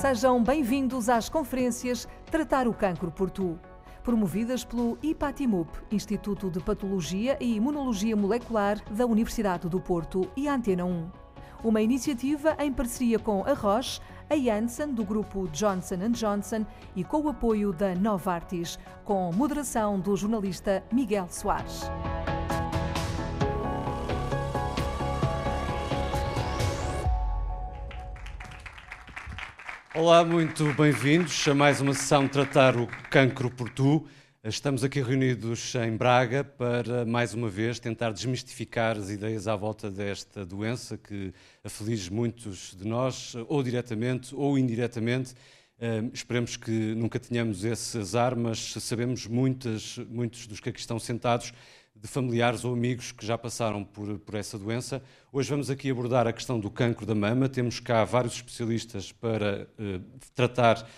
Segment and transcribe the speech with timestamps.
[0.00, 3.58] Sejam bem-vindos às conferências Tratar o Cancro por Tu,
[4.02, 10.86] promovidas pelo IPATIMUP, Instituto de Patologia e Imunologia Molecular da Universidade do Porto e Antena
[10.86, 11.10] 1.
[11.62, 14.00] Uma iniciativa em parceria com a Roche,
[14.30, 16.64] a Janssen do grupo Johnson Johnson
[16.96, 21.90] e com o apoio da Novartis, com moderação do jornalista Miguel Soares.
[29.92, 34.06] Olá, muito bem-vindos a mais uma sessão Tratar o Cancro por Tu.
[34.44, 39.90] Estamos aqui reunidos em Braga para, mais uma vez, tentar desmistificar as ideias à volta
[39.90, 45.32] desta doença que aflige muitos de nós, ou diretamente ou indiretamente.
[45.80, 51.00] Uh, esperemos que nunca tenhamos esse azar, mas sabemos muitas, muitos dos que aqui estão
[51.00, 51.52] sentados
[52.00, 55.02] de familiares ou amigos que já passaram por, por essa doença.
[55.30, 57.48] Hoje vamos aqui abordar a questão do cancro da mama.
[57.48, 60.00] Temos cá vários especialistas para uh,
[60.34, 60.88] tratar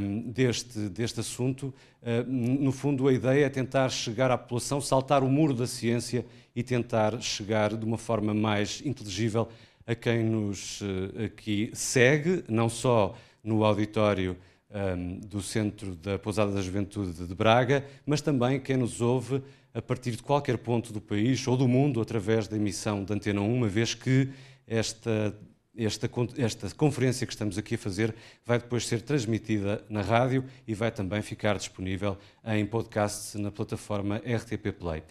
[0.00, 1.74] um, deste, deste assunto.
[2.02, 6.24] Uh, no fundo, a ideia é tentar chegar à população, saltar o muro da ciência
[6.56, 9.48] e tentar chegar de uma forma mais inteligível
[9.86, 14.36] a quem nos uh, aqui segue, não só no auditório
[14.70, 19.42] um, do Centro da Pousada da Juventude de Braga, mas também quem nos ouve
[19.78, 23.40] a partir de qualquer ponto do país ou do mundo através da emissão da Antena
[23.40, 24.28] 1, uma vez que
[24.66, 25.32] esta
[25.76, 28.12] esta, esta conferência que estamos aqui a fazer
[28.44, 34.16] vai depois ser transmitida na rádio e vai também ficar disponível em podcast na plataforma
[34.16, 35.04] RTP Play.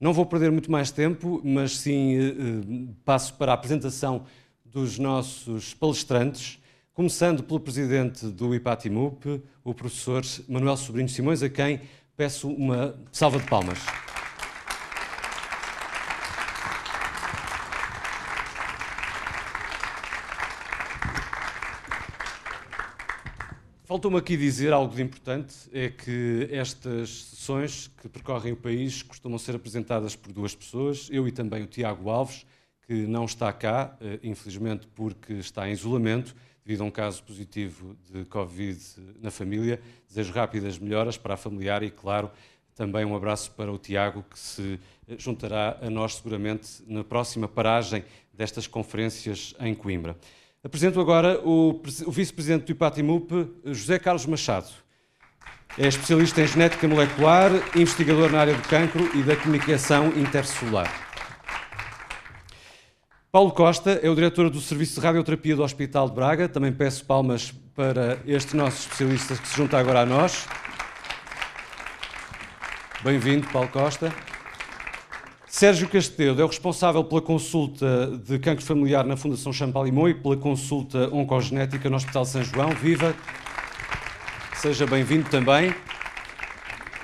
[0.00, 4.24] Não vou perder muito mais tempo, mas sim eh, eh, passo para a apresentação
[4.64, 6.60] dos nossos palestrantes,
[6.92, 11.80] começando pelo presidente do IPATIMUP, o professor Manuel Sobrinho Simões, a quem
[12.18, 13.78] peço uma salva de palmas.
[23.84, 29.38] Faltou-me aqui dizer algo de importante, é que estas sessões que percorrem o país costumam
[29.38, 32.44] ser apresentadas por duas pessoas, eu e também o Tiago Alves,
[32.84, 36.34] que não está cá, eh, infelizmente porque está em isolamento,
[36.68, 38.78] devido a um caso positivo de Covid
[39.22, 39.80] na família.
[40.06, 42.30] Desejo rápidas melhoras para a familiar e, claro,
[42.74, 44.78] também um abraço para o Tiago, que se
[45.08, 50.14] eh, juntará a nós seguramente na próxima paragem destas conferências em Coimbra.
[50.62, 53.32] Apresento agora o, o vice-presidente do IPATIMUP,
[53.64, 54.68] José Carlos Machado.
[55.78, 61.07] É especialista em genética molecular, investigador na área do cancro e da comunicação intercelular.
[63.30, 66.48] Paulo Costa é o diretor do Serviço de Radioterapia do Hospital de Braga.
[66.48, 70.46] Também peço palmas para este nosso especialista que se junta agora a nós.
[73.04, 74.10] Bem-vindo, Paulo Costa.
[75.46, 80.38] Sérgio Castedo é o responsável pela consulta de cancro familiar na Fundação Champalimau e pela
[80.38, 82.70] consulta oncogenética no Hospital São João.
[82.70, 83.14] Viva!
[84.54, 85.74] Seja bem-vindo também.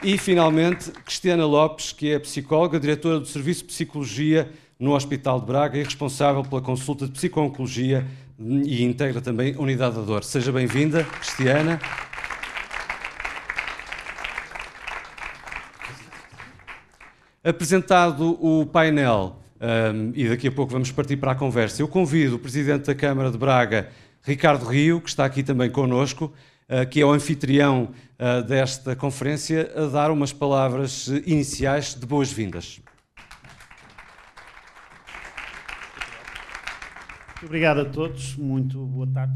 [0.02, 5.46] E, finalmente, Cristiana Lopes, que é psicóloga, diretora do Serviço de Psicologia no Hospital de
[5.46, 8.06] Braga e responsável pela consulta de psico-oncologia
[8.38, 10.24] e integra também a Unidade da Dor.
[10.24, 11.80] Seja bem-vinda, Cristiana.
[17.42, 22.36] Apresentado o painel, um, e daqui a pouco vamos partir para a conversa, eu convido
[22.36, 23.90] o Presidente da Câmara de Braga,
[24.22, 26.32] Ricardo Rio, que está aqui também connosco,
[26.68, 32.80] uh, que é o anfitrião uh, desta conferência, a dar umas palavras iniciais de boas-vindas.
[37.44, 39.34] Obrigado a todos, muito boa tarde.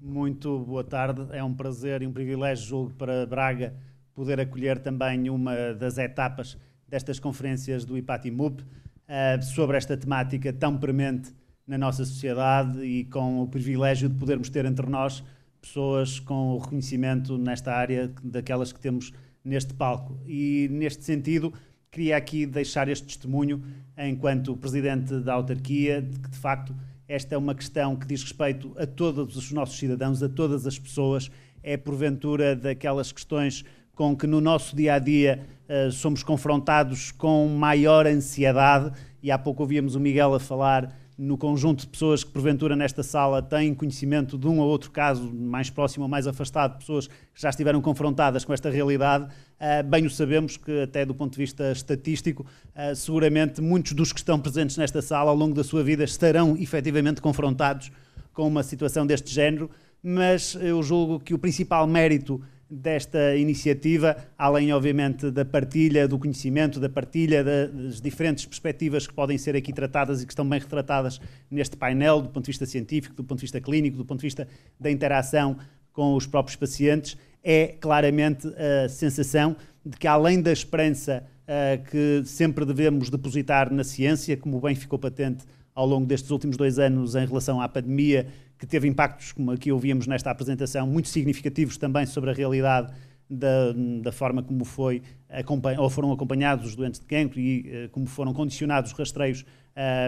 [0.00, 3.74] Muito boa tarde, é um prazer e um privilégio, julgo, para Braga
[4.14, 6.56] poder acolher também uma das etapas
[6.88, 11.34] destas conferências do IPATIMUP uh, sobre esta temática tão premente
[11.66, 15.24] na nossa sociedade e com o privilégio de podermos ter entre nós
[15.60, 19.12] pessoas com reconhecimento nesta área daquelas que temos
[19.44, 20.20] neste palco.
[20.24, 21.52] E neste sentido,
[21.90, 23.60] queria aqui deixar este testemunho
[23.98, 26.72] enquanto presidente da autarquia de que de facto
[27.08, 30.78] esta é uma questão que diz respeito a todos os nossos cidadãos, a todas as
[30.78, 31.30] pessoas,
[31.62, 33.64] é porventura daquelas questões
[33.94, 35.46] com que no nosso dia a dia
[35.92, 38.92] somos confrontados com maior ansiedade,
[39.22, 43.02] e há pouco ouvíamos o Miguel a falar no conjunto de pessoas que porventura nesta
[43.02, 47.14] sala têm conhecimento de um ou outro caso mais próximo ou mais afastado, pessoas que
[47.34, 51.38] já estiveram confrontadas com esta realidade, uh, bem o sabemos que até do ponto de
[51.38, 52.44] vista estatístico,
[52.74, 56.56] uh, seguramente muitos dos que estão presentes nesta sala ao longo da sua vida estarão
[56.56, 57.92] efetivamente confrontados
[58.32, 59.70] com uma situação deste género,
[60.02, 62.42] mas eu julgo que o principal mérito
[62.74, 69.38] desta iniciativa, além, obviamente, da partilha do conhecimento, da partilha das diferentes perspectivas que podem
[69.38, 73.14] ser aqui tratadas e que estão bem retratadas neste painel, do ponto de vista científico,
[73.14, 74.48] do ponto de vista clínico, do ponto de vista
[74.78, 75.56] da interação
[75.92, 79.54] com os próprios pacientes, é claramente a sensação
[79.86, 84.98] de que, além da esperança uh, que sempre devemos depositar na ciência, como bem ficou
[84.98, 85.44] patente
[85.74, 88.26] ao longo destes últimos dois anos em relação à pandemia,
[88.58, 92.92] que teve impactos, como aqui ouvíamos nesta apresentação, muito significativos também sobre a realidade
[93.28, 93.72] da,
[94.02, 95.02] da, forma como foi
[95.78, 99.44] ou foram acompanhados os doentes de cancro e uh, como foram condicionados os rastreios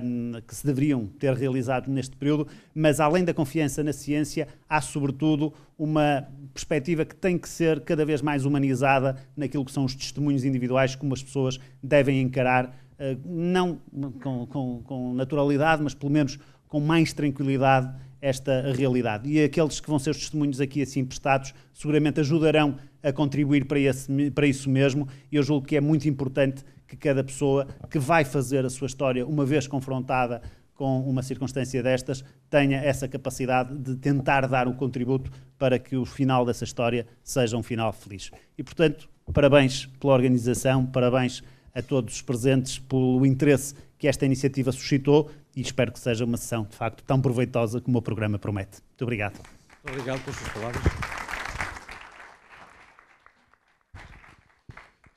[0.04, 4.80] um, que se deveriam ter realizado neste período, mas além da confiança na ciência, há
[4.80, 9.94] sobretudo uma perspectiva que tem que ser cada vez mais humanizada naquilo que são os
[9.94, 13.80] testemunhos individuais, como as pessoas devem encarar, uh, não
[14.22, 16.38] com, com, com naturalidade, mas pelo menos
[16.68, 19.28] com mais tranquilidade esta realidade.
[19.28, 23.78] E aqueles que vão ser os testemunhos aqui assim prestados seguramente ajudarão a contribuir para,
[23.78, 25.06] esse, para isso mesmo.
[25.30, 28.86] E eu julgo que é muito importante que cada pessoa que vai fazer a sua
[28.86, 30.40] história, uma vez confrontada
[30.74, 36.04] com uma circunstância destas, tenha essa capacidade de tentar dar um contributo para que o
[36.04, 38.30] final dessa história seja um final feliz.
[38.58, 41.42] E, portanto, parabéns pela organização, parabéns
[41.74, 46.36] a todos os presentes pelo interesse que esta iniciativa suscitou e espero que seja uma
[46.36, 48.82] sessão, de facto, tão proveitosa como o programa promete.
[48.90, 49.40] Muito obrigado.
[49.82, 51.16] Muito obrigado pelas suas palavras.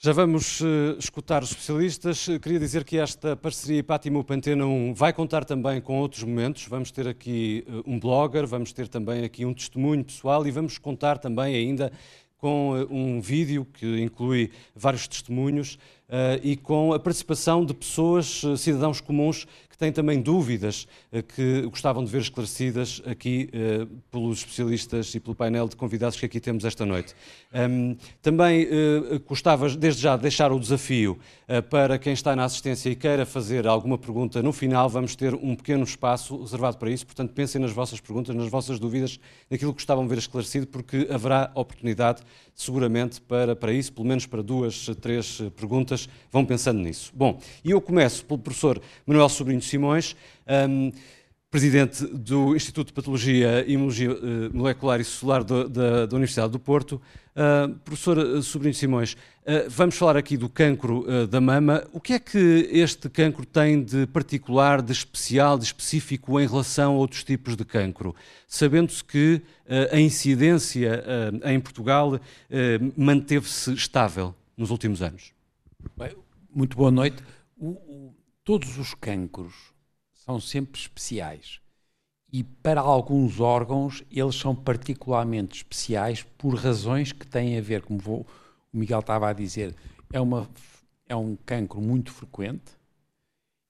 [0.02, 2.26] Já vamos uh, escutar os especialistas.
[2.42, 6.66] Queria dizer que esta parceria Ipatimo Pantena 1 vai contar também com outros momentos.
[6.70, 10.78] Vamos ter aqui uh, um blogger, vamos ter também aqui um testemunho pessoal e vamos
[10.78, 11.92] contar também ainda
[12.38, 15.78] com uh, um vídeo que inclui vários testemunhos
[16.42, 19.46] e com a participação de pessoas, cidadãos comuns,
[19.80, 25.34] têm também dúvidas eh, que gostavam de ver esclarecidas aqui eh, pelos especialistas e pelo
[25.34, 27.16] painel de convidados que aqui temos esta noite.
[28.22, 31.18] Também eh, gostava, desde já, de deixar o desafio
[31.70, 34.44] para quem está na assistência e queira fazer alguma pergunta.
[34.44, 38.36] No final, vamos ter um pequeno espaço reservado para isso, portanto, pensem nas vossas perguntas,
[38.36, 42.22] nas vossas dúvidas, naquilo que gostavam de ver esclarecido, porque haverá oportunidade,
[42.54, 46.10] seguramente, para, para isso, pelo menos para duas, três perguntas.
[46.32, 47.12] Vão pensando nisso.
[47.16, 50.16] Bom, e eu começo pelo professor Manuel Sobrinho Simões,
[50.48, 50.92] um,
[51.50, 54.18] presidente do Instituto de Patologia e Imunologia uh,
[54.54, 57.02] Molecular e Celular do, da, da, Universidade do Porto.
[57.36, 61.88] Uh, professor Sobrinho Simões, uh, vamos falar aqui do cancro uh, da mama.
[61.92, 66.94] O que é que este cancro tem de particular, de especial, de específico em relação
[66.94, 68.16] a outros tipos de cancro?
[68.48, 69.42] Sabendo-se que
[69.92, 71.04] a incidência
[71.46, 72.20] em Portugal
[72.98, 75.32] manteve-se estável nos últimos anos.
[75.96, 76.12] Bem,
[76.54, 77.24] muito boa noite.
[77.56, 78.12] O,
[78.50, 79.54] todos os cancros
[80.12, 81.62] são sempre especiais.
[82.34, 88.00] E para alguns órgãos, eles são particularmente especiais por razões que têm a ver, como
[88.00, 88.26] vou,
[88.74, 89.76] o Miguel estava a dizer,
[90.12, 90.50] é, uma,
[91.08, 92.72] é um cancro muito frequente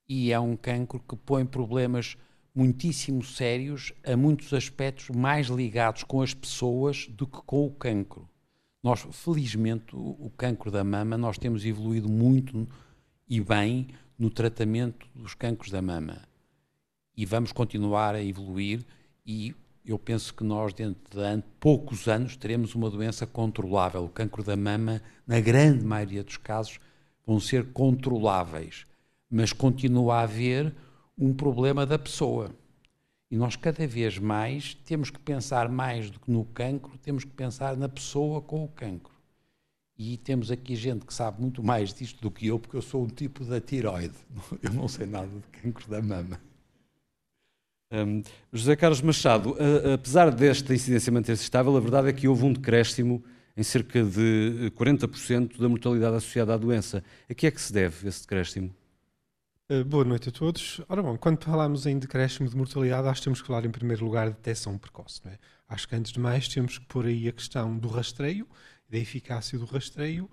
[0.08, 2.16] e é um cancro que põe problemas
[2.56, 8.30] muitíssimo sérios a muitos aspectos mais ligados com as pessoas do que com o cancro.
[8.82, 12.66] Nós, felizmente, o, o cancro da mama, nós temos evoluído muito
[13.28, 16.22] e bem no tratamento dos cancros da mama.
[17.16, 18.86] E vamos continuar a evoluir
[19.26, 19.56] e
[19.86, 24.04] eu penso que nós, dentro de poucos anos, teremos uma doença controlável.
[24.04, 26.80] O cancro da mama, na grande maioria dos casos,
[27.26, 28.86] vão ser controláveis.
[29.32, 30.76] Mas continua a haver
[31.18, 32.52] um problema da pessoa.
[33.32, 37.32] E nós, cada vez mais, temos que pensar mais do que no cancro, temos que
[37.32, 39.19] pensar na pessoa com o cancro.
[40.02, 43.04] E temos aqui gente que sabe muito mais disto do que eu, porque eu sou
[43.04, 44.16] um tipo da tiroide.
[44.64, 46.40] Eu não sei nada de cancro da mama.
[47.92, 52.46] Um, José Carlos Machado, a, apesar desta incidência manter-se estável, a verdade é que houve
[52.46, 53.22] um decréscimo
[53.58, 57.04] em cerca de 40% da mortalidade associada à doença.
[57.30, 58.74] A que é que se deve esse decréscimo?
[59.70, 60.80] Uh, boa noite a todos.
[60.88, 64.06] Ora bom, quando falamos em decréscimo de mortalidade, acho que temos que falar em primeiro
[64.06, 65.20] lugar de detecção precoce.
[65.26, 65.38] É?
[65.68, 68.48] Acho que antes de mais temos que pôr aí a questão do rastreio
[68.90, 70.30] da eficácia do rastreio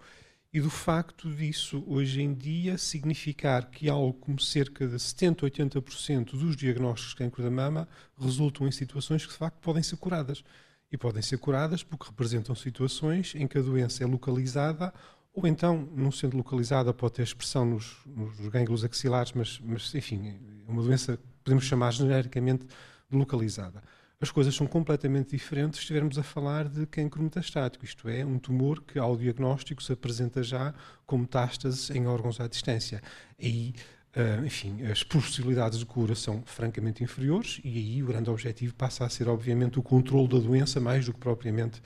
[0.53, 6.31] e do facto disso, hoje em dia, significar que algo como cerca de 70, 80%
[6.31, 7.87] dos diagnósticos de cancro da mama
[8.19, 10.43] resultam em situações que, de facto, podem ser curadas.
[10.91, 14.95] E podem ser curadas porque representam situações em que a doença é localizada
[15.35, 20.41] ou então, não sendo localizada, pode ter expressão nos, nos gânglios axilares, mas, mas, enfim,
[20.67, 22.65] é uma doença que podemos chamar genericamente
[23.11, 23.83] de localizada
[24.21, 28.39] as coisas são completamente diferentes se estivermos a falar de cancro metastático, isto é, um
[28.39, 30.73] tumor que ao diagnóstico se apresenta já
[31.05, 33.03] com metástases em órgãos à distância.
[33.39, 33.75] Aí,
[34.17, 39.05] uh, enfim, as possibilidades de cura são francamente inferiores e aí o grande objetivo passa
[39.05, 41.83] a ser, obviamente, o controle da doença mais do que propriamente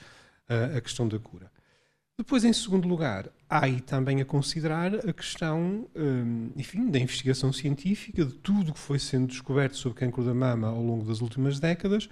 [0.47, 1.51] a, a questão da cura.
[2.21, 7.51] Depois, em segundo lugar, há aí também a considerar a questão, hum, enfim, da investigação
[7.51, 11.19] científica, de tudo o que foi sendo descoberto sobre cancro da mama ao longo das
[11.19, 12.07] últimas décadas.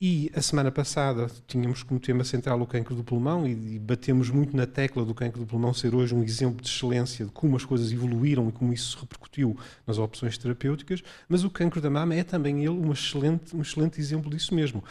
[0.00, 4.56] E a semana passada tínhamos como tema central o cancro do pulmão e, batemos muito
[4.56, 7.64] na tecla do cancro do pulmão ser hoje um exemplo de excelência de como as
[7.64, 12.24] coisas evoluíram e como isso repercutiu nas opções terapêuticas, mas o cancro da mama é
[12.24, 14.82] também ele excelente, um excelente exemplo disso mesmo.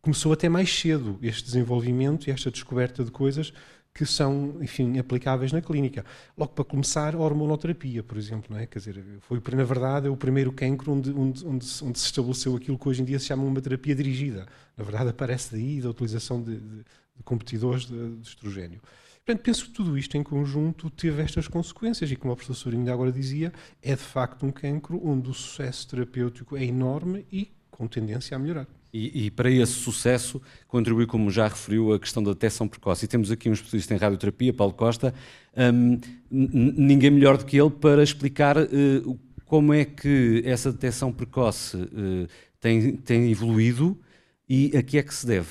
[0.00, 3.52] Começou até mais cedo este desenvolvimento e esta descoberta de coisas
[3.94, 6.04] que são, enfim, aplicáveis na clínica.
[6.36, 8.66] Logo para começar, a hormonoterapia, por exemplo, não é?
[8.66, 12.56] Quer dizer, foi, na verdade, é o primeiro cancro onde, onde, onde, onde, se estabeleceu
[12.56, 14.48] aquilo que hoje em dia se chama uma terapia dirigida.
[14.76, 18.80] Na verdade, aparece daí da utilização de, de, de competidores de, de estrogênio.
[19.24, 22.92] Portanto, penso que tudo isto em conjunto teve estas consequências e, como o professor ainda
[22.92, 27.86] agora dizia, é de facto um cancro onde o sucesso terapêutico é enorme e com
[27.86, 28.66] tendência a melhorar.
[28.94, 33.04] E, e, para esse sucesso contribui, como já referiu, a questão da detecção precoce.
[33.04, 35.12] E temos aqui um especialista em radioterapia, Paulo Costa,
[35.56, 41.76] um, ninguém melhor do que ele para explicar uh, como é que essa detecção precoce
[41.76, 42.28] uh,
[42.60, 44.00] tem, tem evoluído
[44.48, 45.50] e a que é que se deve.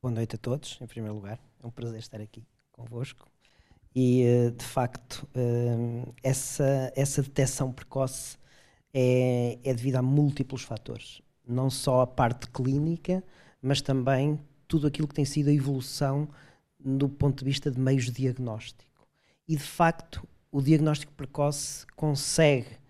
[0.00, 1.38] Boa noite a todos, em primeiro lugar.
[1.62, 3.28] É um prazer estar aqui convosco.
[3.94, 5.28] E, uh, de facto,
[6.22, 8.38] essa, essa detecção precoce
[8.94, 13.22] é, é devido a múltiplos fatores não só a parte clínica,
[13.62, 16.28] mas também tudo aquilo que tem sido a evolução
[16.78, 19.06] do ponto de vista de meios de diagnóstico.
[19.46, 22.80] E de facto, o diagnóstico precoce consegue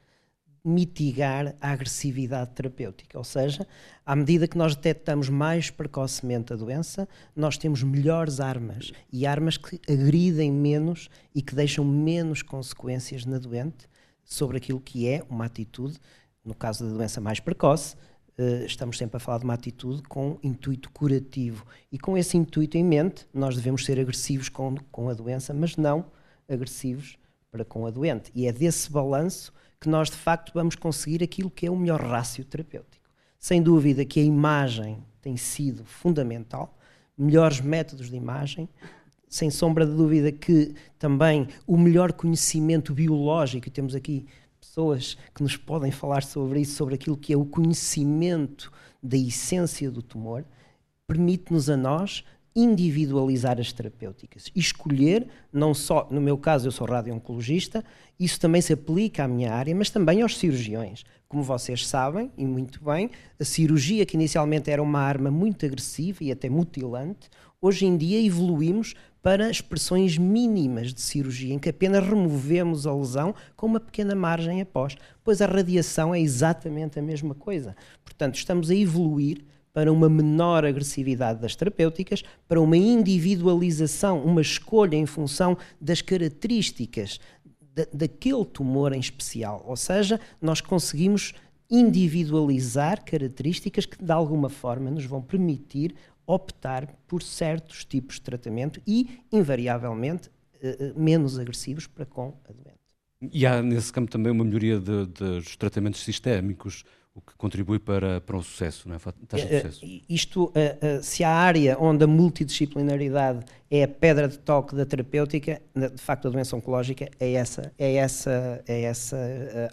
[0.64, 3.66] mitigar a agressividade terapêutica, ou seja,
[4.04, 9.56] à medida que nós detectamos mais precocemente a doença, nós temos melhores armas e armas
[9.56, 13.88] que agridem menos e que deixam menos consequências na doente
[14.22, 15.98] sobre aquilo que é uma atitude,
[16.44, 17.96] no caso da doença mais precoce,
[18.66, 21.66] estamos sempre a falar de uma atitude com intuito curativo.
[21.90, 25.76] E com esse intuito em mente, nós devemos ser agressivos com, com a doença, mas
[25.76, 26.06] não
[26.48, 27.18] agressivos
[27.50, 28.30] para com a doente.
[28.34, 32.00] E é desse balanço que nós, de facto, vamos conseguir aquilo que é o melhor
[32.00, 33.04] rácio terapêutico.
[33.38, 36.78] Sem dúvida que a imagem tem sido fundamental,
[37.16, 38.68] melhores métodos de imagem,
[39.28, 44.26] sem sombra de dúvida que também o melhor conhecimento biológico, e temos aqui
[44.70, 48.70] pessoas que nos podem falar sobre isso, sobre aquilo que é o conhecimento
[49.02, 50.44] da essência do tumor,
[51.08, 52.24] permite-nos a nós
[52.54, 54.48] individualizar as terapêuticas.
[54.54, 57.84] Escolher, não só, no meu caso, eu sou radio-oncologista,
[58.18, 61.04] isso também se aplica à minha área, mas também aos cirurgiões.
[61.28, 63.10] Como vocês sabem, e muito bem,
[63.40, 67.28] a cirurgia, que inicialmente era uma arma muito agressiva e até mutilante,
[67.60, 73.34] hoje em dia evoluímos para expressões mínimas de cirurgia, em que apenas removemos a lesão
[73.54, 74.96] com uma pequena margem após.
[75.22, 77.76] Pois a radiação é exatamente a mesma coisa.
[78.02, 84.96] Portanto, estamos a evoluir para uma menor agressividade das terapêuticas, para uma individualização, uma escolha
[84.96, 87.20] em função das características
[87.74, 89.62] da, daquele tumor em especial.
[89.66, 91.34] Ou seja, nós conseguimos
[91.70, 95.94] individualizar características que de alguma forma nos vão permitir
[96.26, 100.30] optar por certos tipos de tratamento e, invariavelmente,
[100.62, 102.78] eh, eh, menos agressivos para com a doente.
[103.32, 106.84] E há nesse campo também uma melhoria de, de, dos tratamentos sistémicos,
[107.14, 108.98] o que contribui para, para o sucesso, não é?
[108.98, 109.86] Taxa de eh, sucesso.
[110.08, 110.52] Isto,
[111.02, 116.28] se a área onde a multidisciplinaridade é a pedra de toque da terapêutica, de facto
[116.28, 119.18] a doença oncológica é essa, é essa, é essa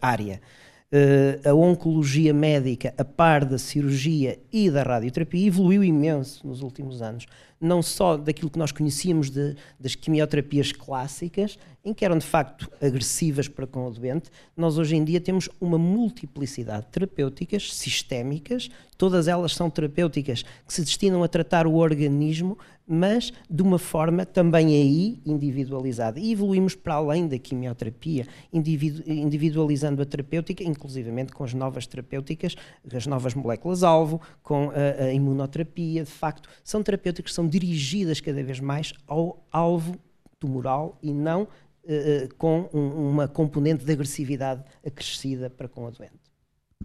[0.02, 0.42] área.
[0.90, 7.02] Uh, a oncologia médica, a par da cirurgia e da radioterapia, evoluiu imenso nos últimos
[7.02, 7.26] anos.
[7.60, 12.72] Não só daquilo que nós conhecíamos de, das quimioterapias clássicas, em que eram de facto
[12.82, 18.70] agressivas para com o doente, nós hoje em dia temos uma multiplicidade de terapêuticas sistémicas,
[18.98, 24.26] todas elas são terapêuticas que se destinam a tratar o organismo, mas de uma forma
[24.26, 26.20] também aí individualizada.
[26.20, 32.56] E evoluímos para além da quimioterapia, individu individualizando a terapêutica, inclusivamente com as novas terapêuticas,
[32.94, 38.42] as novas moléculas-alvo, com a, a imunoterapia, de facto, são terapêuticas que são dirigidas cada
[38.44, 39.96] vez mais ao alvo
[40.40, 46.14] tumoral e não uh, com um, uma componente de agressividade acrescida para com a doente.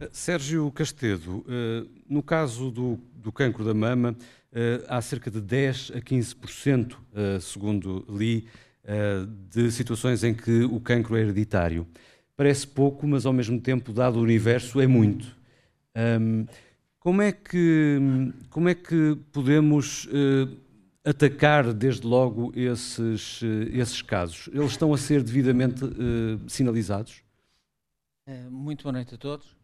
[0.01, 4.17] Eh, Sérgio Castedo, uh, no caso do, do cancro da mama,
[4.89, 6.97] há cerca de 10 a 15%,
[7.41, 8.47] segundo li,
[9.51, 11.87] de situações em que o cancro é hereditário.
[12.37, 15.37] Parece pouco, mas ao mesmo tempo, dado o universo, é muito.
[16.99, 17.99] Como, é que,
[18.51, 20.09] como é que podemos
[21.05, 24.49] atacar desde logo esses, eh, esses casos?
[24.53, 25.81] Eles estão a ser devidamente
[26.47, 27.23] sinalizados?
[28.49, 29.57] Muito boa noite a todos.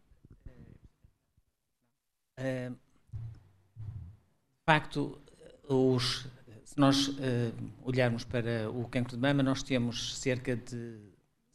[4.69, 5.17] Facto,
[5.67, 6.27] os,
[6.63, 7.13] se nós uh,
[7.81, 10.93] olharmos para o cancro de mama, nós temos cerca de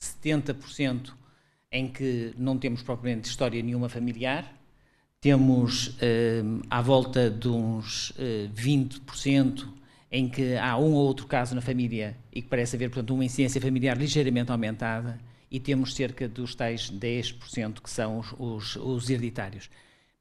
[0.01, 1.13] 70%
[1.71, 4.53] em que não temos propriamente história nenhuma familiar,
[5.21, 9.65] temos uh, à volta de uns uh, 20%
[10.11, 13.25] em que há um ou outro caso na família e que parece haver, portanto, uma
[13.25, 19.09] incidência familiar ligeiramente aumentada, e temos cerca dos tais 10% que são os, os, os
[19.09, 19.71] hereditários.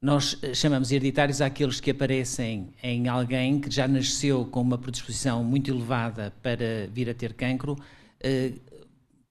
[0.04, 5.42] Nós eh, chamamos hereditários àqueles que aparecem em alguém que já nasceu com uma predisposição
[5.42, 7.74] muito elevada para vir a ter cancro
[8.20, 8.52] eh,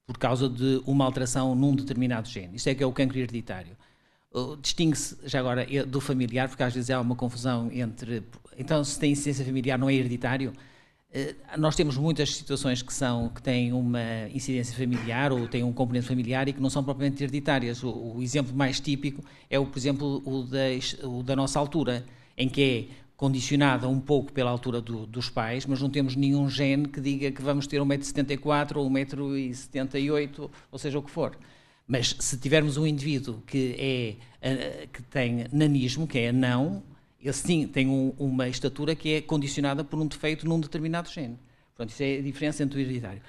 [0.03, 2.55] por causa de uma alteração num determinado gene.
[2.55, 3.77] Isto é que é o cancro hereditário.
[4.63, 8.23] Distingue-se já agora do familiar, porque às vezes há uma confusão entre.
[8.57, 10.53] Então, se tem incidência familiar, não é hereditário?
[11.13, 15.71] Eh, nós temos muitas situações que são que têm uma incidência familiar ou têm um
[15.71, 17.83] componente familiar e que não são propriamente hereditárias.
[17.83, 22.03] O, o exemplo mais típico é, o, por exemplo, o, o da nossa altura,
[22.35, 26.49] em que é condicionada um pouco pela altura do, dos pais, mas não temos nenhum
[26.49, 31.37] gene que diga que vamos ter 1,74m ou 1,78m, ou seja, o que for.
[31.87, 36.81] Mas se tivermos um indivíduo que, é, eh, que tem nanismo, que é anão,
[37.23, 41.39] ele sim tem um, uma estatura que é condicionada por um defeito num determinado gene.
[41.75, 43.21] Portanto, isso é a diferença entre o hereditário.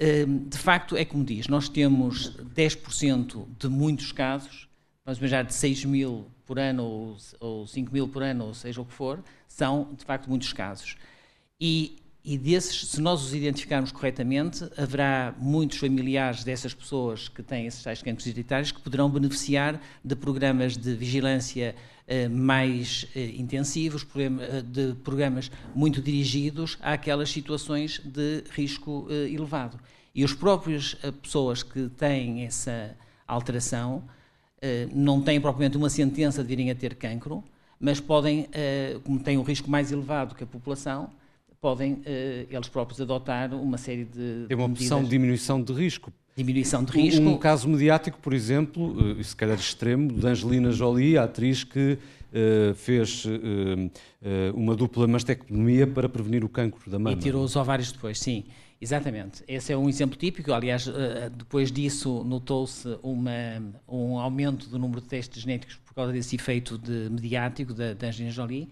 [0.00, 4.68] Hum, de facto, é como diz, nós temos 10% de muitos casos,
[5.04, 8.80] vamos imaginar de 6 mil por ano ou, ou 5 mil por ano, ou seja
[8.80, 10.96] o que for, são de facto muitos casos.
[11.60, 17.66] E, e desses, se nós os identificarmos corretamente, haverá muitos familiares dessas pessoas que têm
[17.66, 21.74] esses tais cancros hereditários que poderão beneficiar de programas de vigilância
[22.06, 29.80] eh, mais eh, intensivos, eh, de programas muito dirigidos àquelas situações de risco elevado.
[30.14, 32.94] E as próprias pessoas que têm essa
[33.26, 34.04] alteração
[34.94, 37.42] não têm propriamente uma sentença de virem a ter cancro,
[37.80, 38.46] mas podem,
[39.04, 41.10] como têm um risco mais elevado que a população,
[41.62, 42.02] podem
[42.50, 44.46] eles próprios adotar uma série de.
[44.50, 47.22] É uma opção de diminuição de risco, diminuição de risco.
[47.22, 51.98] Um, caso mediático, por exemplo, e se calhar extremo, de Angelina Jolie, a atriz que
[52.32, 53.90] uh, fez uh, uh,
[54.54, 57.12] uma dupla mastectomia para prevenir o cancro da mama.
[57.12, 58.44] E tirou os ovários depois, sim.
[58.80, 59.44] Exatamente.
[59.46, 60.52] Esse é um exemplo típico.
[60.52, 60.88] Aliás,
[61.38, 62.88] depois disso notou-se
[63.86, 68.08] um aumento do número de testes genéticos por causa desse efeito de mediático da, da
[68.08, 68.68] Angelina Jolie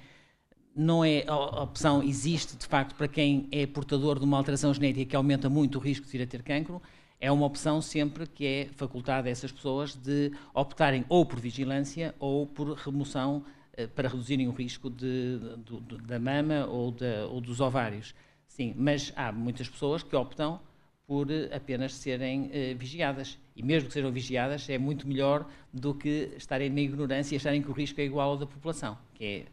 [0.75, 5.11] não é a opção existe de facto para quem é portador de uma alteração genética
[5.11, 6.81] que aumenta muito o risco de vir a ter cancro
[7.21, 12.15] é uma opção sempre que é facultada a essas pessoas de optarem ou por vigilância
[12.19, 13.45] ou por remoção
[13.77, 16.95] eh, para reduzirem o risco de, de, de, da mama ou,
[17.31, 18.15] ou, dos ovários.
[18.47, 20.61] Sim, mas há muitas pessoas que optam
[21.07, 23.39] por eh, apenas serem uh, vigiadas.
[23.55, 27.63] E mesmo que sejam vigiadas, é muito melhor do que estarem na ignorância e acharem
[27.63, 28.97] que o risco é igual ao da população.
[29.15, 29.47] Que é,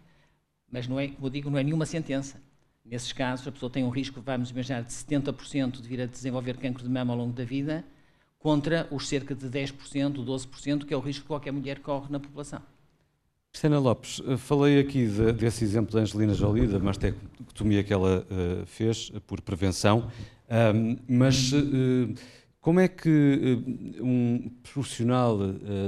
[0.71, 2.41] mas não é, como eu digo, não é nenhuma sentença.
[2.85, 6.57] Nesses casos, a pessoa tem um risco, vamos imaginar, de 70% de vir a desenvolver
[6.57, 7.83] cancro de mama ao longo da vida,
[8.39, 12.19] contra os cerca de 10%, 12%, que é o risco que qualquer mulher corre na
[12.19, 12.61] população.
[13.51, 18.25] Cristina Lopes, eh, falei aqui de, desse exemplo da Angelina Jolie, da mastectomia que ela
[18.29, 20.11] uh, fez por prevenção,
[20.75, 22.13] um, mas uh,
[22.61, 23.09] como é que
[23.99, 25.39] uh, um profissional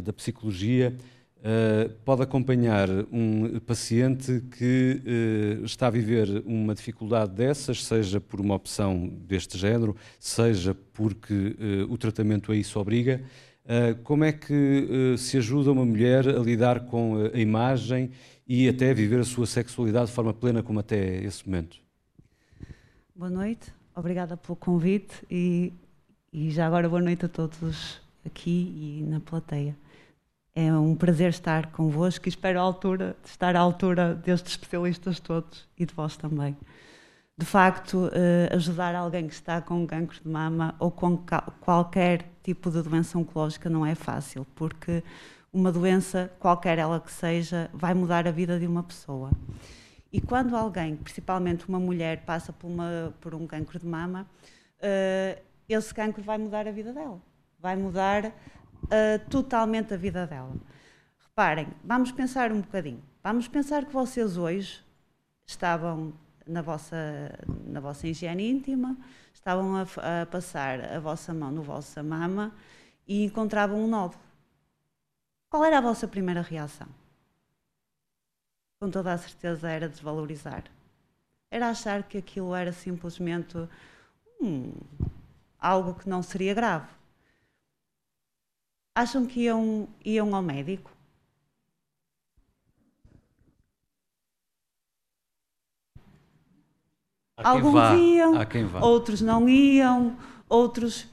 [0.04, 0.98] da psicologia
[1.40, 5.02] Uh, pode acompanhar um paciente que
[5.62, 11.34] uh, está a viver uma dificuldade dessas, seja por uma opção deste género, seja porque
[11.34, 13.22] uh, o tratamento a isso obriga.
[14.04, 18.10] como é que se ajuda uma mulher a lidar com a imagem
[18.48, 21.78] e até a viver a sua sexualidade de forma plena, como até esse momento?
[23.16, 25.72] Boa noite, obrigada pelo convite e,
[26.34, 29.76] e já agora boa noite a todos aqui e na plateia.
[30.56, 35.68] É um prazer estar convosco e espero à altura, estar à altura destes especialistas todos
[35.78, 36.58] e de vós também.
[37.38, 41.18] De facto, eh, ajudar alguém que está com cancro de mama ou com
[41.62, 45.02] qualquer tipo de doença oncológica não é fácil, porque
[45.54, 49.32] uma doença, qualquer ela que seja, vai mudar a vida de uma pessoa.
[50.12, 54.28] E quando alguém, principalmente uma mulher, passa por, uma, por um cancro de mama,
[54.80, 57.22] uh, esse cancro vai mudar a vida dela.
[57.60, 58.34] Vai mudar
[58.90, 60.56] uh, totalmente a vida dela.
[61.20, 63.04] Reparem, vamos pensar um bocadinho.
[63.24, 64.84] Vamos pensar que vocês hoje
[65.46, 66.14] estavam
[66.46, 66.98] na vossa,
[67.66, 68.98] na vossa higiene íntima,
[69.34, 69.82] estavam a,
[70.22, 72.54] a passar a vossa mão no vossa mama
[73.08, 74.22] e encontravam um nódulo.
[75.50, 76.88] Qual era a vossa primeira reação?
[78.80, 80.64] Com toda a certeza era desvalorizar.
[81.52, 83.58] Era achar que aquilo era simplesmente
[84.42, 84.74] hum,
[85.60, 86.99] algo que não seria grave
[88.96, 90.92] acham que iam, iam ao médico?
[97.38, 98.34] Alguns vá, iam,
[98.82, 100.18] outros não iam,
[100.50, 101.08] outros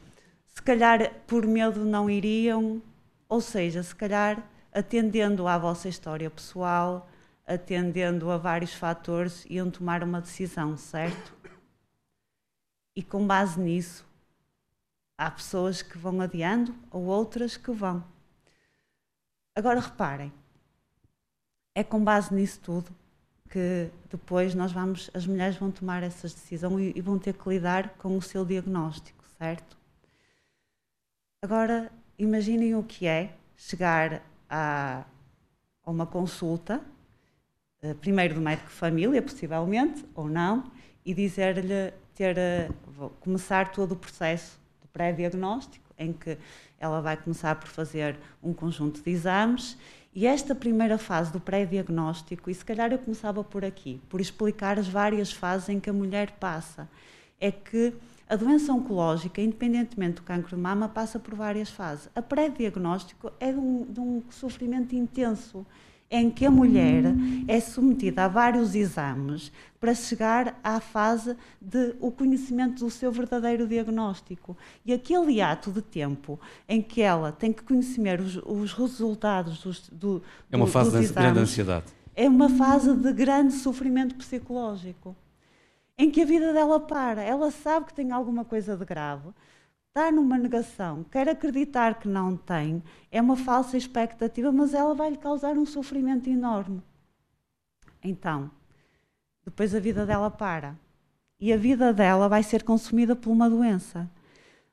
[0.46, 2.82] se calhar por medo não iriam,
[3.28, 7.08] ou seja, se calhar atendendo à vossa história pessoal,
[7.46, 11.34] atendendo a vários fatores, iam tomar uma decisão, certo?
[12.96, 14.05] E com base nisso,
[15.16, 18.05] há pessoas que vão adiando ou outras que vão.
[19.55, 20.33] Agora reparem,
[21.74, 22.94] é com base nisso tudo
[23.48, 27.90] que depois nós vamos, as mulheres vão tomar essas decisões e, vão ter que lidar
[27.90, 29.79] com o seu diagnóstico, certo?
[31.42, 35.05] Agora imaginem o que é chegar a,
[35.85, 36.83] a uma consulta,
[37.83, 40.70] eh, primeiro do médico de família, possivelmente, ou não,
[41.05, 42.68] e dizer-lhe ter eh,
[43.20, 44.59] começar todo o processo
[44.96, 46.38] pré-diagnóstico, em que
[46.80, 49.76] ela vai começar por fazer um conjunto de exames
[50.14, 54.78] e esta primeira fase do pré-diagnóstico, e se calhar eu começava por aqui, por explicar
[54.78, 56.88] as várias fases em que a mulher passa,
[57.38, 57.92] é que
[58.26, 62.09] a doença oncológica, independentemente do cancro de mama, passa por várias fases.
[62.14, 65.66] A pré-diagnóstico é de um, de um sofrimento intenso
[66.10, 67.02] em que a mulher
[67.48, 73.66] é submetida a vários exames para chegar à fase de o conhecimento do seu verdadeiro
[73.66, 74.56] diagnóstico.
[74.84, 76.38] E aquele ato de tempo
[76.68, 81.08] em que ela tem que conhecer os, os resultados dos, do, É uma fase dos
[81.08, 81.86] de grande ansiedade.
[82.14, 85.14] é uma fase de grande sofrimento psicológico,
[85.98, 87.22] em que a vida dela para.
[87.22, 89.28] Ela sabe que tem alguma coisa de grave,
[89.96, 95.09] está numa negação, quer acreditar que não tem, é uma falsa expectativa, mas ela vai
[95.09, 96.82] lhe causar um sofrimento enorme.
[98.04, 98.50] Então,
[99.42, 100.76] depois a vida dela para.
[101.40, 104.06] E a vida dela vai ser consumida por uma doença.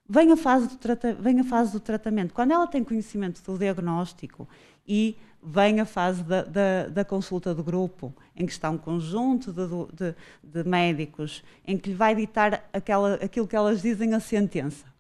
[0.08, 2.34] Vem a, fase do trata- vem a fase do tratamento.
[2.34, 4.46] Quando ela tem conhecimento do diagnóstico
[4.86, 9.54] e vem a fase da, da- da consulta do grupo, em que está um conjunto
[9.54, 14.20] de, de- de médicos, em que lhe vai ditar aquela, aquilo que elas dizem a
[14.20, 14.92] sentença,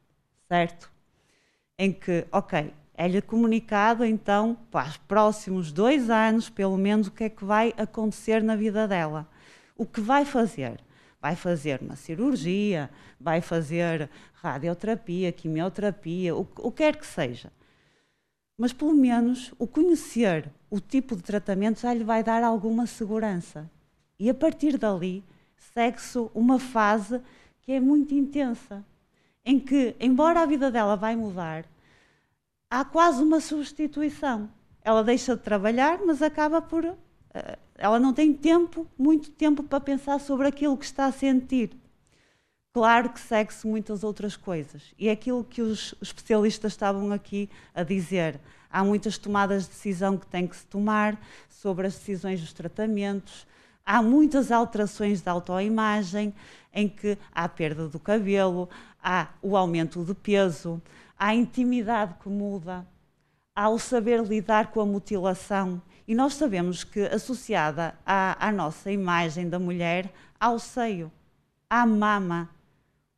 [0.53, 0.91] certo?
[1.79, 7.23] Em que, ok, é-lhe comunicado então para os próximos dois anos, pelo menos, o que
[7.23, 9.27] é que vai acontecer na vida dela.
[9.75, 10.79] O que vai fazer?
[11.19, 12.87] Vai fazer uma cirurgia,
[13.19, 17.51] vai fazer radioterapia, quimioterapia, o, o que quer que seja.
[18.55, 23.67] Mas pelo menos o conhecer o tipo de tratamento já lhe vai dar alguma segurança.
[24.19, 25.23] E a partir dali
[25.73, 27.19] segue-se uma fase
[27.63, 28.85] que é muito intensa,
[29.45, 31.65] em que, embora a vida dela vai mudar,
[32.69, 34.49] há quase uma substituição.
[34.81, 36.85] Ela deixa de trabalhar, mas acaba por.
[36.85, 41.71] eh, ela não tem tempo, muito tempo para pensar sobre aquilo que está a sentir.
[42.73, 44.81] Claro que segue-se muitas outras coisas.
[44.97, 48.39] E é aquilo que os especialistas estavam aqui a dizer.
[48.69, 51.15] Há muitas tomadas de decisão que têm que se tomar
[51.49, 53.45] sobre as decisões dos tratamentos.
[53.85, 56.33] Há muitas alterações da autoimagem,
[56.73, 58.67] em que há perda do cabelo,
[59.03, 60.81] há o aumento de peso,
[61.19, 62.87] há a intimidade que muda,
[63.55, 65.81] há o saber lidar com a mutilação.
[66.07, 71.11] E nós sabemos que, associada à, à nossa imagem da mulher, há o seio,
[71.69, 72.49] há a mama.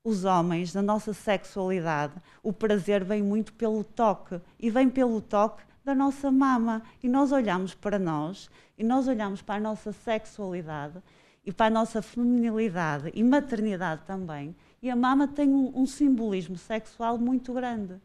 [0.03, 5.63] Os homens, na nossa sexualidade, o prazer vem muito pelo toque e vem pelo toque
[5.83, 6.83] da nossa mama.
[7.01, 11.01] E nós olhamos para nós e nós olhamos para a nossa sexualidade
[11.43, 14.55] e para a nossa feminilidade e maternidade também.
[14.81, 17.95] E a mama tem um, um simbolismo sexual muito grande.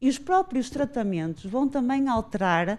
[0.00, 2.78] E os próprios tratamentos vão também alterar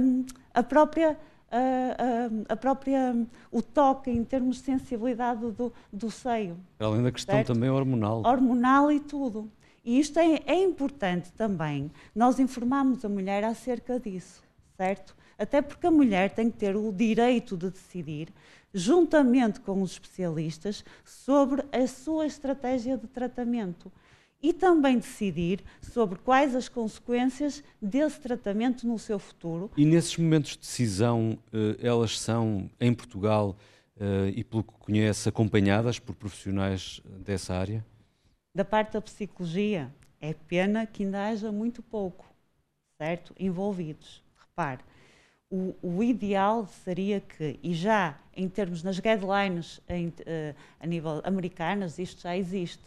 [0.00, 1.18] hum, a própria
[1.52, 7.10] a, a- a própria o toque em termos de sensibilidade do, do seio além da
[7.10, 7.52] questão Certo.
[7.54, 8.22] também hormonal.
[8.24, 9.50] hormonal e tudo.
[9.84, 14.42] E isto é, é importante também, nós informarmos a mulher acerca disso,
[14.76, 15.16] certo?
[15.38, 18.28] Até porque a mulher tem que ter o direito de decidir,
[18.72, 23.90] juntamente com os especialistas, sobre a sua estratégia de tratamento.
[24.42, 29.70] E também decidir sobre quais as consequências desse tratamento no seu futuro.
[29.76, 33.54] E nesses momentos de decisão, eh, elas são, em Portugal,
[33.98, 37.84] eh, e pelo que conhece, acompanhadas por profissionais dessa área?
[38.54, 42.26] da parte da psicologia, é pena que ainda haja muito pouco,
[42.98, 43.34] certo?
[43.38, 44.22] Envolvidos.
[44.36, 44.82] Repare,
[45.50, 51.98] o, o ideal seria que, e já em termos nas guidelines eh, a nível americanas,
[51.98, 52.82] isto já existe,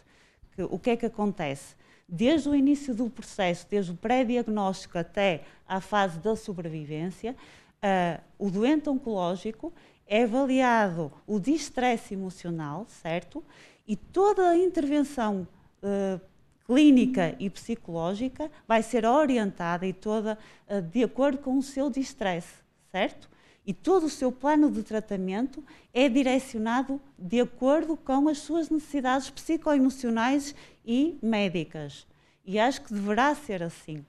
[0.52, 1.76] que o que é que acontece?
[2.08, 7.36] Desde o início do processo, desde o pré-diagnóstico até à fase da sobrevivência,
[7.82, 9.72] ah, o doente oncológico
[10.06, 13.44] é avaliado o distresse emocional, certo?
[13.86, 15.46] E toda a intervenção
[15.82, 16.18] eh,
[16.66, 22.54] clínica e psicológica vai ser orientada e toda eh, de acordo com o seu distresse,
[22.90, 23.28] certo?
[23.66, 29.30] E todo o seu plano de tratamento é direcionado de acordo com as suas necessidades
[29.30, 32.06] psicoemocionais e médicas.
[32.44, 34.04] E acho que deverá ser assim,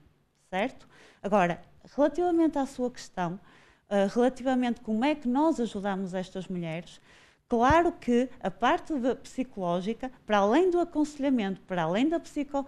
[0.50, 0.86] certo?
[1.22, 1.62] Agora,
[1.94, 3.40] relativamente à sua questão,
[3.88, 7.00] uh, relativamente como é que nós ajudamos estas mulheres,
[7.48, 12.66] Claro que a parte psicológica, para além do aconselhamento, para além da, psico,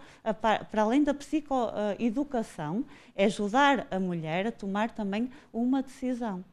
[0.71, 2.85] para além da psicoeducação,
[3.17, 6.45] é ajudar a mulher a tomar também uma decisão.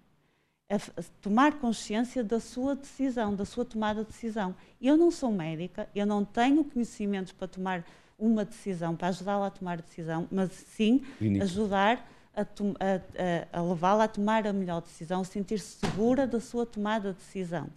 [0.67, 0.79] A
[1.21, 4.55] tomar consciência da sua decisão, da sua tomada de decisão.
[4.81, 7.85] Eu não sou médica, eu não tenho conhecimentos para tomar
[8.17, 11.03] uma decisão, para ajudá-la a tomar decisão, mas sim
[11.43, 12.45] ajudar a, a,
[13.53, 17.69] a, a levá-la a tomar a melhor decisão, sentir-se segura da sua tomada de decisão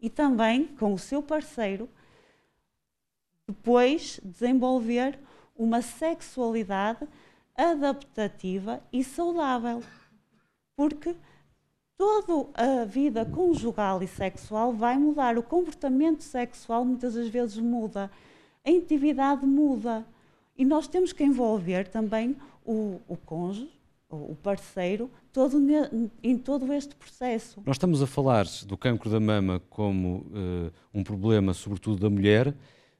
[0.00, 1.88] e também com o seu parceiro,
[3.46, 5.18] depois desenvolver
[5.56, 7.06] uma sexualidade
[7.56, 9.82] adaptativa e saudável.
[10.76, 11.14] Porque
[11.96, 15.36] toda a vida conjugal e sexual vai mudar.
[15.36, 18.10] O comportamento sexual muitas das vezes muda,
[18.64, 20.06] a intimidade muda.
[20.56, 23.70] E nós temos que envolver também o, o cônjuge,
[24.08, 25.58] o parceiro, todo,
[26.22, 27.62] em todo este processo.
[27.64, 32.54] Nós estamos a falar do cancro da mama como uh, um problema, sobretudo da mulher,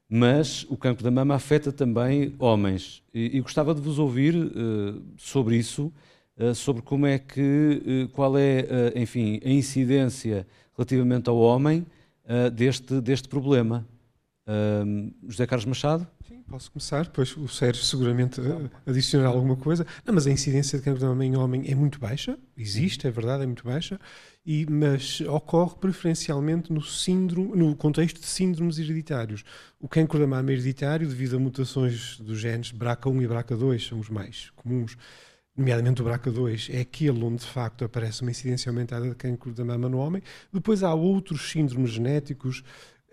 [0.09, 3.03] mas o cancro da mama afeta também homens.
[3.13, 5.91] E, e gostava de vos ouvir uh, sobre isso,
[6.37, 11.85] uh, sobre como é que, qual é, enfim, a incidência relativamente ao homem
[12.53, 13.85] deste, deste problema.
[15.27, 16.07] José Carlos Machado?
[16.49, 18.41] Posso começar, depois o Sérgio seguramente
[18.85, 19.87] adicionar alguma coisa.
[20.05, 23.11] Não, mas a incidência de cancro de mama em homem é muito baixa, existe, é
[23.11, 23.97] verdade, é muito baixa,
[24.45, 29.45] e, mas ocorre preferencialmente no, síndrome, no contexto de síndromes hereditários.
[29.79, 34.09] O cancro da mama hereditário, devido a mutações dos genes BRCA1 e BRCA2, são os
[34.09, 34.97] mais comuns,
[35.55, 39.63] nomeadamente o BRCA2, é aquele onde de facto aparece uma incidência aumentada de cancro da
[39.63, 40.21] mama no homem.
[40.51, 42.63] Depois há outros síndromes genéticos,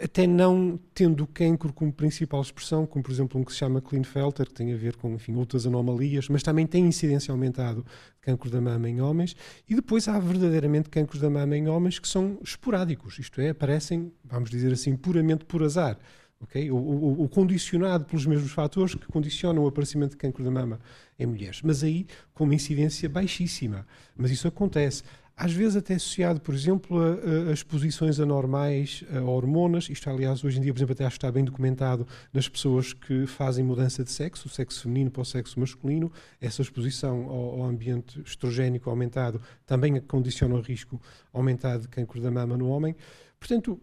[0.00, 3.80] até não tendo o cancro como principal expressão, como por exemplo um que se chama
[3.80, 8.20] Klinefelter, que tem a ver com enfim, outras anomalias, mas também tem incidência aumentado de
[8.20, 9.34] cancro da mama em homens,
[9.68, 14.12] e depois há verdadeiramente cancros da mama em homens que são esporádicos, isto é, aparecem,
[14.24, 15.98] vamos dizer assim, puramente por azar.
[16.40, 16.70] Okay?
[16.70, 20.78] O, o, o, condicionado pelos mesmos fatores que condicionam o aparecimento de cancro da mama
[21.18, 23.84] em mulheres, mas aí com uma incidência baixíssima.
[24.16, 25.02] Mas isso acontece
[25.38, 29.88] às vezes até associado, por exemplo, a, a, exposições anormais a hormonas.
[29.88, 32.92] Isto, aliás, hoje em dia, por exemplo, até acho que está bem documentado nas pessoas
[32.92, 36.10] que fazem mudança de sexo, o sexo feminino para o sexo masculino.
[36.40, 41.00] Essa exposição ao, ao ambiente estrogénico aumentado também condiciona o risco
[41.32, 42.96] aumentado de câncer da mama no homem.
[43.38, 43.80] Portanto,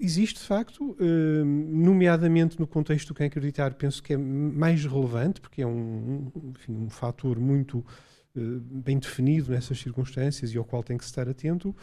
[0.00, 5.40] existe de facto, eh, nomeadamente no contexto do câncer hereditário, penso que é mais relevante,
[5.40, 7.84] porque é um, enfim, um fator muito
[8.34, 11.74] bem definido nessas circunstâncias e ao qual tem que estar atento.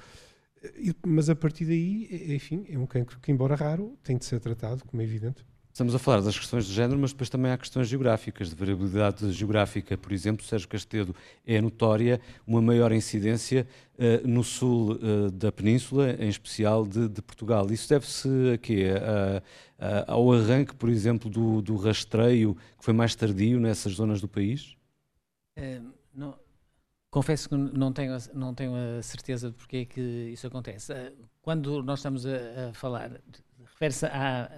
[0.64, 4.26] Eh, mas a partir daí, eh, enfim, é um cancro que, embora raro, tem de
[4.26, 5.46] ser tratado, como é evidente.
[5.72, 9.32] Estamos a falar das questões de género, mas depois também há questões geográficas, de variabilidade
[9.32, 9.98] geográfica.
[9.98, 16.18] Por exemplo, Sérgio Castedo é notória uma maior incidência uh, no sul uh, da península,
[16.20, 17.72] em especial de, de Portugal.
[17.72, 18.88] Isso deve-se a quê?
[18.92, 19.44] A,
[19.78, 24.28] a, ao arranque, por exemplo, do, do, rastreio, que foi mais tardio nessas zonas do
[24.28, 24.76] país?
[26.14, 26.38] Não,
[27.10, 30.94] confesso que não tenho, não tenho a certeza de porque é que isso acontece.
[30.94, 33.22] Ah, quando nós estamos a, a falar,
[33.66, 34.50] refere-se à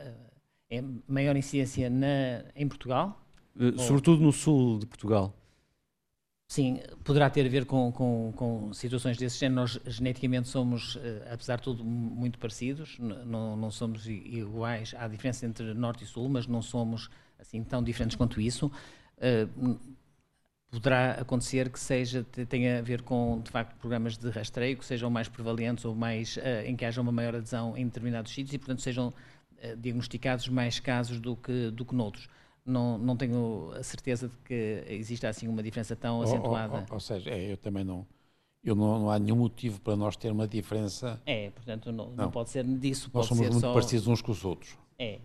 [0.72, 3.22] é maior incidência na, em Portugal?
[3.58, 5.36] Uh, sobretudo no sul de Portugal.
[6.48, 9.62] Sim, poderá ter a ver com, com, com situações desse género.
[9.62, 14.94] Nós geneticamente somos, eh, apesar de tudo, muito parecidos, não, não somos iguais.
[14.98, 17.10] Há diferença entre norte e sul, mas não somos
[17.40, 18.70] assim tão diferentes quanto isso.
[20.72, 25.10] Poderá acontecer que seja tenha a ver com de facto programas de rastreio que sejam
[25.10, 28.58] mais prevalentes ou mais uh, em que haja uma maior adesão em determinados sítios e
[28.58, 32.30] portanto sejam uh, diagnosticados mais casos do que do que noutros.
[32.66, 36.74] Não, não tenho a certeza de que exista assim uma diferença tão acentuada.
[36.74, 38.08] ou, ou, ou seja é, eu também não
[38.64, 41.22] eu não, não, há nenhum motivo para nós ter uma diferença.
[41.26, 42.16] É portanto não, não.
[42.16, 42.32] não.
[42.32, 43.74] pode ser disso nós somos muito só...
[43.74, 44.78] parecidos uns com os outros.
[44.98, 45.20] É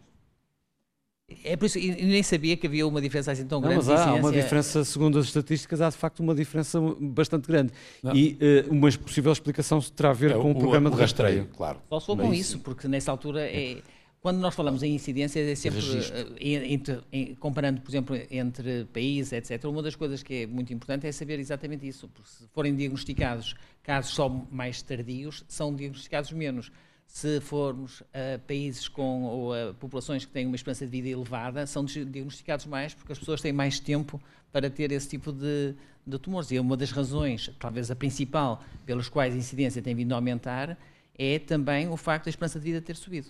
[1.45, 3.85] é por isso, e nem sabia que havia uma diferença assim tão grande.
[3.85, 7.73] Não, mas há uma diferença, segundo as estatísticas, há de facto uma diferença bastante grande.
[8.01, 8.15] Não.
[8.15, 11.01] E uh, uma possível explicação terá a ver é, com o, o programa o de
[11.01, 11.39] rastreio.
[11.39, 11.57] rastreio.
[11.57, 11.81] Claro.
[11.89, 13.79] Só se for com isso, porque nessa altura é.
[14.21, 19.65] Quando nós falamos em incidência, é sempre uh, comparando, por exemplo, entre países, etc.
[19.67, 22.09] Uma das coisas que é muito importante é saber exatamente isso.
[22.09, 26.73] Porque se forem diagnosticados casos só mais tardios, são diagnosticados menos
[27.07, 31.67] se formos a países com ou a populações que têm uma esperança de vida elevada,
[31.67, 34.21] são diagnosticados mais porque as pessoas têm mais tempo
[34.53, 35.75] para ter esse tipo de,
[36.07, 36.51] de tumores.
[36.51, 40.77] E uma das razões, talvez a principal, pelas quais a incidência tem vindo a aumentar,
[41.19, 43.29] é também o facto da esperança de vida ter subido.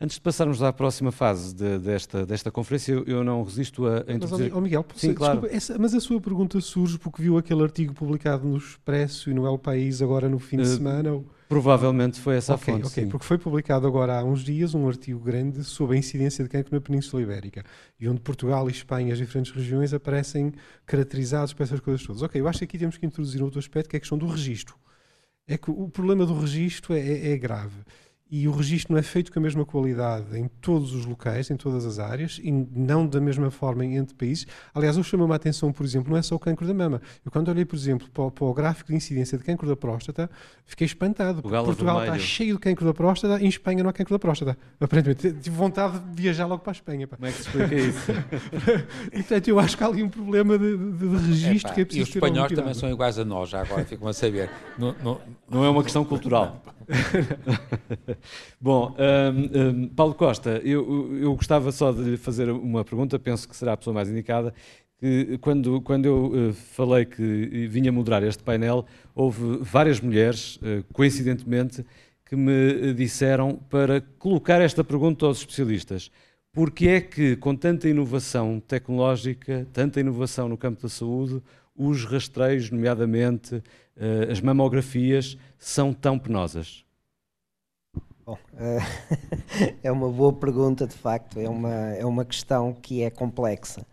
[0.00, 3.98] Antes de passarmos à próxima fase de, desta, desta conferência, eu, eu, não resisto a,
[3.98, 4.48] a introduzir...
[4.48, 5.46] Mas, oh Miguel, Sim, claro.
[5.46, 9.46] essa, mas a sua pergunta surge porque viu aquele artigo publicado no Expresso e no
[9.46, 11.12] El País agora no fim de uh, semana?
[11.12, 11.26] Ou...
[11.50, 13.10] Provavelmente foi essa okay, a fonte, Ok, sim.
[13.10, 16.72] porque foi publicado agora há uns dias um artigo grande sobre a incidência de cancro
[16.72, 17.64] na Península Ibérica
[17.98, 20.52] e onde Portugal e Espanha, as diferentes regiões, aparecem
[20.86, 22.22] caracterizados por essas coisas todas.
[22.22, 24.28] Ok, eu acho que aqui temos que introduzir outro aspecto que é a questão do
[24.28, 24.76] registro.
[25.44, 27.80] É que o problema do registro é, é, é grave
[28.30, 31.56] e o registro não é feito com a mesma qualidade em todos os locais, em
[31.56, 34.46] todas as áreas, e não da mesma forma entre países.
[34.72, 37.02] Aliás, eu chamo-me a atenção, por exemplo, não é só o cancro da mama.
[37.24, 39.74] Eu, quando olhei, por exemplo, para o, para o gráfico de incidência de cancro da
[39.74, 40.30] próstata,
[40.64, 41.42] fiquei espantado.
[41.42, 44.56] Portugal, Portugal está cheio de cancro da próstata, em Espanha não há cancro da próstata.
[44.78, 47.08] Aparentemente, tive vontade de viajar logo para a Espanha.
[47.08, 47.16] Pá.
[47.16, 48.12] Como é que se explica isso?
[49.12, 51.80] e, portanto, eu acho que há ali um problema de, de, de registro é, que
[51.80, 54.48] é preciso E os espanhóis também são iguais a nós, já agora ficam a saber.
[54.78, 56.62] não, não, não é uma questão cultural.
[58.60, 63.48] Bom, um, um, Paulo Costa, eu, eu gostava só de lhe fazer uma pergunta, penso
[63.48, 64.52] que será a pessoa mais indicada.
[65.40, 71.86] Quando, quando eu uh, falei que vinha moderar este painel, houve várias mulheres, uh, coincidentemente,
[72.26, 76.10] que me disseram para colocar esta pergunta aos especialistas.
[76.52, 81.40] Porque é que, com tanta inovação tecnológica, tanta inovação no campo da saúde,
[81.74, 83.62] os rastreios, nomeadamente
[84.00, 86.84] uh, as mamografias, são tão penosas?
[88.24, 88.38] Bom,
[89.82, 91.38] é uma boa pergunta, de facto.
[91.38, 93.86] É uma, é uma questão que é complexa.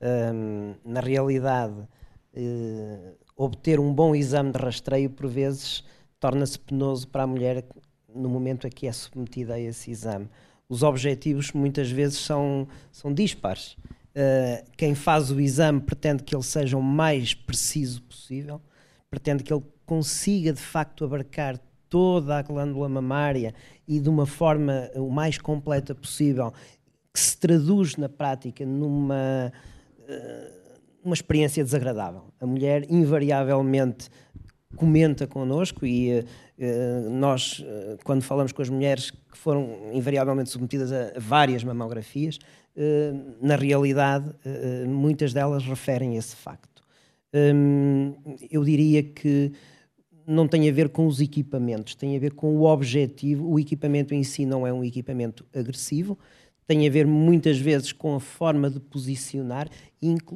[0.00, 1.74] Um, na realidade,
[2.34, 5.84] uh, obter um bom exame de rastreio, por vezes,
[6.18, 7.64] torna-se penoso para a mulher
[8.14, 10.28] no momento em que é submetida a esse exame.
[10.68, 13.76] Os objetivos, muitas vezes, são, são dispares.
[14.14, 18.60] Uh, quem faz o exame pretende que ele seja o mais preciso possível,
[19.12, 23.54] pretende que ele consiga, de facto, abarcar toda a glândula mamária
[23.86, 26.50] e de uma forma o mais completa possível,
[27.12, 29.52] que se traduz na prática numa
[29.98, 30.62] uh,
[31.04, 32.32] uma experiência desagradável.
[32.40, 34.08] A mulher invariavelmente
[34.76, 40.90] comenta connosco e uh, nós, uh, quando falamos com as mulheres que foram invariavelmente submetidas
[40.90, 42.38] a várias mamografias,
[43.38, 44.34] na realidade
[44.88, 46.71] muitas delas referem esse facto.
[47.34, 48.14] Um,
[48.50, 49.52] eu diria que
[50.26, 53.48] não tem a ver com os equipamentos, tem a ver com o objetivo.
[53.48, 56.18] O equipamento em si não é um equipamento agressivo,
[56.66, 59.68] tem a ver muitas vezes com a forma de posicionar,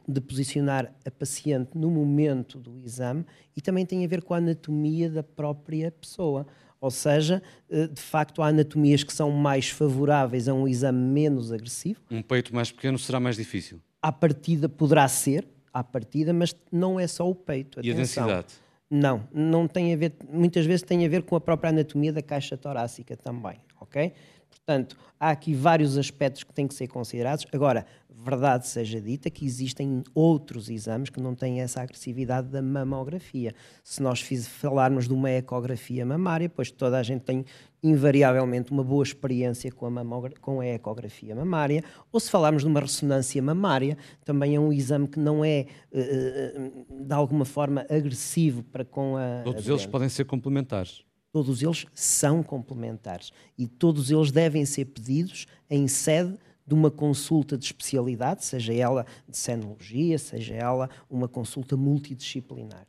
[0.08, 3.24] de posicionar a paciente no momento do exame
[3.56, 6.46] e também tem a ver com a anatomia da própria pessoa.
[6.80, 11.50] Ou seja, eh, de facto, há anatomias que são mais favoráveis a um exame menos
[11.50, 12.00] agressivo.
[12.10, 13.80] Um peito mais pequeno será mais difícil?
[14.02, 17.80] À partida poderá ser, à partida, mas não é só o peito.
[17.80, 17.90] Atenção.
[17.90, 18.54] E a densidade?
[18.88, 22.22] Não, não tem a ver, muitas vezes tem a ver com a própria anatomia da
[22.22, 24.12] caixa torácica também, ok?
[24.48, 27.46] Portanto, há aqui vários aspectos que têm que ser considerados.
[27.52, 27.84] Agora,
[28.26, 33.54] verdade seja dita que existem outros exames que não têm essa agressividade da mamografia.
[33.84, 37.44] Se nós fiz, falarmos de uma ecografia mamária, pois toda a gente tem
[37.82, 42.80] invariavelmente uma boa experiência com a, com a ecografia mamária, ou se falarmos de uma
[42.80, 48.84] ressonância mamária, também é um exame que não é uh, de alguma forma agressivo para
[48.84, 49.42] com a.
[49.44, 51.04] Todos a eles podem ser complementares.
[51.32, 56.36] Todos eles são complementares e todos eles devem ser pedidos em sede
[56.66, 62.86] de uma consulta de especialidade, seja ela de senologia, seja ela uma consulta multidisciplinar.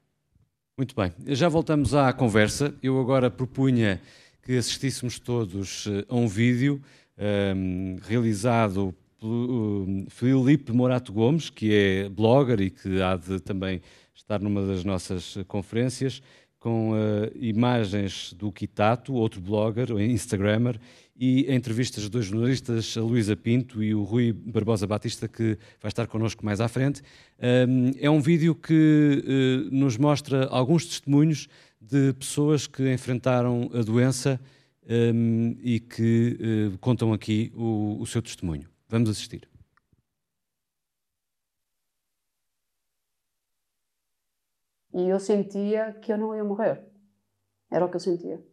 [0.78, 2.74] Muito bem, já voltamos à conversa.
[2.82, 4.02] Eu agora propunha
[4.42, 6.82] que assistíssemos todos eh, a um vídeo
[7.18, 13.82] um, ehm, realizado pelo Filipe Morato Gomes, que é blogger e que há de também
[14.14, 16.22] estar numa das nossas conferências,
[16.60, 16.96] com uh,
[17.36, 20.80] imagens do Kitato, outro blogger, Instagrammer,
[21.18, 25.90] e entrevistas de dois jornalistas, a Luísa Pinto e o Rui Barbosa Batista, que vai
[25.90, 27.02] estar connosco mais à frente.
[27.68, 31.48] Um, é um vídeo que uh, nos mostra alguns testemunhos
[31.82, 34.40] de pessoas que enfrentaram a doença
[34.88, 36.38] um, e que
[36.74, 38.70] uh, contam aqui o seu testemunho.
[38.88, 39.48] Vamos assistir.
[44.94, 46.84] E eu sentia que eu não ia morrer.
[47.70, 48.44] Era o que eu sentia.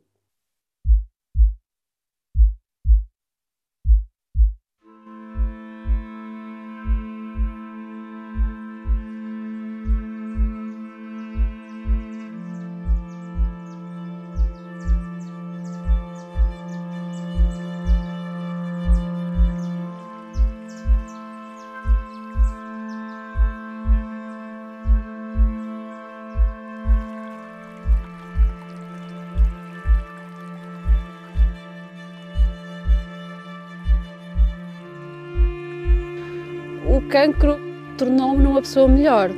[37.25, 37.59] Cancro
[37.97, 39.31] tornou-me numa pessoa melhor.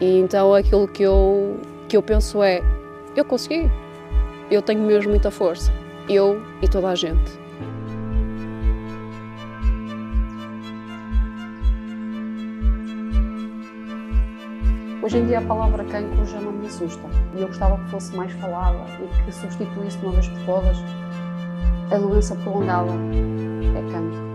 [0.00, 2.60] E então aquilo que eu, que eu penso é:
[3.16, 3.70] eu consegui,
[4.50, 5.72] eu tenho mesmo muita força,
[6.08, 7.40] eu e toda a gente.
[15.02, 17.02] Hoje em dia a palavra cancro já não me assusta
[17.34, 20.76] e eu gostava que fosse mais falada e que substituísse uma vez por todas
[21.90, 22.92] a doença prolongada
[23.74, 24.29] é cancro.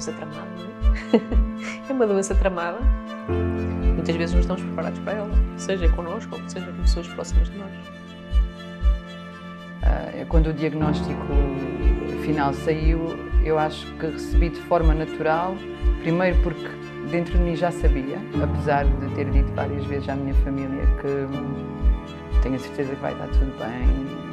[0.00, 1.90] É doença tramada, não é?
[1.90, 2.78] é uma doença tramada.
[3.94, 7.58] Muitas vezes não estamos preparados para ela, seja connosco ou seja com pessoas próximas de
[7.58, 7.70] nós.
[9.82, 11.26] Uh, quando o diagnóstico
[12.24, 15.54] final saiu, eu acho que recebi de forma natural,
[16.00, 16.68] primeiro porque
[17.10, 22.40] dentro de mim já sabia, apesar de ter dito várias vezes à minha família que
[22.42, 24.30] tenho a certeza que vai estar tudo bem.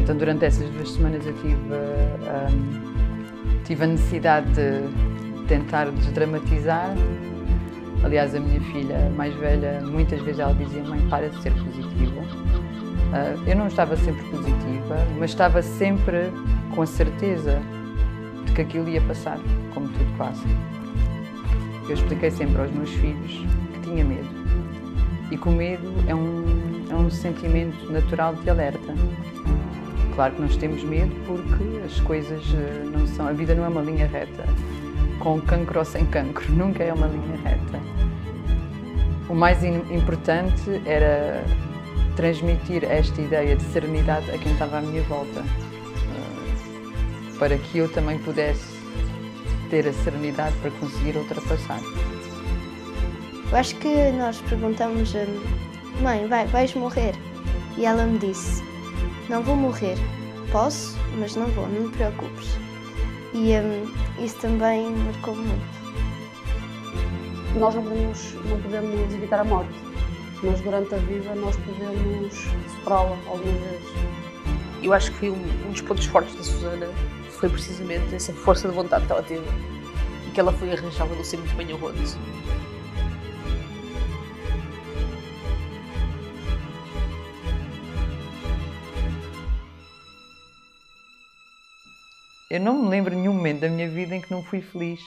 [0.00, 1.56] Então, durante essas duas semanas, eu tive,
[3.64, 6.94] tive a necessidade de tentar desdramatizar.
[8.02, 12.20] Aliás, a minha filha mais velha, muitas vezes ela dizia: Mãe, para de ser positiva.
[12.20, 16.32] Uh, eu não estava sempre positiva, mas estava sempre
[16.74, 17.60] com a certeza
[18.44, 19.38] de que aquilo ia passar,
[19.72, 20.44] como tudo passa.
[21.88, 24.28] Eu expliquei sempre aos meus filhos que tinha medo
[25.30, 26.44] e que o medo é um,
[26.90, 28.83] é um sentimento natural de alerta.
[30.14, 33.26] Claro que nós temos medo porque as coisas eh, não são.
[33.26, 34.44] A vida não é uma linha reta,
[35.18, 37.80] com cancro ou sem cancro, nunca é uma linha reta.
[39.28, 41.42] O mais importante era
[42.14, 47.88] transmitir esta ideia de serenidade a quem estava à minha volta, eh, para que eu
[47.90, 48.74] também pudesse
[49.68, 51.80] ter a serenidade para conseguir ultrapassar.
[53.50, 55.12] Eu acho que nós perguntamos,
[56.00, 57.14] mãe, vai, vais morrer?
[57.76, 58.62] E ela me disse,
[59.28, 59.96] não vou morrer,
[60.52, 62.56] posso, mas não vou, não te preocupes.
[63.32, 65.84] E um, isso também marcou muito.
[67.58, 69.74] Nós não podemos, não podemos evitar a morte,
[70.42, 72.34] mas durante a vida nós podemos
[72.76, 73.88] superá-la algumas vezes.
[74.82, 76.88] Eu acho que foi um, um dos pontos fortes da Susana
[77.44, 79.44] foi precisamente essa força de vontade que ela teve
[80.26, 82.16] e que ela foi arranjada no ser muito bem arroz.
[92.54, 95.00] Eu não me lembro nenhum momento da minha vida em que não fui feliz.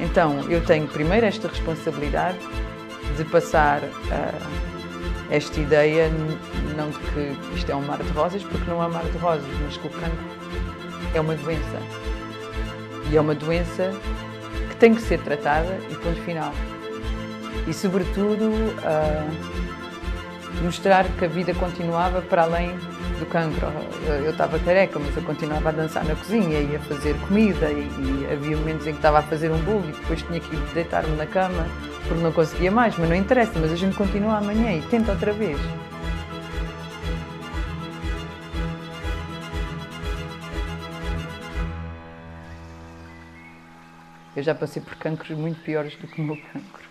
[0.00, 2.38] Então, eu tenho primeiro esta responsabilidade
[3.14, 6.10] de passar uh, esta ideia,
[6.74, 9.18] não de que isto é um mar de rosas, porque não é um mar de
[9.18, 10.18] rosas, mas que o cancro
[11.14, 11.82] é uma doença.
[13.10, 13.92] E é uma doença
[14.70, 16.54] que tem que ser tratada e ponto final.
[17.68, 19.62] E, sobretudo, uh,
[20.64, 22.74] mostrar que a vida continuava para além
[23.22, 23.68] do cancro.
[24.24, 27.80] Eu estava careca, mas eu continuava a dançar na cozinha e a fazer comida e,
[27.80, 31.16] e, havia momentos em que estava a fazer um bolo e depois tinha que deitar-me
[31.16, 31.66] na cama
[32.08, 35.32] porque não conseguia mais, mas não interessa, mas a gente continua amanhã e tenta outra
[35.32, 35.58] vez.
[44.34, 46.82] Eu já passei por cancros muito piores do que o meu cancro.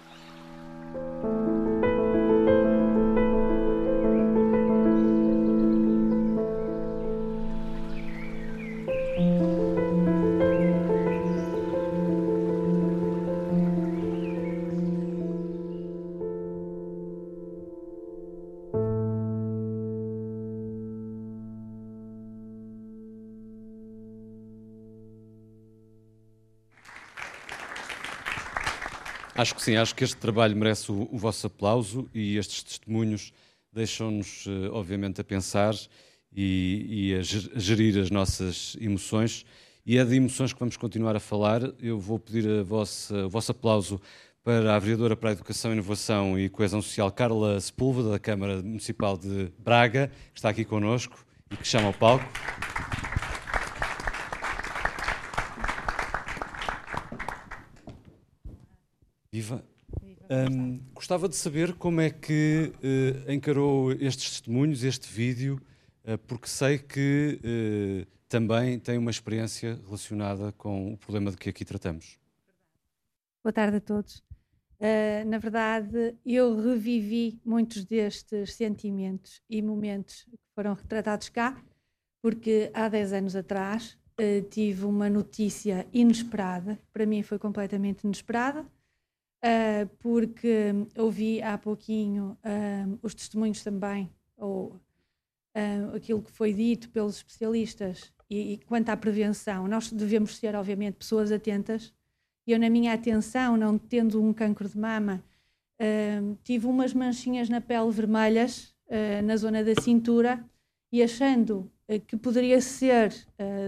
[29.42, 33.34] Acho que sim, acho que este trabalho merece o, o vosso aplauso e estes testemunhos
[33.74, 35.74] deixam-nos, eh, obviamente, a pensar
[36.32, 39.44] e, e, a gerir as nossas emoções.
[39.84, 41.62] E é de emoções que vamos continuar a falar.
[41.80, 44.00] Eu vou pedir vossa, o vosso aplauso
[44.44, 49.18] para a vereadora para a Educação, Inovação e Coesão Social, Carla Sepúlveda, da Câmara Municipal
[49.18, 51.18] de Braga, que está aqui connosco
[51.50, 52.32] e que chama ao palco.
[59.34, 59.64] Viva.
[60.30, 65.58] Um, gostava de saber como é que uh, encarou estes testemunhos, este vídeo,
[66.04, 71.48] uh, porque sei que uh, também tem uma experiência relacionada com o problema de que
[71.48, 72.20] aqui tratamos.
[73.42, 74.22] Boa tarde a todos.
[75.28, 81.58] na verdade, eu revivi muitos destes sentimentos e momentos que foram retratados cá,
[82.22, 83.98] porque há 10 anos atrás
[84.50, 88.66] tive uma notícia inesperada, para mim foi completamente inesperada
[89.44, 94.80] uh, porque ouvi há pouquinho uh, os testemunhos também, ou
[95.56, 100.56] uh, aquilo que foi dito pelos especialistas e, e, quanto à prevenção, nós devemos ser,
[100.56, 101.94] obviamente, pessoas atentas.
[102.48, 105.22] Eu, na minha atenção, não tendo um cancro de mama,
[105.82, 110.44] uh, tive umas manchinhas na pele vermelhas, uh, na zona da cintura,
[110.92, 111.72] e achando
[112.08, 113.10] que poderia ser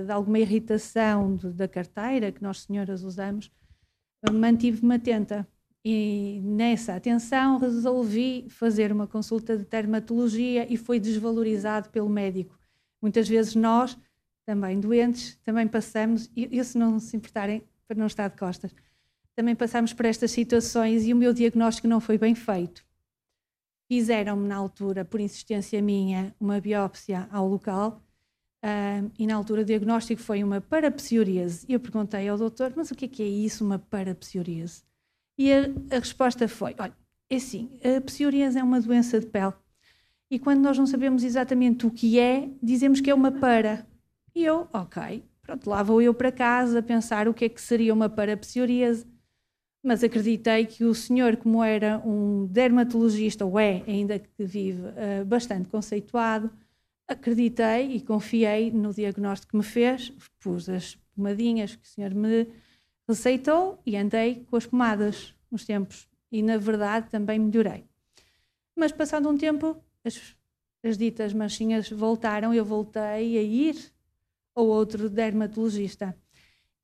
[0.06, 3.52] de alguma irritação de, da carteira que nós senhoras usamos,
[4.32, 5.48] mantive-me atenta.
[5.86, 12.58] E nessa atenção resolvi fazer uma consulta de dermatologia e foi desvalorizado pelo médico.
[13.02, 13.98] Muitas vezes nós,
[14.46, 18.74] também doentes, também passamos, e, se não se importarem, para não estar de costas,
[19.36, 22.86] também passamos por estas situações e o meu diagnóstico não foi bem feito.
[23.90, 28.02] Fizeram-me na altura, por insistência minha, uma biópsia ao local
[29.20, 31.66] e na altura o diagnóstico foi uma parapsoríase.
[31.68, 34.84] Eu perguntei ao doutor, mas o que é, que é isso, uma parapsoríase?
[35.38, 36.96] E a, a resposta foi: olha,
[37.30, 39.54] é assim, a psoríase é uma doença de pele.
[40.30, 43.86] E quando nós não sabemos exatamente o que é, dizemos que é uma para.
[44.36, 47.94] E eu, ok, pronto, lá vou eu para casa pensar o que é que seria
[47.94, 49.06] uma parapsoríase.
[49.84, 55.26] Mas acreditei que o senhor, como era um dermatologista, ou é, ainda que vive, uh,
[55.26, 56.50] bastante conceituado,
[57.08, 62.48] acreditei e confiei no diagnóstico que me fez, pus as pomadinhas que o senhor me
[63.08, 66.10] receitou e andei com as pomadas uns tempos.
[66.32, 67.86] E, na verdade, também melhorei.
[68.76, 70.36] Mas, passado um tempo, as,
[70.84, 73.76] as ditas manchinhas voltaram, eu voltei a ir
[74.56, 76.18] ao outro dermatologista.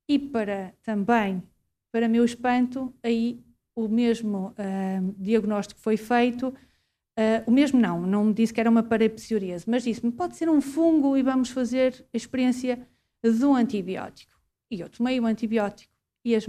[0.08, 1.42] E para também,
[1.90, 3.42] para meu espanto, aí
[3.74, 6.48] o mesmo uh, diagnóstico foi feito.
[6.48, 10.48] Uh, o mesmo não, não me disse que era uma parapsoríase, mas disse-me pode ser
[10.48, 12.86] um fungo e vamos fazer a experiência
[13.42, 14.32] um antibiótico.
[14.70, 15.92] E eu tomei o antibiótico
[16.24, 16.46] e as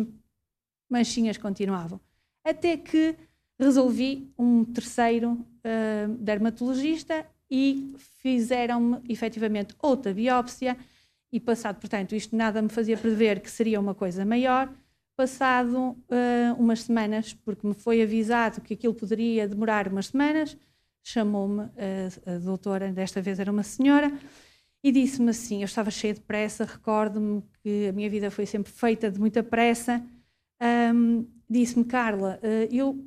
[0.90, 2.00] manchinhas continuavam.
[2.44, 3.16] Até que
[3.60, 10.78] resolvi um terceiro uh, dermatologista e fizeram-me efetivamente outra biópsia
[11.32, 14.74] e passado, portanto, isto nada me fazia prever que seria uma coisa maior,
[15.16, 15.96] passado uh,
[16.58, 20.58] umas semanas, porque me foi avisado que aquilo poderia demorar umas semanas,
[21.04, 24.12] chamou-me a, a doutora, desta vez era uma senhora,
[24.84, 28.72] e disse-me assim: eu estava cheia de pressa, recordo-me que a minha vida foi sempre
[28.72, 30.04] feita de muita pressa.
[30.94, 33.04] Um, disse-me, Carla, uh, eu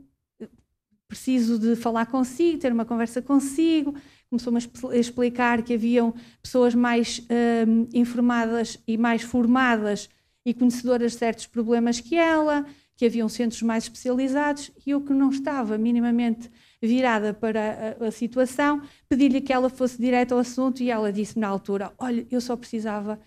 [1.08, 3.94] preciso de falar consigo, ter uma conversa consigo.
[4.28, 7.24] Começou-me a explicar que haviam pessoas mais
[7.68, 10.08] um, informadas e mais formadas
[10.44, 12.66] e conhecedoras de certos problemas que ela,
[12.96, 16.50] que haviam centros mais especializados e eu que não estava minimamente
[16.86, 21.38] virada para a, a situação, pedi-lhe que ela fosse direto ao assunto e ela disse
[21.38, 23.20] na altura: Olha, eu só precisava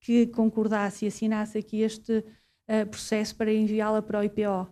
[0.00, 4.68] que concordasse e assinasse aqui este uh, processo para enviá-la para o IPO.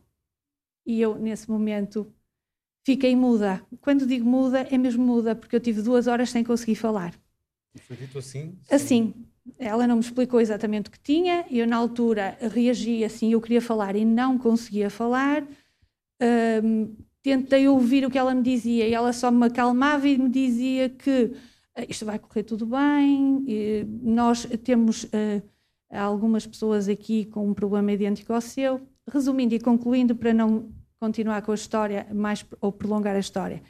[0.86, 2.12] E eu, nesse momento,
[2.84, 3.64] fiquei muda.
[3.80, 7.14] Quando digo muda, é mesmo muda, porque eu tive duas horas sem conseguir falar.
[7.76, 8.58] Foi dito assim?
[8.70, 9.14] Assim.
[9.58, 13.60] Ela não me explicou exatamente o que tinha, eu na altura reagi assim, eu queria
[13.60, 15.44] falar e não conseguia falar.
[16.62, 20.28] Um, tentei ouvir o que ela me dizia e ela só me acalmava e me
[20.28, 23.44] dizia que uh, isto vai correr tudo bem,
[24.02, 25.42] nós temos uh,
[25.90, 28.80] algumas pessoas aqui com um problema idêntico ao seu.
[29.10, 33.62] Resumindo e concluindo, para não continuar com a história mais ou prolongar a história,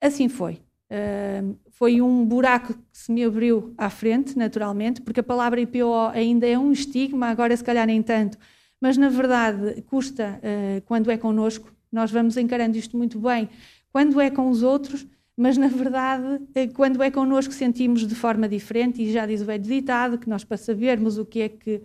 [0.00, 0.60] assim foi.
[0.90, 6.10] Uh, foi um buraco que se me abriu à frente, naturalmente, porque a palavra IPO
[6.12, 8.38] ainda é um estigma, agora se calhar nem tanto,
[8.80, 13.48] mas na verdade custa uh, quando é connosco, nós vamos encarando isto muito bem
[13.90, 18.46] quando é com os outros, mas na verdade, eh, quando é connosco, sentimos de forma
[18.46, 21.76] diferente, e já diz o velho ditado que nós, para sabermos o que é que,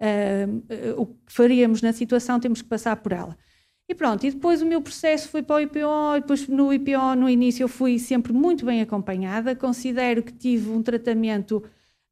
[0.00, 3.38] uh, o que faríamos na situação, temos que passar por ela.
[3.88, 7.14] E pronto, e depois o meu processo foi para o IPO, e depois no IPO,
[7.16, 11.62] no início, eu fui sempre muito bem acompanhada, considero que tive um tratamento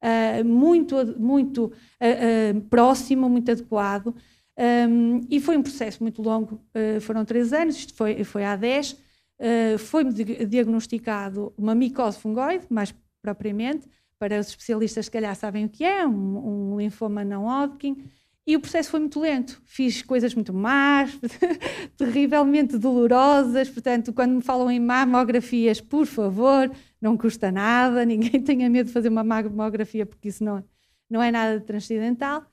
[0.02, 4.14] uh, muito, muito uh, próximo, muito adequado,
[4.60, 8.56] um, e foi um processo muito longo, uh, foram três anos, isto foi, foi há
[8.56, 8.92] dez.
[9.38, 13.88] Uh, Foi-me diagnosticado uma micose fungoide, mais propriamente,
[14.18, 18.04] para os especialistas se calhar sabem o que é, um, um linfoma não Hodgkin,
[18.46, 19.62] e o processo foi muito lento.
[19.64, 21.18] Fiz coisas muito más,
[21.96, 23.70] terrivelmente dolorosas.
[23.70, 28.92] Portanto, quando me falam em mamografias, por favor, não custa nada, ninguém tenha medo de
[28.92, 30.62] fazer uma mamografia, porque isso não,
[31.08, 32.44] não é nada transcendental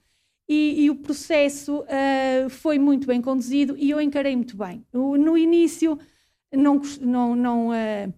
[0.47, 4.85] e, e o processo uh, foi muito bem conduzido e eu encarei muito bem.
[4.93, 5.99] No início
[6.53, 8.13] não, não, não, uh,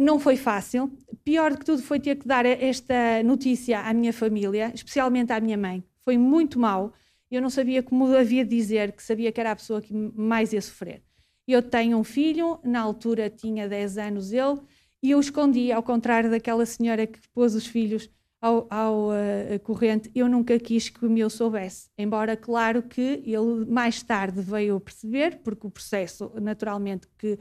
[0.00, 0.90] não foi fácil.
[1.22, 5.40] Pior do que tudo foi ter que dar esta notícia à minha família, especialmente à
[5.40, 5.84] minha mãe.
[6.00, 6.94] Foi muito mal.
[7.30, 10.52] Eu não sabia como havia de dizer, que sabia que era a pessoa que mais
[10.52, 11.02] ia sofrer.
[11.46, 14.60] Eu tenho um filho, na altura tinha 10 anos ele,
[15.02, 18.08] E eu escondi, ao contrário daquela senhora que pôs os filhos
[18.40, 21.88] ao, ao uh, corrente, eu nunca quis que o meu soubesse.
[21.96, 27.38] Embora, claro, que ele mais tarde veio perceber, porque o processo, naturalmente, que,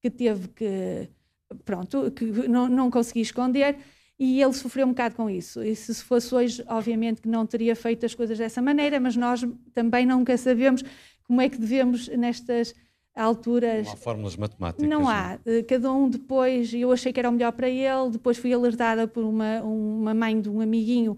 [0.00, 1.08] que teve que.
[1.64, 3.76] Pronto, que não, não consegui esconder
[4.18, 5.62] e ele sofreu um bocado com isso.
[5.62, 9.44] E se fosse hoje, obviamente que não teria feito as coisas dessa maneira, mas nós
[9.74, 10.82] também nunca sabemos
[11.24, 12.74] como é que devemos, nestas
[13.14, 13.86] alturas.
[13.86, 14.88] Não há fórmulas matemáticas.
[14.88, 15.38] Não há.
[15.44, 15.52] Não.
[15.52, 19.06] Eh, cada um depois, eu achei que era o melhor para ele, depois fui alertada
[19.06, 21.16] por uma, uma mãe de um amiguinho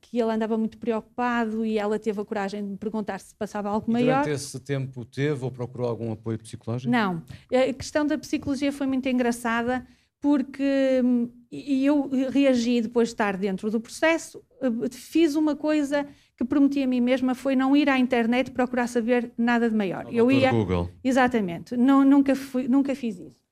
[0.00, 3.68] que ele andava muito preocupado e ela teve a coragem de me perguntar se passava
[3.68, 4.22] algo e maior.
[4.22, 6.90] Durante esse tempo teve ou procurou algum apoio psicológico?
[6.90, 7.22] Não.
[7.52, 9.86] A questão da psicologia foi muito engraçada
[10.20, 11.02] porque
[11.50, 16.06] e eu reagi depois de estar dentro do processo, eh, fiz uma coisa
[16.40, 20.04] que prometi a mim mesma foi não ir à internet procurar saber nada de maior.
[20.04, 20.90] Não, eu ia Google.
[21.04, 21.76] Exatamente.
[21.76, 23.44] Não, nunca fui, nunca fiz isso.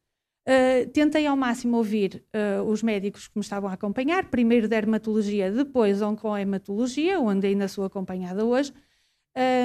[0.49, 5.53] Uh, tentei ao máximo ouvir uh, os médicos que me estavam a acompanhar, primeiro dermatologia,
[5.53, 8.73] depois oncohematologia, onde ainda sou acompanhada hoje,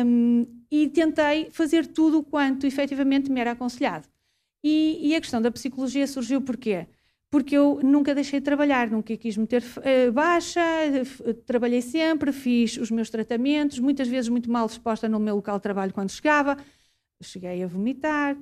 [0.06, 4.06] um, e tentei fazer tudo quanto efetivamente me era aconselhado.
[4.62, 6.88] E, e a questão da psicologia surgiu porquê?
[7.34, 10.62] Porque eu nunca deixei de trabalhar, nunca quis meter uh, baixa,
[11.48, 15.64] trabalhei sempre, fiz os meus tratamentos, muitas vezes muito mal disposta no meu local de
[15.64, 16.56] trabalho quando chegava,
[17.24, 18.40] cheguei a vomitar, uh,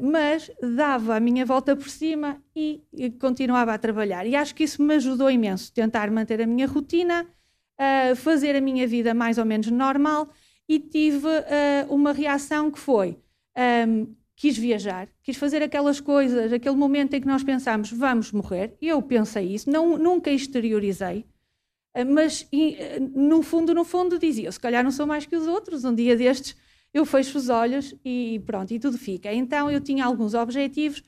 [0.00, 2.80] mas dava a minha volta por cima e,
[3.20, 4.24] continuava a trabalhar.
[4.24, 7.26] E acho que isso me ajudou imenso, tentar manter a minha rotina,
[8.14, 10.28] fazer a minha vida mais ou menos normal
[10.68, 11.26] e tive
[11.88, 13.18] uma reação que foi.
[13.88, 18.74] Um, quis viajar, quis fazer aquelas coisas, aquele momento em que nós pensámos, vamos morrer.
[18.80, 21.26] Eu pensei isso, não, nunca exteriorizei,
[21.92, 25.46] eh, mas eh, no fundo, no fundo dizia, se calhar não sou mais que os
[25.46, 26.56] outros, um dia destes
[26.94, 29.30] eu fecho os olhos e pronto, e tudo fica.
[29.30, 31.02] Então eu tinha alguns objetivos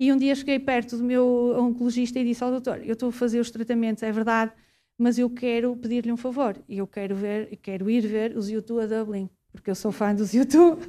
[0.00, 3.12] e um dia cheguei perto do meu oncologista e disse ao doutor, eu estou a
[3.12, 4.50] fazer os tratamentos, é verdade,
[4.96, 8.86] mas eu quero pedir-lhe um favor, eu quero ver, quero ir ver os YouTube a
[8.86, 10.80] Dublin, porque eu sou fã dos YouTube.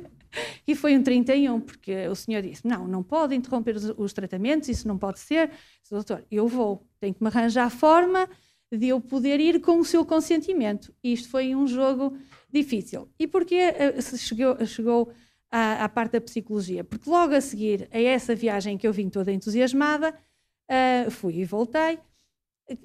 [0.67, 4.69] E foi um 31, porque o senhor disse: não, não pode interromper os, os tratamentos,
[4.69, 5.49] isso não pode ser.
[5.81, 8.29] Disse, doutor, eu vou, tenho que me arranjar a forma
[8.71, 10.93] de eu poder ir com o seu consentimento.
[11.03, 12.15] E isto foi um jogo
[12.51, 13.09] difícil.
[13.17, 15.11] E porquê uh, chegou, chegou
[15.51, 16.83] à, à, parte da psicologia?
[16.83, 20.13] Porque logo a seguir a essa viagem que eu vim toda entusiasmada,
[20.69, 21.99] uh, fui e voltei.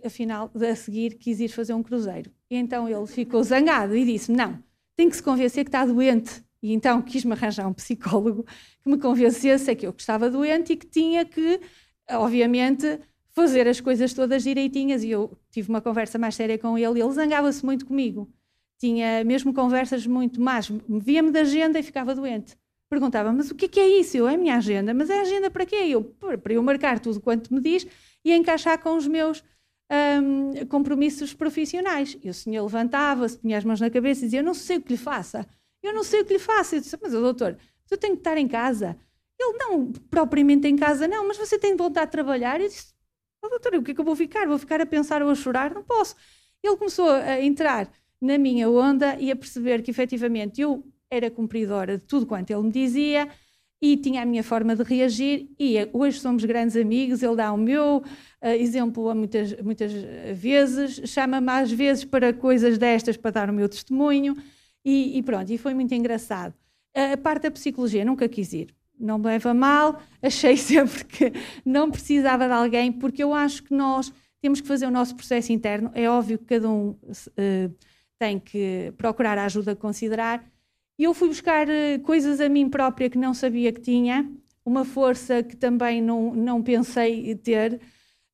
[0.03, 2.30] Afinal, a seguir quis ir fazer um cruzeiro.
[2.51, 4.62] E então ele ficou zangado e disse: Não,
[4.97, 8.42] tem que se convencer que está doente e então quis-me arranjar um psicólogo
[8.82, 11.60] que me convencesse que eu estava doente e que tinha que,
[12.10, 13.00] obviamente,
[13.32, 15.04] fazer as coisas todas direitinhas.
[15.04, 18.32] E eu tive uma conversa mais séria com ele e ele zangava-se muito comigo.
[18.78, 20.70] Tinha mesmo conversas muito más.
[20.88, 22.56] Via-me da agenda e ficava doente.
[22.88, 24.16] Perguntava, mas o que é, é isso?
[24.16, 24.94] Eu, é a minha agenda.
[24.94, 25.76] Mas é agenda para quê?
[25.76, 26.02] Eu,
[26.42, 27.86] para eu marcar tudo quanto me diz
[28.24, 29.44] e encaixar com os meus
[30.22, 32.16] um, compromissos profissionais.
[32.22, 34.80] E o senhor levantava-se, punha as mãos na cabeça e dizia, eu não sei o
[34.80, 35.46] que lhe faça.
[35.85, 36.74] Eu não sei o que lhe faço.
[36.74, 37.57] Eu disse, mas doutor,
[37.91, 38.97] eu tenho que estar em casa.
[39.39, 42.61] Ele, não, propriamente em casa não, mas você tem de trabalhar?
[42.61, 42.95] Eu disse,
[43.43, 44.47] oh, doutor, o que é que eu vou ficar?
[44.47, 45.74] Vou ficar a pensar ou a chorar?
[45.74, 46.16] Não posso.
[46.62, 51.99] Ele começou a entrar na minha onda e a perceber que efetivamente eu era cumpridora
[51.99, 53.28] de tudo quanto ele me dizia
[53.82, 57.59] e tinha a minha forma de reagir e hoje somos grandes amigos, ele dá o
[57.59, 59.93] meu uh, exemplo a muitas, muitas
[60.32, 64.35] vezes, chama-me às vezes para coisas destas para dar o meu testemunho
[64.85, 66.55] e, e pronto, e foi muito engraçado.
[66.95, 68.74] A parte da psicologia nunca quis ir.
[68.99, 71.32] Não me leva mal, achei sempre que
[71.64, 75.53] não precisava de alguém, porque eu acho que nós temos que fazer o nosso processo
[75.53, 75.91] interno.
[75.95, 77.74] É óbvio que cada um uh,
[78.18, 80.45] tem que procurar a ajuda que considerar.
[80.99, 84.30] E eu fui buscar uh, coisas a mim própria que não sabia que tinha,
[84.64, 87.80] uma força que também não, não pensei ter,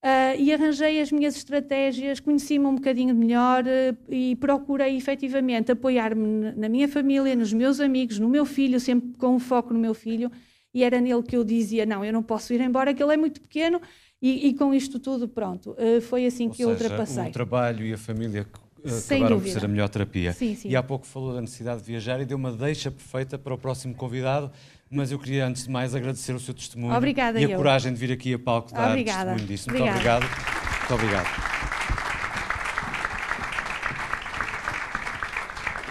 [0.02, 6.52] Uh, e arranjei as minhas estratégias, conheci-me um bocadinho melhor uh, e procurei efetivamente apoiar-me
[6.52, 9.92] na minha família, nos meus amigos, no meu filho, sempre com um foco no meu
[9.92, 10.32] filho.
[10.72, 13.16] E era nele que eu dizia: Não, eu não posso ir embora, que ele é
[13.16, 13.78] muito pequeno.
[14.22, 17.28] E, e com isto tudo, pronto, uh, foi assim Ou que seja, eu ultrapassei.
[17.28, 18.46] O trabalho e a família
[18.86, 19.54] Sem acabaram dúvida.
[19.54, 20.32] por ser a melhor terapia.
[20.32, 20.68] Sim, sim.
[20.70, 23.58] E há pouco falou da necessidade de viajar e deu uma deixa perfeita para o
[23.58, 24.50] próximo convidado,
[24.90, 27.56] mas eu queria antes de mais agradecer o seu testemunho Obrigada, e a eu.
[27.56, 29.30] coragem de vir aqui a palco dar Obrigada.
[29.30, 29.70] testemunho disso.
[29.70, 30.26] Muito Obrigada.
[30.26, 30.80] obrigado.
[30.80, 31.50] Muito obrigado.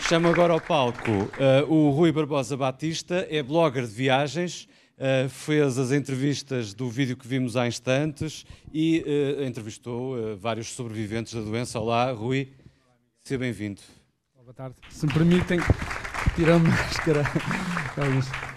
[0.02, 5.78] Chamo agora ao palco uh, o Rui Barbosa Batista, é blogger de viagens, uh, fez
[5.78, 8.44] as entrevistas do vídeo que vimos há instantes
[8.74, 9.06] e
[9.40, 11.80] uh, entrevistou uh, vários sobreviventes da doença.
[11.80, 12.52] Olá, Rui,
[13.24, 13.82] seja bem-vindo.
[14.36, 14.76] Boa tarde.
[14.90, 15.60] Se me permitem,
[16.36, 17.24] tiro a máscara.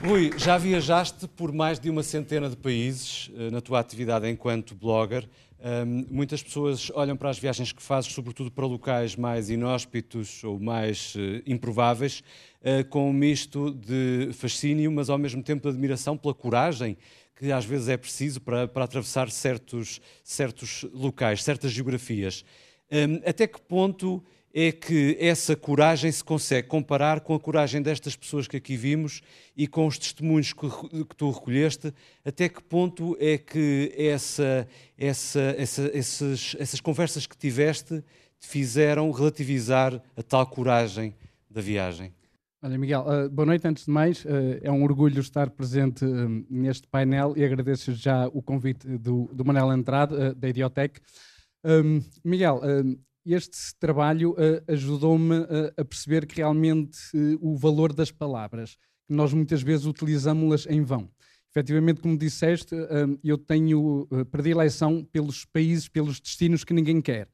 [0.00, 4.74] Rui, já viajaste por mais de uma centena de países uh, na tua atividade enquanto
[4.74, 5.28] blogger.
[5.58, 10.60] Um, muitas pessoas olham para as viagens que fazes, sobretudo para locais mais inóspitos ou
[10.60, 12.22] mais uh, improváveis,
[12.60, 16.96] uh, com um misto de fascínio, mas ao mesmo tempo de admiração pela coragem
[17.34, 22.44] que às vezes é preciso para, para atravessar certos, certos locais, certas geografias.
[22.92, 24.22] Um, até que ponto
[24.54, 29.22] é que essa coragem se consegue comparar com a coragem destas pessoas que aqui vimos
[29.56, 31.92] e com os testemunhos que, que tu recolheste,
[32.24, 38.04] até que ponto é que essa, essa, essa, essas, essas conversas que tiveste
[38.38, 41.14] te fizeram relativizar a tal coragem
[41.50, 42.12] da viagem?
[42.64, 44.24] Olha, Miguel, uh, boa noite antes de mais.
[44.24, 49.28] Uh, é um orgulho estar presente uh, neste painel e agradeço já o convite do,
[49.32, 51.00] do Manel Andrade, da Idiotec.
[51.64, 52.60] Um, Miguel,
[53.24, 59.14] este trabalho uh, ajudou-me uh, a perceber que realmente uh, o valor das palavras, que
[59.14, 61.10] nós muitas vezes utilizamos-las em vão.
[61.50, 62.74] Efetivamente, como disseste,
[63.22, 67.28] eu tenho predileção pelos países, pelos destinos que ninguém quer.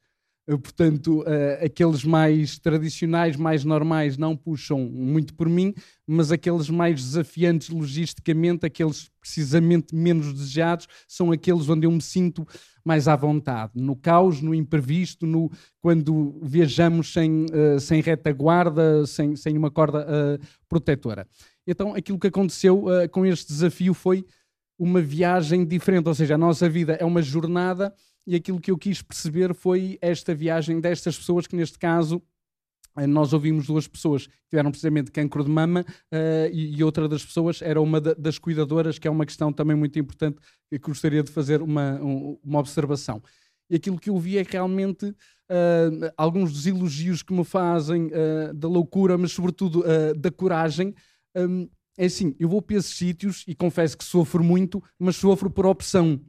[0.49, 1.23] Portanto,
[1.63, 5.75] aqueles mais tradicionais, mais normais, não puxam muito por mim,
[6.07, 12.47] mas aqueles mais desafiantes logisticamente, aqueles precisamente menos desejados, são aqueles onde eu me sinto
[12.89, 19.37] mais à vontade, no caos, no imprevisto, no, quando viajamos sem, uh, sem retaguarda, sem,
[19.37, 21.29] sem uma corda uh, protetora.
[21.67, 24.25] Então, aquilo que aconteceu uh, com este desafio foi
[24.79, 27.93] uma viagem diferente, ou seja, a nossa vida é uma jornada
[28.29, 32.23] e aquilo que eu quis perceber foi esta viagem destas pessoas que, neste caso,
[33.07, 35.81] nós ouvimos duas pessoas que tiveram precisamente cancro de mama
[36.13, 39.51] uh, e, e, outra das pessoas era uma da, das cuidadoras, que é uma questão
[39.51, 40.37] também muito importante
[40.71, 43.23] que gostaria de fazer uma, um, uma observação.
[43.71, 48.53] E aquilo que eu vi é realmente uh, alguns dos elogios que me fazem uh,
[48.53, 49.83] da loucura, mas sobretudo
[50.19, 50.95] da coragem.
[51.35, 51.67] Um,
[51.97, 55.65] é assim, eu vou para esses sítios e confesso que sofro muito, mas sofro por
[55.65, 56.21] opção.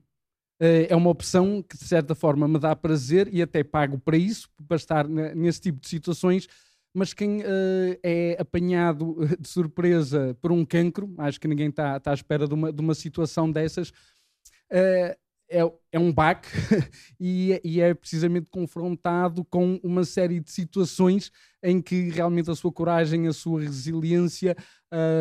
[0.59, 4.49] É uma opção que de certa forma me dá prazer e até pago para isso,
[4.67, 6.47] para estar nesse tipo de situações
[6.93, 12.11] mas quem uh, é apanhado de surpresa por um cancro, acho que ninguém está tá
[12.11, 15.15] à espera de uma, de uma situação dessas, uh,
[15.51, 16.49] é, é um baque
[17.19, 21.31] e, e, é precisamente confrontado com uma série de situações
[21.63, 24.55] em que realmente a sua coragem, a sua resiliência,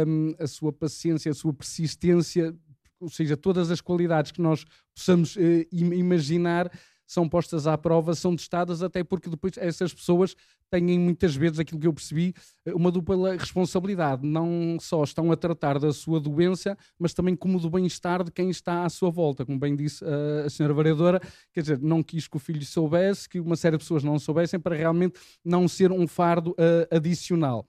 [0.06, 2.54] um, a sua paciência, a sua persistência,
[3.00, 5.40] ou seja, todas as qualidades que nós possamos uh,
[5.72, 6.70] imaginar
[7.08, 10.36] são postas à prova, são testadas, até porque depois essas pessoas
[10.70, 12.34] têm muitas vezes aquilo que eu percebi,
[12.66, 14.26] eh, uma dupla responsabilidade.
[14.26, 18.50] Não só estão a tratar da sua doença, mas também como do bem-estar de quem
[18.50, 19.46] está à sua volta.
[19.46, 21.20] Como bem disse uh, a senhora vereadora,
[21.54, 24.60] quer dizer, não quis que o filho soubesse, que uma série de pessoas não soubessem,
[24.60, 27.66] para realmente não ser um fardo uh, adicional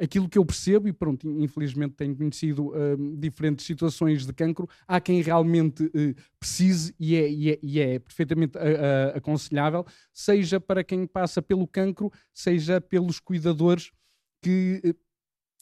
[0.00, 5.00] aquilo que eu percebo, e pronto, infelizmente tenho conhecido uh, diferentes situações de cancro, há
[5.00, 10.84] quem realmente uh, precise e é, e é, e é perfeitamente uh, aconselhável, seja para
[10.84, 13.90] quem passa pelo cancro, seja pelos cuidadores
[14.42, 14.94] que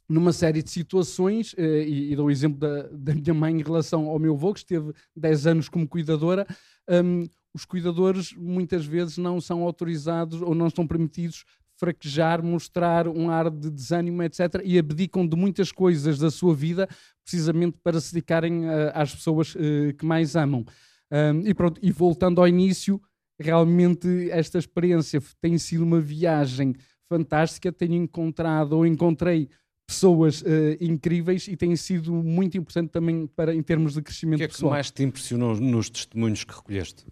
[0.09, 4.07] numa série de situações, e, e dou o exemplo da, da, minha mãe em relação
[4.07, 6.47] ao meu avô, que esteve 10 anos como cuidadora,
[6.89, 11.45] um, os cuidadores muitas vezes não são autorizados ou não estão permitidos
[11.79, 14.63] fraquejar, mostrar um ar de desânimo, etc.
[14.65, 16.89] E abdicam de muitas coisas da sua vida
[17.23, 20.65] precisamente para se dedicarem uh, às pessoas uh, que mais amam.
[21.11, 23.01] Um, e pronto, e voltando ao início,
[23.39, 26.75] realmente esta experiência tem sido uma viagem
[27.09, 27.73] fantástica.
[27.73, 29.49] Tenho encontrado ou encontrei
[29.87, 30.47] pessoas uh,
[30.81, 34.73] incríveis e tem sido muito importante também para em termos de crescimento pessoal.
[34.73, 37.07] O que é que mais te impressionou nos testemunhos que recolheste?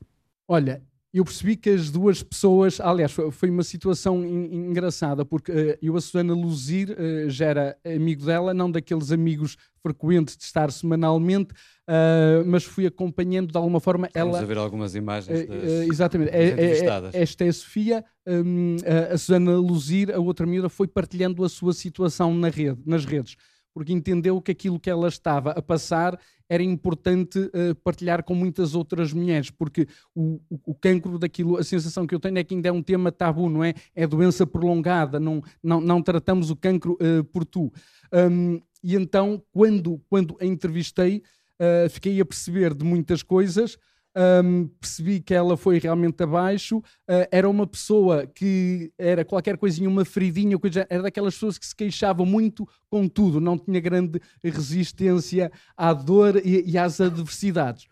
[0.49, 0.83] Olha,
[1.15, 6.01] eu percebi que as duas pessoas, aliás, foi uma situação engraçada, porque uh, eu, a
[6.01, 12.45] Susana Luzir, uh, já era amigo dela, não daqueles amigos frequentes de estar semanalmente, uh,
[12.45, 14.33] mas fui acompanhando de alguma forma Vamos ela.
[14.33, 18.77] Vamos a ver algumas imagens das, Exatamente, das é, é, esta é a Sofia, um,
[19.12, 23.37] a Susana Luzir, a outra miúda, foi partilhando a sua situação na rede, nas redes
[23.75, 26.18] porque entendeu que aquilo que ela estava a passar
[26.49, 31.64] era importante uh, partilhar com muitas outras mulheres, porque o, o, o, cancro daquilo, a
[31.64, 33.75] sensação que eu tenho é que ainda é um tema tabu, não é?
[33.95, 37.72] É doença prolongada, não, não, não tratamos o cancro uh, por tu.
[38.12, 41.22] Um, e então, quando, quando a entrevistei,
[41.59, 43.77] uh, fiquei a perceber de muitas coisas,
[44.17, 46.79] um, percebi que ela foi realmente abaixo.
[46.79, 51.67] Uh, era uma pessoa que era qualquer coisinha, uma feridinha, coisa, era daquelas pessoas que
[51.67, 57.87] se queixavam muito com tudo, não tinha grande resistência à dor e, e às adversidades.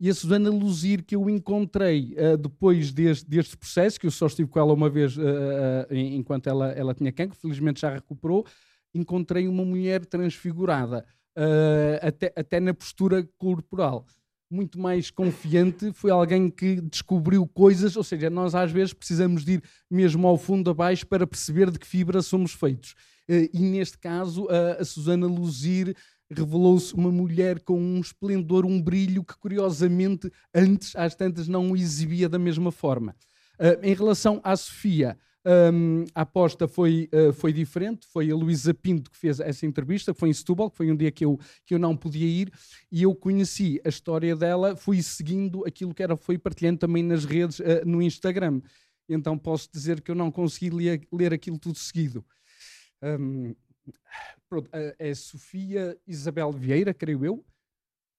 [0.00, 4.26] E a Susana Luzir, que eu encontrei uh, depois deste, deste processo, que eu só
[4.26, 5.22] estive com ela uma vez uh,
[5.90, 8.44] enquanto ela, ela tinha cancro, felizmente já recuperou,
[8.92, 11.06] encontrei uma mulher transfigurada,
[11.38, 14.04] uh, até, até na postura corporal.
[14.50, 19.54] Muito mais confiante, foi alguém que descobriu coisas, ou seja, nós às vezes precisamos de
[19.54, 22.94] ir mesmo ao fundo abaixo para perceber de que fibra somos feitos.
[23.28, 25.96] Uh, e neste caso, a Susana Luzir
[26.30, 31.76] revelou-se uma mulher com um esplendor, um brilho que curiosamente antes, às tantas, não o
[31.76, 33.14] exibia da mesma forma.
[33.58, 35.16] Uh, em relação à Sofia,
[35.46, 38.06] um, a aposta foi, uh, foi diferente.
[38.06, 40.96] Foi a Luísa Pinto que fez essa entrevista, que foi em Setúbal, que foi um
[40.96, 42.52] dia que eu, que eu não podia ir,
[42.90, 47.24] e eu conheci a história dela, fui seguindo aquilo que era, foi partilhando também nas
[47.24, 48.60] redes, uh, no Instagram.
[49.08, 52.24] Então posso dizer que eu não consegui ler, ler aquilo tudo seguido.
[53.02, 53.54] Um,
[54.48, 57.44] pronto, é Sofia Isabel Vieira, creio eu.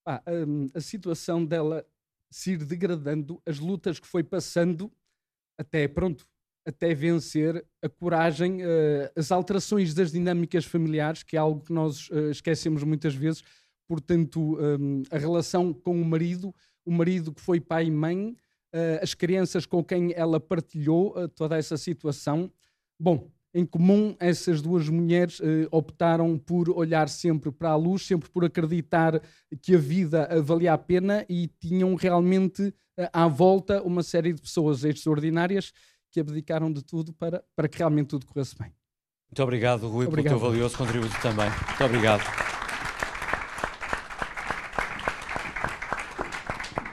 [0.06, 1.84] Ah, um, a situação dela
[2.30, 4.92] se ir degradando, as lutas que foi passando,
[5.58, 6.28] até pronto,
[6.66, 12.10] até vencer a coragem, uh, as alterações das dinâmicas familiares, que é algo que nós
[12.10, 13.44] uh, esquecemos muitas vezes.
[13.88, 16.54] Portanto, um, a relação com o marido,
[16.84, 18.36] o marido que foi pai e mãe,
[18.74, 22.52] uh, as crianças com quem ela partilhou toda essa situação.
[23.00, 25.40] Bom, em comum, essas duas mulheres
[25.72, 29.22] optaram por olhar sempre para a luz, sempre por acreditar
[29.62, 32.74] que a vida valia a pena e tinham realmente
[33.14, 35.72] à volta uma série de pessoas extraordinárias
[36.16, 38.72] que abdicaram de tudo para, para que realmente tudo corresse bem.
[39.30, 40.32] Muito obrigado, Rui, obrigado.
[40.32, 41.50] pelo teu valioso contributo também.
[41.50, 42.24] Muito obrigado.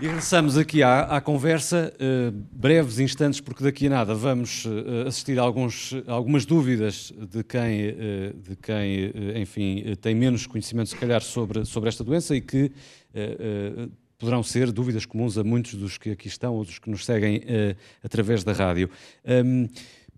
[0.01, 5.07] E regressamos aqui à, à conversa, uh, breves instantes, porque daqui a nada vamos uh,
[5.07, 10.97] assistir a, alguns, algumas dúvidas de quem, uh, de quem enfim, tem menos conhecimento, se
[10.97, 12.73] calhar, sobre, sobre esta doença e que
[14.23, 17.39] poderão ser dúvidas comuns a muitos dos que aqui estão ou dos que nos seguem
[17.39, 18.89] uh, através da rádio.
[19.45, 19.69] Um,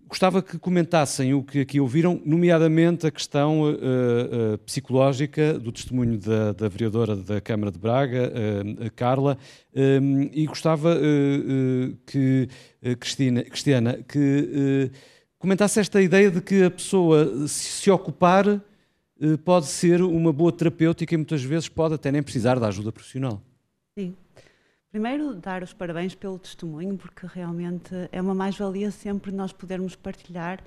[0.07, 6.19] gostava que comentassem o que aqui ouviram, nomeadamente a questão uh, uh, psicológica do testemunho
[6.19, 8.31] da, da, vereadora da Câmara de Braga,
[8.95, 9.39] Carla,
[9.75, 10.95] um, e gostava
[12.05, 12.47] que,
[12.99, 14.91] Cristina, Cristiana, que
[15.39, 18.61] comentasse esta ideia de que a pessoa se, se ocupar
[19.43, 23.41] pode ser uma boa terapêutica e muitas vezes pode até nem precisar da ajuda profissional.
[23.97, 24.13] Sim.
[24.91, 30.61] Primeiro, dar os parabéns pelo testemunho, porque realmente é uma mais-valia sempre nós podermos partilhar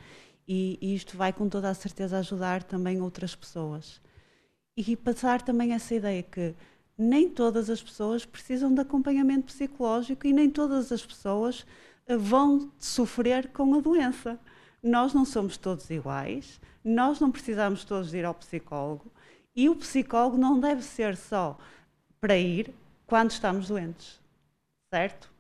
[0.47, 4.01] e, e, isto vai com toda a certeza ajudar também outras pessoas.
[4.75, 6.55] E passar também essa ideia que
[6.97, 11.67] nem todas as pessoas precisam de acompanhamento psicológico e nem todas as pessoas
[12.07, 14.41] eh, vão sofrer com a doença.
[14.83, 19.13] Nós não somos todos iguais, nós não precisamos todos ir ao psicólogo
[19.55, 21.59] e o psicólogo não deve ser só
[22.21, 22.73] para ir
[23.09, 24.21] quando estamos doentes,
[24.91, 25.31] certo?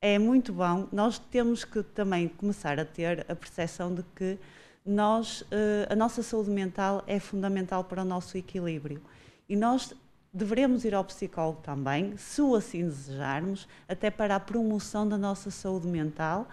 [0.00, 0.88] É muito bom.
[0.90, 4.36] Nós temos que também começar a ter a percepção de que
[4.84, 9.00] nós, eh, a nossa saúde mental é fundamental para o nosso equilíbrio.
[9.48, 9.94] E nós
[10.34, 15.48] devemos ir ao psicólogo também, se o assim desejarmos, até para a promoção da nossa
[15.48, 16.48] saúde mental,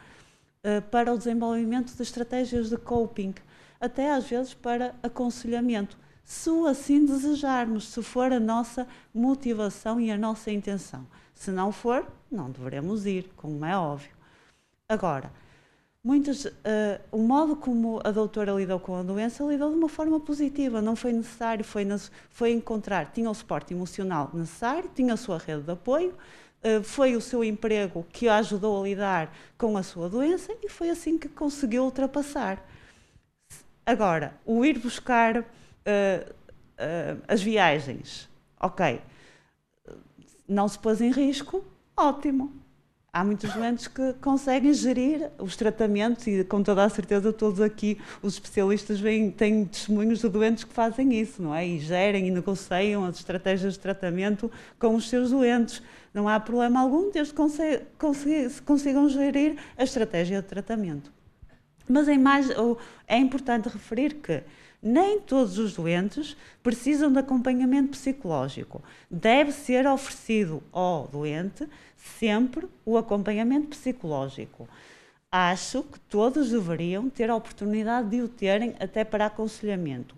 [0.61, 3.33] eh, para o desenvolvimento de estratégias de coping,
[3.81, 5.97] até às vezes para aconselhamento
[6.29, 11.07] se o assim desejarmos, se for a nossa motivação e a nossa intenção.
[11.33, 14.11] Se não for, não devemos ir, como é óbvio.
[14.87, 15.31] Agora,
[16.03, 16.51] muitas, uh,
[17.11, 20.95] o modo como a doutora lidou com a doença, lidou de uma forma positiva, não
[20.95, 21.83] foi necessário, foi,
[22.29, 26.13] foi encontrar, tinha o suporte emocional necessário, tinha a sua rede de apoio,
[26.63, 30.69] uh, foi o seu emprego que a ajudou a lidar com a sua doença e
[30.69, 32.63] foi assim que conseguiu ultrapassar.
[33.83, 35.43] Agora, o ir buscar
[35.89, 38.29] uh, as viagens,
[38.59, 39.01] ok,
[40.47, 41.63] não se pôs em risco,
[41.95, 42.51] ótimo.
[43.11, 47.99] Há muitos doentes que conseguem gerir os tratamentos e com toda a certeza todos aqui
[48.21, 51.67] os especialistas vêm, têm testemunhos de doentes que fazem isso, não é?
[51.67, 55.81] E gerem e negociam as estratégias de tratamento com os seus doentes.
[56.13, 61.11] Não há problema algum desde que consigam gerir a estratégia de tratamento.
[61.87, 62.47] Mas é, mais,
[63.07, 64.43] é importante referir que
[64.81, 68.81] nem todos os doentes precisam de acompanhamento psicológico.
[69.09, 71.67] Deve ser oferecido ao doente
[71.97, 74.67] sempre o acompanhamento psicológico.
[75.31, 80.15] Acho que todos deveriam ter a oportunidade de o terem até para aconselhamento.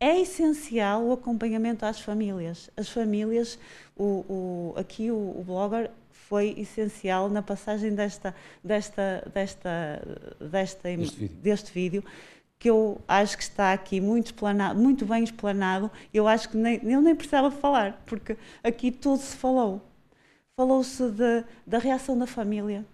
[0.00, 2.70] É essencial o acompanhamento às famílias.
[2.76, 3.58] As famílias,
[3.96, 10.02] o, o, aqui o, o blogger foi essencial na passagem desta, desta, desta,
[10.40, 11.36] desta, deste vídeo.
[11.42, 12.04] Deste vídeo
[12.58, 14.34] que eu acho que está aqui muito,
[14.76, 19.36] muito bem explanado, eu acho que nem, eu nem precisava falar, porque aqui tudo se
[19.36, 19.80] falou.
[20.56, 21.02] Falou-se
[21.64, 22.84] da reação da família,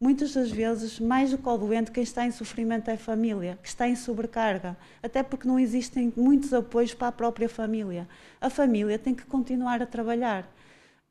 [0.00, 3.58] muitas das vezes, mais do que o doente, quem está em sofrimento é a família,
[3.62, 8.08] que está em sobrecarga, até porque não existem muitos apoios para a própria família.
[8.40, 10.50] A família tem que continuar a trabalhar.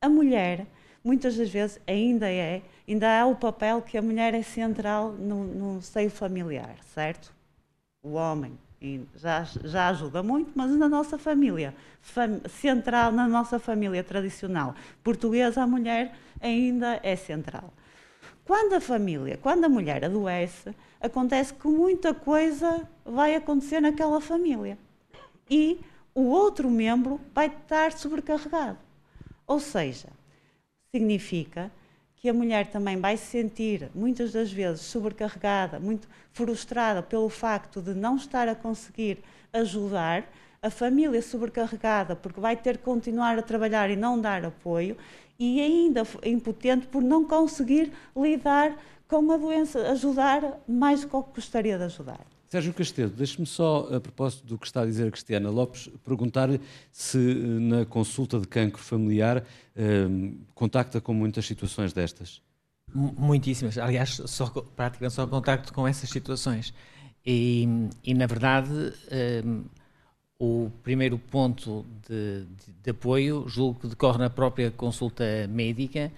[0.02, 0.66] A mulher,
[1.04, 5.44] muitas das vezes, ainda é, ainda há o papel que a mulher é central no,
[5.44, 7.39] no seio familiar, certo?
[8.02, 8.58] O homem
[9.16, 14.74] já, já ajuda muito, mas na nossa família, fam, central, na nossa família tradicional
[15.04, 17.74] portuguesa, a mulher ainda é central.
[18.46, 24.78] Quando a família, quando a mulher adoece, acontece que muita coisa vai acontecer naquela família.
[25.50, 25.80] E
[26.16, 28.78] o outro membro vai estar sobrecarregado.
[29.46, 30.08] Ou seja,
[30.92, 31.72] significa
[32.20, 37.82] que a mulher também vai se sentir, muitas das vezes, sobrecarregada, muito frustrada pelo facto
[37.82, 39.20] de não estar a conseguir
[39.54, 40.30] ajudar,
[40.62, 44.98] a família sobrecarregada porque vai ter que continuar a trabalhar e não dar apoio,
[45.40, 51.78] e ainda impotente por não conseguir lidar com a doença, ajudar mais do que gostaria
[51.78, 52.39] de ajudar.
[52.50, 56.60] Sérgio Castedo, deixe-me só, a propósito do que está a dizer a Cristiana Lopes, perguntar-lhe
[56.92, 59.46] se eh, na consulta de cancro familiar
[59.76, 60.08] eh,
[60.56, 62.42] contacta com muitas situações destas.
[62.92, 63.78] Muitíssimas.
[63.78, 66.74] Aliás, só, praticamente só contacto com essas situações.
[67.24, 67.68] E,
[68.04, 69.44] e na verdade, eh,
[70.40, 76.12] o primeiro ponto de, de, de, apoio, julgo que decorre na própria consulta médica,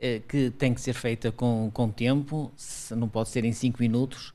[0.00, 2.50] eh, que tem que ser feita com, com tempo,
[2.96, 4.34] não pode ser em 5 minutos,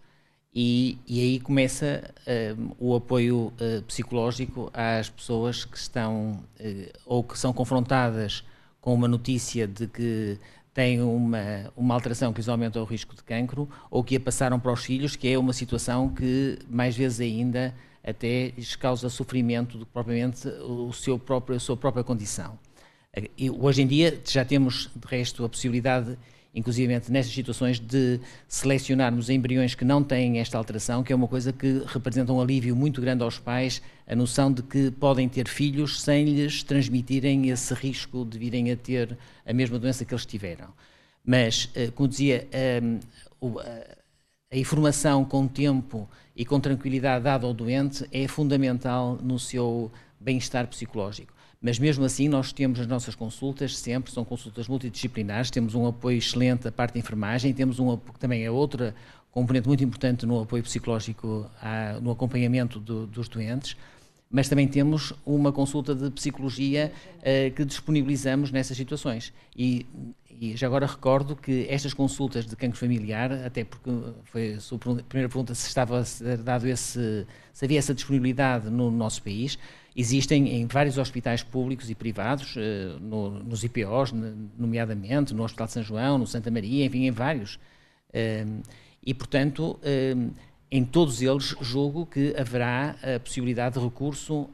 [0.53, 7.23] e, e, aí começa uh, o apoio uh, psicológico às pessoas que estão uh, ou
[7.23, 8.43] que são confrontadas
[8.81, 10.37] com uma notícia de que
[10.73, 14.59] têm uma, uma alteração que lhes aumenta o risco de cancro ou que a passaram
[14.59, 17.73] para os filhos, que é uma situação que mais vezes ainda
[18.03, 22.57] até lhes causa sofrimento do que propriamente o seu próprio, a sua própria condição.
[23.37, 26.17] E hoje em dia já temos, de resto, a possibilidade,
[26.53, 31.53] inclusive nestas situações, de selecionarmos embriões que não têm esta alteração, que é uma coisa
[31.53, 36.01] que representa um alívio muito grande aos pais, a noção de que podem ter filhos
[36.01, 40.67] sem lhes transmitirem esse risco de virem a ter a mesma doença que eles tiveram.
[41.23, 42.99] Mas, eh, como dizia, ehm,
[44.51, 50.67] a informação com tempo e com tranquilidade dada ao doente é fundamental no seu bem-estar
[50.67, 51.33] psicológico.
[51.61, 56.17] Mas mesmo assim, nós temos as nossas consultas, sempre são consultas multidisciplinares, temos um apoio
[56.17, 58.95] excelente da parte da enfermagem, temos um também é outra
[59.31, 61.49] componente muito importante no apoio psicológico,
[62.01, 63.77] no acompanhamento do, dos doentes,
[64.29, 69.31] mas também temos uma consulta de psicologia uh, que disponibilizamos nessas situações.
[69.55, 69.85] E
[70.41, 73.91] e já agora recordo que estas consultas de cancro familiar, até porque
[74.23, 76.03] foi a sua primeira pergunta se estava
[76.43, 79.59] dado esse, se havia essa disponibilidade no nosso país,
[79.95, 84.13] existem em vários hospitais públicos e privados, eh, no, nos IPOs,
[84.57, 87.59] nomeadamente, no Hospital de São João, no Santa Maria, enfim, em vários.
[88.13, 88.45] Eh,
[89.05, 90.15] e, portanto, eh,
[90.71, 94.49] em todos eles, julgo que haverá a possibilidade de recurso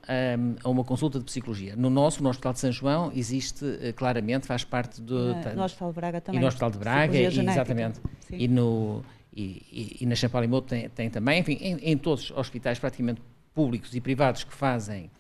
[0.64, 1.76] a uma consulta de psicologia.
[1.76, 3.64] No nosso, no Hospital de São João, existe
[3.96, 5.36] claramente, faz parte do.
[5.36, 6.40] Na, no Hospital de Braga também.
[6.40, 8.02] E no Hospital de Braga, e, exatamente.
[8.32, 12.38] E, no, e, e, e na Champalimau tem, tem também, enfim, em, em, todos os
[12.38, 13.22] hospitais praticamente
[13.54, 15.12] públicos e privados que fazem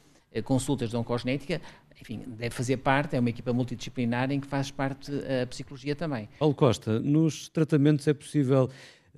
[0.43, 1.61] consultas de oncogenética,
[1.99, 5.11] enfim, deve fazer parte, é uma equipa multidisciplinar em que faz parte
[5.41, 6.29] a psicologia também.
[6.39, 8.69] Paulo Costa, nos tratamentos é possível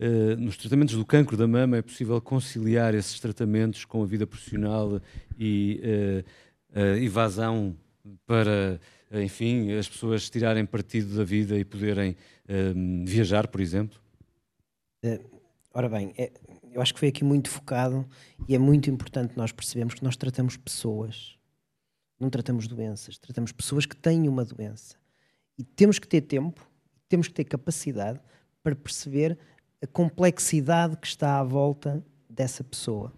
[0.01, 4.26] Uh, nos tratamentos do cancro da mama é possível conciliar esses tratamentos com a vida
[4.26, 5.01] profissional
[5.38, 6.24] e
[6.74, 7.76] a evasão
[8.26, 8.80] para,
[9.11, 12.15] enfim, as pessoas tirarem partido da vida e poderem
[13.05, 13.99] viajar, por exemplo?
[15.74, 16.32] ora bem, é,
[16.72, 18.07] eu acho que foi aqui muito focado
[18.47, 21.38] e é muito importante nós percebermos que nós tratamos pessoas,
[22.20, 24.95] não tratamos doenças, tratamos pessoas que têm uma doença.
[25.57, 26.65] E temos que ter tempo,
[27.07, 28.20] temos que ter capacidade
[28.61, 29.38] para perceber
[29.82, 33.13] a complexidade que está à volta dessa pessoa.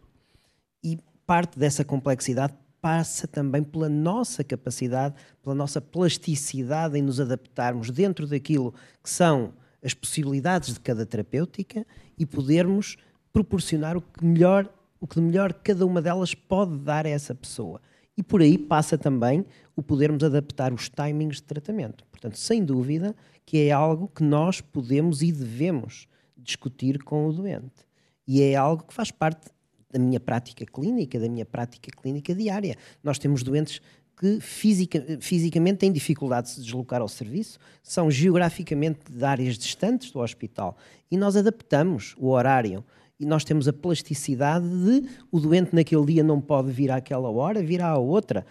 [0.83, 7.91] E parte dessa complexidade passa também pela nossa capacidade, pela nossa plasticidade em nos adaptarmos
[7.91, 8.73] dentro daquilo
[9.03, 11.85] que são as possibilidades de cada terapêutica
[12.17, 12.97] e podermos
[13.31, 17.33] proporcionar o que melhor, o que de melhor cada uma delas pode dar a essa
[17.33, 17.81] pessoa.
[18.17, 22.03] E por aí passa também o podermos adaptar os timings de tratamento.
[22.11, 23.15] Portanto, sem dúvida
[23.45, 26.07] que é algo que nós podemos e devemos
[26.37, 27.85] discutir com o doente.
[28.27, 29.49] E é algo que faz parte
[29.89, 32.77] da minha prática clínica, da minha prática clínica diária.
[33.03, 33.81] Nós temos doentes
[34.17, 40.11] que fisica, fisicamente têm dificuldade de se deslocar ao serviço, são geograficamente de áreas distantes
[40.11, 40.77] do hospital
[41.09, 42.85] e nós adaptamos o horário
[43.21, 47.61] e nós temos a plasticidade de o doente naquele dia não pode vir àquela hora,
[47.61, 48.43] virá à outra.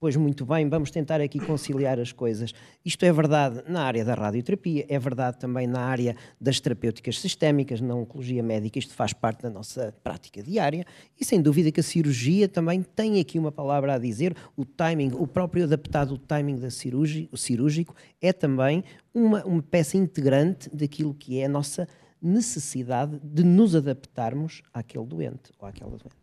[0.00, 2.52] Pois muito bem, vamos tentar aqui conciliar as coisas.
[2.84, 7.80] Isto é verdade na área da radioterapia, é verdade também na área das terapêuticas sistémicas,
[7.80, 10.84] na oncologia médica, isto faz parte da nossa prática diária
[11.20, 15.12] e sem dúvida que a cirurgia também tem aqui uma palavra a dizer, o timing,
[15.12, 18.82] o próprio adaptado, timing da cirurgia, o cirúrgico é também
[19.14, 21.86] uma, uma peça integrante daquilo que é a nossa
[22.22, 26.20] necessidade de nos adaptarmos àquele doente ou àquela doente.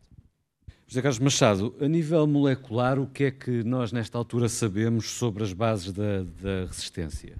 [0.87, 5.43] José Carlos Machado, a nível molecular, o que é que nós nesta altura sabemos sobre
[5.43, 7.35] as bases da, da resistência?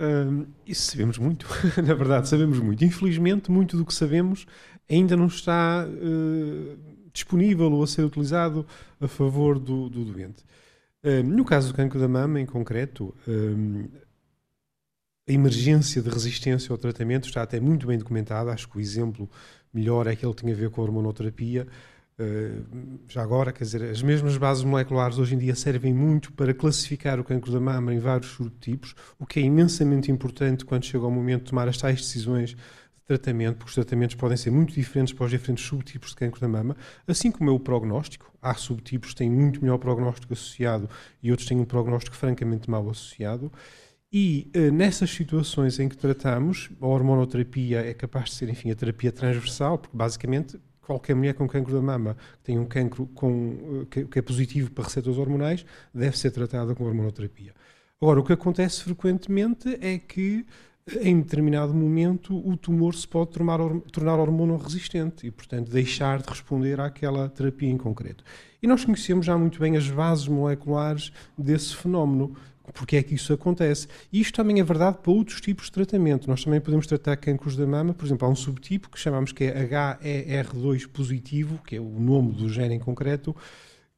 [0.00, 1.46] Um, isso sabemos muito,
[1.86, 2.84] na verdade, sabemos muito.
[2.84, 4.46] Infelizmente, muito do que sabemos
[4.88, 6.78] ainda não está uh,
[7.12, 8.66] disponível ou a ser utilizado
[9.00, 10.44] a favor do, do doente.
[11.02, 13.86] Um, no caso do cancro da mama, em concreto, um,
[15.28, 18.52] a emergência de resistência ao tratamento está até muito bem documentada.
[18.52, 19.28] Acho que o exemplo
[19.72, 21.66] melhor é aquele que tem a ver com a hormonoterapia
[22.16, 26.54] Uh, já agora, quer dizer, as mesmas bases moleculares hoje em dia servem muito para
[26.54, 31.04] classificar o cancro da mama em vários subtipos, o que é imensamente importante quando chega
[31.04, 32.56] o momento de tomar as tais decisões de
[33.04, 36.46] tratamento, porque os tratamentos podem ser muito diferentes para os diferentes subtipos de cancro da
[36.46, 38.32] mama, assim como é o prognóstico.
[38.40, 40.88] Há subtipos que têm muito melhor prognóstico associado
[41.20, 43.50] e outros têm um prognóstico francamente mal associado.
[44.16, 48.74] E uh, nessas situações em que tratamos, a hormonoterapia é capaz de ser, enfim, a
[48.76, 53.84] terapia transversal, porque basicamente qualquer mulher com cancro da mama que tem um cancro com,
[53.90, 57.54] que, que, é positivo para receptores hormonais deve ser tratada com hormonoterapia.
[58.00, 60.46] Agora, o que acontece frequentemente é que
[61.00, 63.58] em determinado momento o tumor se pode tornar,
[63.90, 68.22] tornar hormonoresistente e, portanto, deixar de responder àquela terapia em concreto.
[68.62, 72.36] E nós conhecemos já muito bem as bases moleculares desse fenómeno
[72.72, 73.88] porque é que isso acontece.
[74.12, 76.28] Isto também é verdade para outros tipos de tratamento.
[76.28, 79.44] Nós também podemos tratar cancros da mama, por exemplo, há um subtipo que chamamos que
[79.44, 83.34] é HER2 positivo, que é o nome do gene em concreto,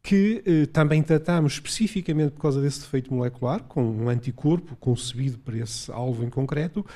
[0.03, 5.59] que eh, também tratamos especificamente por causa desse defeito molecular, com um anticorpo concebido para
[5.59, 6.87] esse alvo em concreto,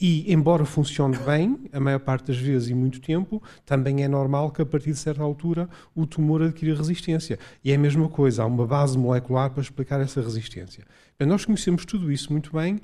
[0.00, 4.50] e, embora funcione bem, a maior parte das vezes e muito tempo, também é normal
[4.50, 7.38] que a partir de certa altura o tumor adquira resistência.
[7.62, 10.84] E é a mesma coisa, há uma base molecular para explicar essa resistência.
[11.18, 12.80] Bem, nós conhecemos tudo isso muito bem.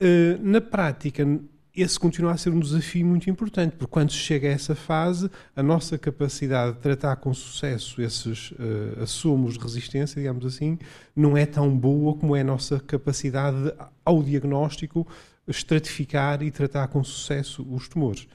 [0.00, 1.24] Uh, na prática,
[1.74, 5.30] esse continua a ser um desafio muito importante, porque quando se chega a essa fase,
[5.54, 10.78] a nossa capacidade de tratar com sucesso esses uh, assomos de resistência, digamos assim,
[11.14, 15.06] não é tão boa como é a nossa capacidade de, ao diagnóstico
[15.46, 18.26] estratificar e tratar com sucesso os tumores.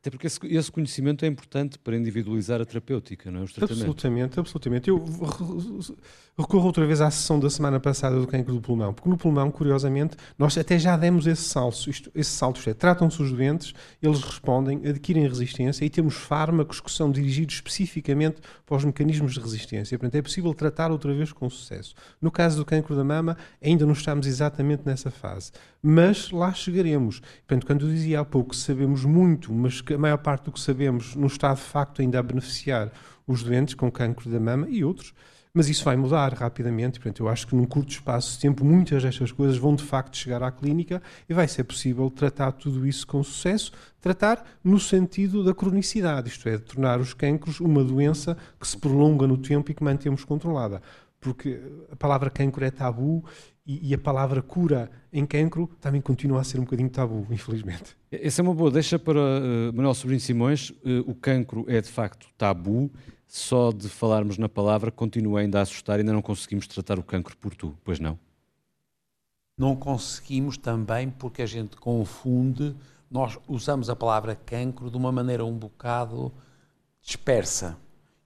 [0.00, 3.44] Até porque esse, conhecimento é importante para individualizar a terapêutica, não é?
[3.44, 3.82] Os tratamentos.
[3.82, 4.88] Absolutamente, absolutamente.
[4.88, 5.04] Eu
[6.38, 9.50] recorro outra vez à sessão da semana passada do cancro do pulmão, porque no pulmão,
[9.50, 11.90] curiosamente, nós até já demos esse salto.
[11.90, 16.90] Isto, esse salto é, tratam-se os doentes, eles respondem, adquirem resistência e temos fármacos que
[16.90, 19.98] são dirigidos especificamente para os mecanismos de resistência.
[19.98, 21.94] Portanto, é possível tratar outra vez com sucesso.
[22.22, 27.20] No caso do cancro da mama, ainda não estamos exatamente nessa fase, mas lá chegaremos.
[27.20, 30.52] Portanto, quando eu dizia há pouco que sabemos muito, mas que a maior parte do
[30.52, 32.92] que sabemos não está de facto ainda a beneficiar
[33.26, 35.14] os doentes com cancro da mama e outros,
[35.52, 37.00] mas isso vai mudar rapidamente.
[37.00, 40.16] Portanto, eu acho que num curto espaço de tempo muitas destas coisas vão de facto
[40.16, 43.72] chegar à clínica e vai ser possível tratar tudo isso com sucesso.
[44.00, 48.76] Tratar no sentido da cronicidade, isto é, de tornar os cancros uma doença que se
[48.76, 50.80] prolonga no tempo e que mantemos controlada.
[51.20, 51.60] Porque
[51.90, 53.24] a palavra cancro é tabu
[53.70, 57.96] e, e, a palavra cura em cancro também continua a ser um bocadinho tabu, infelizmente.
[58.10, 60.70] Essa é uma boa deixa para uh, Manuel Sobrinho Simões.
[60.70, 62.90] Uh, o cancro é de facto tabu.
[63.28, 67.02] Só de falarmos na palavra continua ainda a assustar e ainda não conseguimos tratar o
[67.04, 68.18] cancro por tu, pois não?
[69.56, 72.74] Não conseguimos também porque a gente confunde,
[73.08, 76.32] nós usamos a palavra cancro de uma maneira um bocado
[77.00, 77.78] dispersa.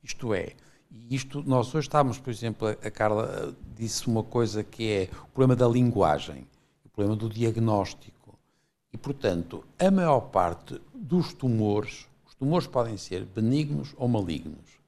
[0.03, 0.55] Isto é,
[0.97, 5.27] e isto, nós hoje estamos, por exemplo, a Carla disse uma coisa que é o
[5.27, 6.47] problema da linguagem,
[6.85, 8.39] o problema do diagnóstico.
[8.93, 14.79] E, portanto, a maior parte dos tumores, os tumores podem ser benignos ou malignos.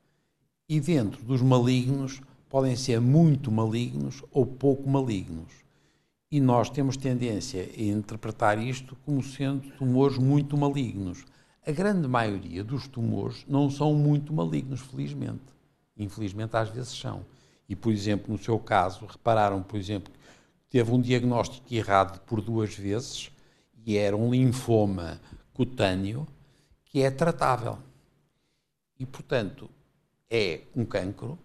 [0.69, 5.53] E dentro dos malignos, podem ser muito malignos ou pouco malignos.
[6.31, 11.25] E nós temos tendência a interpretar isto como sendo tumores muito malignos.
[11.67, 15.56] A grande maioria dos tumores não são muito malignos, felizmente
[15.97, 17.25] Infelizmente, às vezes são.
[17.69, 22.41] E, por exemplo, no seu caso, repararam, por exemplo, que teve um diagnóstico errado por
[22.41, 23.31] duas vezes
[23.85, 25.21] e era um linfoma
[25.53, 26.27] cutâneo
[26.85, 27.79] que é tratável.
[28.99, 29.69] E, portanto,
[30.31, 31.39] é um cancro,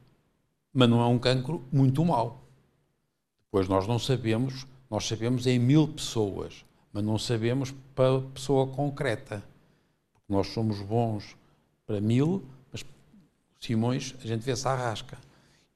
[0.74, 2.42] mas não é um cancro muito mau.
[3.46, 9.44] Depois nós não sabemos, nós sabemos em mil pessoas, mas não sabemos para pessoa concreta.
[10.14, 11.36] Porque nós somos bons
[11.86, 12.44] para mil,
[13.62, 15.18] Simões, a gente vê-se à rasca.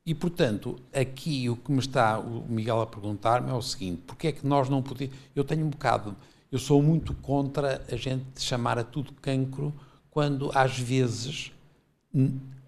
[0.03, 4.27] E, portanto, aqui o que me está o Miguel a perguntar-me é o seguinte: porque
[4.27, 5.15] é que nós não podemos.
[5.35, 6.15] Eu tenho um bocado.
[6.51, 9.73] Eu sou muito contra a gente chamar a tudo cancro
[10.09, 11.51] quando, às vezes,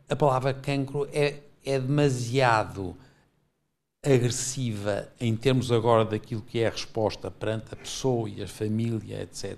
[0.09, 2.95] a palavra cancro é, é demasiado
[4.03, 9.21] agressiva em termos agora daquilo que é a resposta perante a pessoa e a família,
[9.21, 9.57] etc.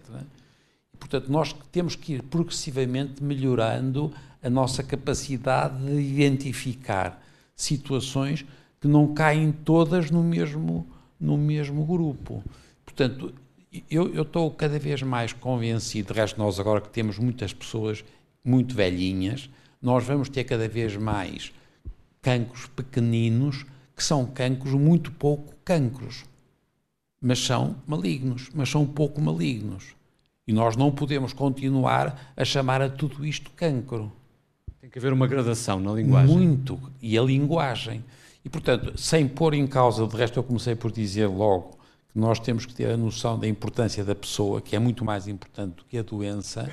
[0.99, 7.21] Portanto, nós temos que ir progressivamente melhorando a nossa capacidade de identificar
[7.55, 8.45] situações
[8.79, 10.87] que não caem todas no mesmo,
[11.19, 12.43] no mesmo grupo.
[12.85, 13.33] Portanto,
[13.89, 18.03] eu, eu estou cada vez mais convencido, de resto nós agora que temos muitas pessoas
[18.43, 19.49] muito velhinhas,
[19.81, 21.51] nós vamos ter cada vez mais
[22.21, 26.25] cancros pequeninos, que são cancros muito pouco cancros,
[27.21, 29.95] mas são malignos, mas são pouco malignos.
[30.47, 34.11] E nós não podemos continuar a chamar a tudo isto cancro.
[34.81, 36.35] Tem que haver uma gradação na linguagem.
[36.35, 36.79] Muito.
[37.01, 38.03] E a linguagem.
[38.43, 41.77] E, portanto, sem pôr em causa, de resto eu comecei por dizer logo
[42.11, 45.27] que nós temos que ter a noção da importância da pessoa, que é muito mais
[45.27, 46.69] importante do que a doença,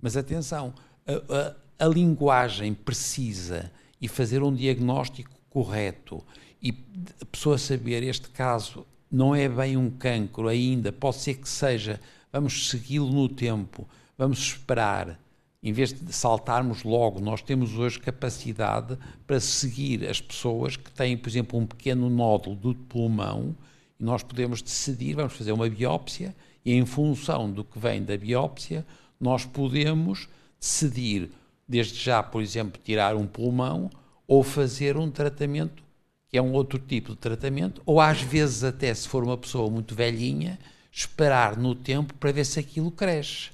[0.00, 0.74] mas atenção,
[1.06, 6.22] a, a, a linguagem precisa e fazer um diagnóstico correto
[6.62, 6.74] e
[7.20, 12.00] a pessoa saber este caso não é bem um cancro ainda, pode ser que seja,
[12.32, 13.88] vamos segui-lo no tempo,
[14.18, 15.18] vamos esperar,
[15.68, 21.16] em vez de saltarmos logo, nós temos hoje capacidade para seguir as pessoas que têm,
[21.16, 23.52] por exemplo, um pequeno nódulo do pulmão
[23.98, 28.16] e nós podemos decidir, vamos fazer uma biópsia e em função do que vem da
[28.16, 28.86] biópsia,
[29.18, 30.28] nós podemos
[30.60, 31.32] decidir,
[31.66, 33.90] desde já, por exemplo, tirar um pulmão
[34.24, 35.82] ou fazer um tratamento
[36.28, 39.68] que é um outro tipo de tratamento, ou às vezes até se for uma pessoa
[39.68, 40.60] muito velhinha,
[40.92, 43.50] esperar no tempo para ver se aquilo cresce.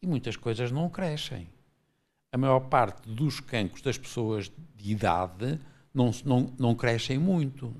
[0.00, 1.51] E muitas coisas não crescem
[2.32, 5.60] a maior parte dos cancros das pessoas de idade
[5.92, 7.74] não, não, não crescem muito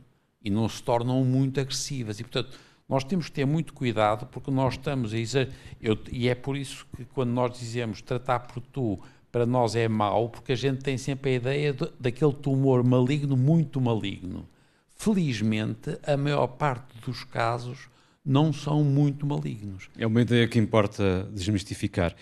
[0.45, 2.20] e não se tornam muito agressivas.
[2.20, 5.49] E, portanto, nós temos que ter muito cuidado porque nós estamos a
[5.81, 9.01] eu, e é por isso que quando nós dizemos tratar por tu,
[9.31, 13.35] para nós é mau, porque a gente tem sempre a ideia de, daquele tumor maligno,
[13.35, 14.47] muito maligno.
[14.95, 17.89] Felizmente, a maior parte dos casos
[18.24, 19.89] não são muito malignos.
[19.99, 22.15] É uma ideia que importa desmistificar.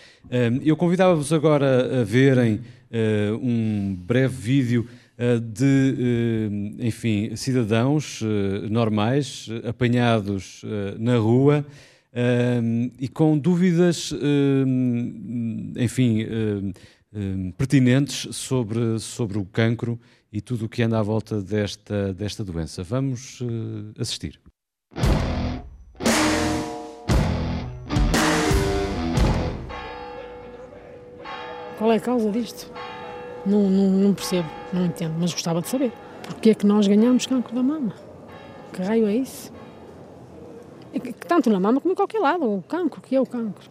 [0.63, 2.61] Eu convidava-vos agora a verem
[2.93, 4.87] eh, um breve vídeo
[5.17, 5.95] eh, de,
[6.79, 8.21] eh, enfim, cidadãos
[8.69, 10.61] normais apanhados
[10.99, 11.65] na rua
[12.99, 14.13] e com dúvidas,
[15.77, 16.27] enfim,
[17.57, 19.97] pertinentes sobre, sobre o cancro
[20.33, 22.83] e tudo o que anda à volta desta, desta doença.
[22.83, 23.39] Vamos
[23.97, 24.37] assistir.
[31.81, 32.71] Qual é a causa disto?
[33.43, 35.91] Não, não, não percebo, não entendo, mas gostava de saber.
[36.21, 37.95] Porquê é que nós ganhamos cancro da mama?
[38.71, 39.51] Que raio é isso?
[40.93, 43.67] É tanto na mama como em qualquer lado, o cancro, que é o cancro.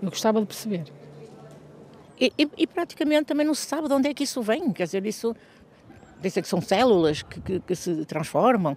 [0.00, 0.84] Eu gostava de perceber.
[2.18, 4.84] E, e, e, praticamente também não se sabe de onde é que isso vem, quer
[4.84, 5.36] dizer, isso
[6.18, 8.74] dizem que são células que, que, que se transformam.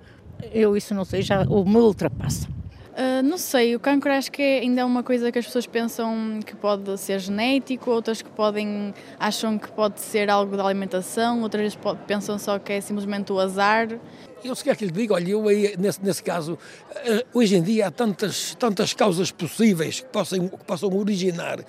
[0.52, 2.50] Eu isso não sei, já me ultrapassa.
[2.94, 5.66] Uh, não sei, o cancro acho que é ainda é uma coisa que as pessoas
[5.66, 11.42] pensam que pode ser genético, outras que podem acham que pode ser algo da alimentação,
[11.42, 14.00] outras pode, pensam só que é simplesmente o azar.
[14.44, 17.64] Eu se quer que lhe diga, olha, eu aí, nesse, nesse caso, uh, hoje em
[17.64, 21.62] dia há tantas, tantas causas possíveis que possam, que possam originar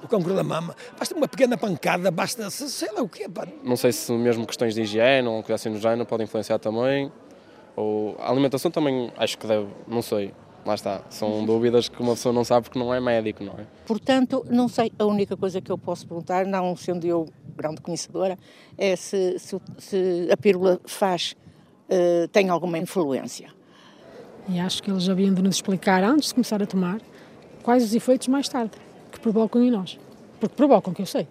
[0.00, 0.76] o cancro da mama.
[0.96, 3.28] Basta uma pequena pancada, basta sei lá o quê.
[3.28, 3.48] Pá.
[3.64, 7.10] Não sei se mesmo questões de higiene ou coisa assim no género podem influenciar também.
[7.74, 10.32] Ou a alimentação também acho que deve, não sei
[10.64, 13.66] lá está, são dúvidas que uma pessoa não sabe porque não é médico, não é?
[13.86, 18.38] Portanto, não sei, a única coisa que eu posso perguntar, não sendo eu grande conhecedora,
[18.78, 21.34] é se, se, se a pílula faz,
[21.88, 23.48] uh, tem alguma influência.
[24.48, 27.00] E acho que eles haviam de nos explicar antes de começar a tomar
[27.62, 28.72] quais os efeitos mais tarde
[29.10, 29.98] que provocam em nós.
[30.40, 31.28] Porque provocam, que eu sei.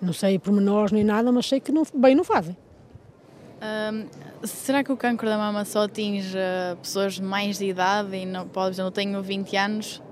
[0.00, 2.56] Não sei pormenores nem nada, mas sei que não, bem não fazem.
[3.62, 4.06] Um,
[4.44, 6.36] será que o cancro da mama só atinge
[6.80, 10.02] pessoas mais de idade e não, pode, eu tenho 20 anos,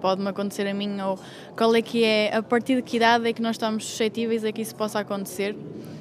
[0.00, 1.00] pode-me acontecer a mim?
[1.00, 1.18] Ou
[1.56, 4.52] qual é que é, a partir de que idade é que nós estamos suscetíveis a
[4.52, 5.56] que isso possa acontecer?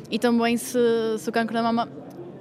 [0.10, 0.80] E também se,
[1.18, 1.88] se o cancro da mama,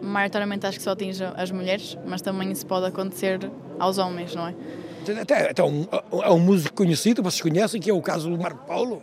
[0.01, 4.49] maioritariamente acho que só atinge as mulheres, mas também isso pode acontecer aos homens, não
[4.49, 4.55] é?
[5.21, 5.87] Até, até um,
[6.23, 9.03] é um músico conhecido, vocês conhecem, que é o caso do Marco Paulo.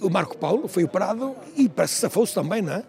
[0.00, 2.82] O Marco Paulo foi operado e parece safou-se também, não é?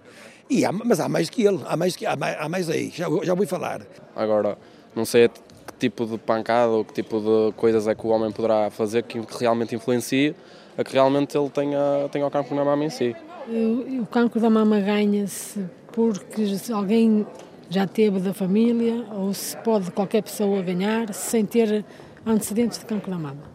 [0.54, 2.92] E há, mas há mais que ele, há mais, que, há mais, há mais aí,
[2.96, 3.82] já, já ouvi falar.
[4.16, 4.56] Agora,
[4.96, 8.32] não sei que tipo de pancada ou que tipo de coisas é que o homem
[8.32, 10.36] poderá fazer que realmente influencie
[10.78, 13.16] a que realmente ele tenha, tenha o cancro na mama em si.
[13.48, 17.26] O, o cancro da mama ganha-se porque alguém
[17.68, 21.84] já teve da família ou se pode qualquer pessoa ganhar sem ter
[22.24, 23.53] antecedentes de cancro da mama.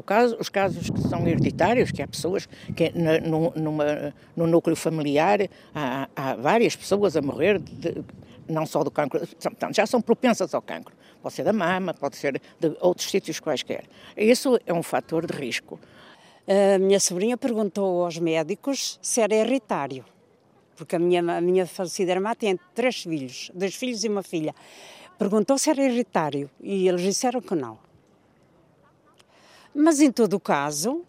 [0.00, 5.40] Caso, os casos que são hereditários, que há pessoas que na, numa, no núcleo familiar
[5.74, 8.04] há, há, várias pessoas a morrer, de,
[8.48, 10.94] não só do cancro, portanto, já são propensas ao cancro.
[11.20, 13.84] Pode ser da mama, pode ser de outros sítios quaisquer.
[14.16, 15.78] Isso é um fator de risco.
[16.46, 20.04] A minha sobrinha perguntou aos médicos se era hereditário,
[20.76, 24.54] porque a minha, a minha falecida irmã tem três filhos, dois filhos e uma filha.
[25.18, 27.78] Perguntou se era hereditário e eles disseram que não.
[29.74, 31.02] Mas em todo o caso,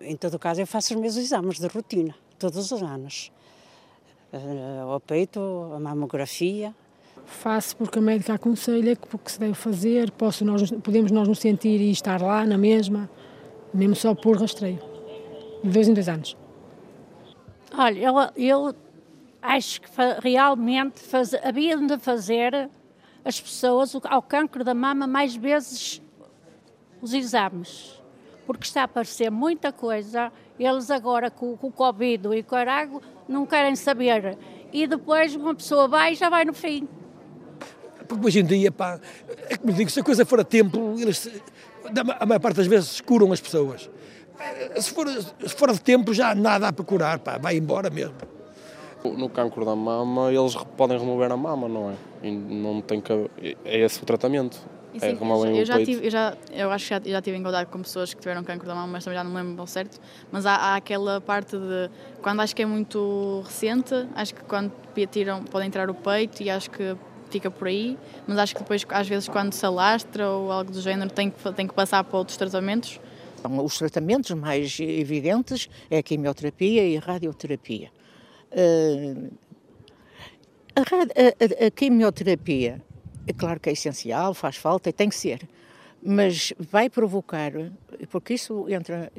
[0.00, 3.32] em todo o caso eu faço os meus exames de rotina, todos os anos.
[4.32, 5.40] Uh, ao peito,
[5.74, 6.74] a mamografia.
[7.26, 11.38] Faço porque a médica aconselha que que se deve fazer, posso nós, podemos nós nos
[11.38, 13.08] sentir e estar lá na mesma,
[13.72, 14.78] mesmo só por rastreio,
[15.62, 16.36] de dois em dois anos.
[17.76, 18.74] Olha, eu, eu
[19.40, 19.88] acho que
[20.22, 22.68] realmente faz, havia de fazer
[23.24, 26.02] as pessoas ao cancro da mama mais vezes
[27.00, 28.03] os exames
[28.46, 30.32] porque está a aparecer muita coisa.
[30.58, 34.38] Eles agora com, com o Covid e com o Arago não querem saber.
[34.72, 36.88] E depois uma pessoa vai e já vai no fim.
[38.06, 39.00] Porque hoje em dia, pá,
[39.48, 41.28] é como digo, se a coisa for a tempo, eles,
[42.20, 43.88] a maior parte das vezes, curam as pessoas.
[44.80, 48.14] Se for, se for de tempo, já nada a procurar, pá, vai embora mesmo.
[49.04, 51.94] No cancro da mama, eles podem remover a mama, não é?
[52.22, 53.12] E não tem que.
[53.64, 54.58] É esse o tratamento.
[54.98, 57.36] Sim, é como eu, eu já tive, eu, já, eu acho que já, já tive
[57.36, 59.60] em contato com pessoas que tiveram cancro da mama, mas também já não me lembro
[59.60, 60.00] ao certo.
[60.30, 61.90] Mas há, há, aquela parte de.
[62.22, 64.72] Quando acho que é muito recente, acho que quando
[65.10, 66.96] tiram, pode entrar o peito e acho que
[67.28, 67.98] fica por aí.
[68.26, 71.52] Mas acho que depois, às vezes, quando se alastra ou algo do género, tem que,
[71.52, 73.00] tem que passar para outros tratamentos.
[73.62, 77.90] Os tratamentos mais evidentes é a quimioterapia e a radioterapia.
[78.52, 79.30] Uh,
[80.76, 82.80] a, a, a, a quimioterapia
[83.26, 85.48] é claro que é essencial, faz falta e tem que ser,
[86.02, 87.52] mas vai provocar,
[88.10, 89.10] porque isso entra,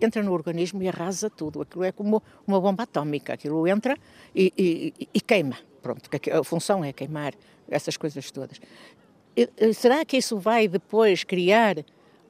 [0.00, 1.62] entra no organismo e arrasa tudo.
[1.62, 3.96] Aquilo é como uma bomba atómica, aquilo entra
[4.34, 4.52] e,
[4.98, 5.56] e, e queima.
[5.80, 7.34] Pronto, a função é queimar
[7.68, 8.60] essas coisas todas.
[9.74, 11.76] Será que isso vai depois criar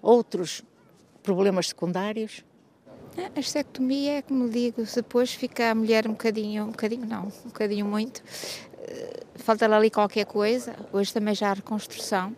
[0.00, 0.62] outros
[1.22, 2.44] problemas secundários?
[3.34, 7.48] A estectomia é como digo, depois fica a mulher um bocadinho, um bocadinho não, um
[7.48, 8.22] bocadinho muito,
[9.36, 10.74] falta ali qualquer coisa.
[10.92, 12.34] Hoje também já há reconstrução,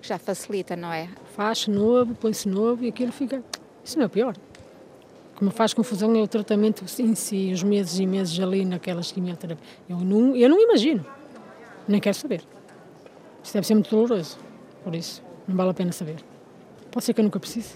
[0.00, 1.08] que já facilita, não é?
[1.36, 3.42] Faz novo, põe-se novo e aquilo fica.
[3.84, 4.36] Isso não é pior.
[5.34, 8.64] O que me faz confusão é o tratamento em si, os meses e meses ali
[8.64, 9.68] naquelas quimioterapias.
[9.88, 11.04] Eu não, eu não imagino,
[11.88, 12.42] nem quero saber.
[13.42, 14.38] Isso deve ser muito doloroso,
[14.84, 16.16] por isso não vale a pena saber.
[16.90, 17.74] Pode ser que eu nunca precise.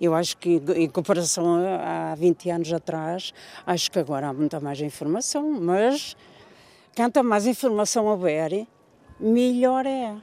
[0.00, 3.34] Eu acho que, em comparação a, a 20 anos atrás,
[3.66, 6.16] acho que agora há muita mais informação, mas
[6.94, 8.66] Quanto mais informação houver,
[9.18, 10.16] melhor é.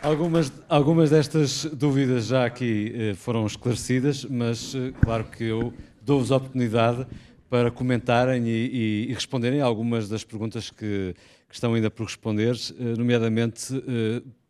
[0.00, 6.30] Algumas, algumas destas dúvidas já aqui eh, foram esclarecidas, mas eh, claro que eu dou-vos
[6.30, 7.04] a oportunidade
[7.50, 11.14] para comentarem e, e, e, responderem algumas das perguntas que,
[11.48, 13.74] que estão ainda por responder, eh, nomeadamente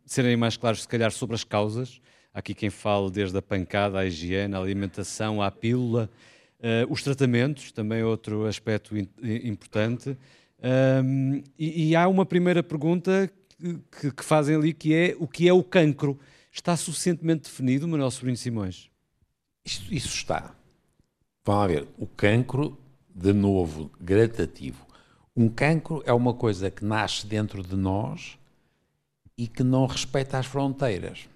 [0.04, 2.00] serem mais claros, se calhar, sobre as causas
[2.39, 6.09] aqui quem fale desde a pancada à higiene, à alimentação, à pílula,
[6.60, 9.09] uh, os tratamentos, também outro aspecto in,
[9.43, 10.16] importante.
[11.05, 13.28] Um, e, e, há uma primeira pergunta
[13.90, 16.19] que, que, fazem ali que é o que é o cancro?
[16.52, 18.89] Está suficientemente definido, Manuel Sobrinho Simões?
[19.65, 20.55] Isso, isso está.
[21.44, 22.78] Vamos ver, o cancro,
[23.12, 24.86] de novo, gradativo.
[25.36, 28.39] Um cancro é uma coisa que nasce dentro de nós
[29.36, 31.28] e que não respeita as fronteiras.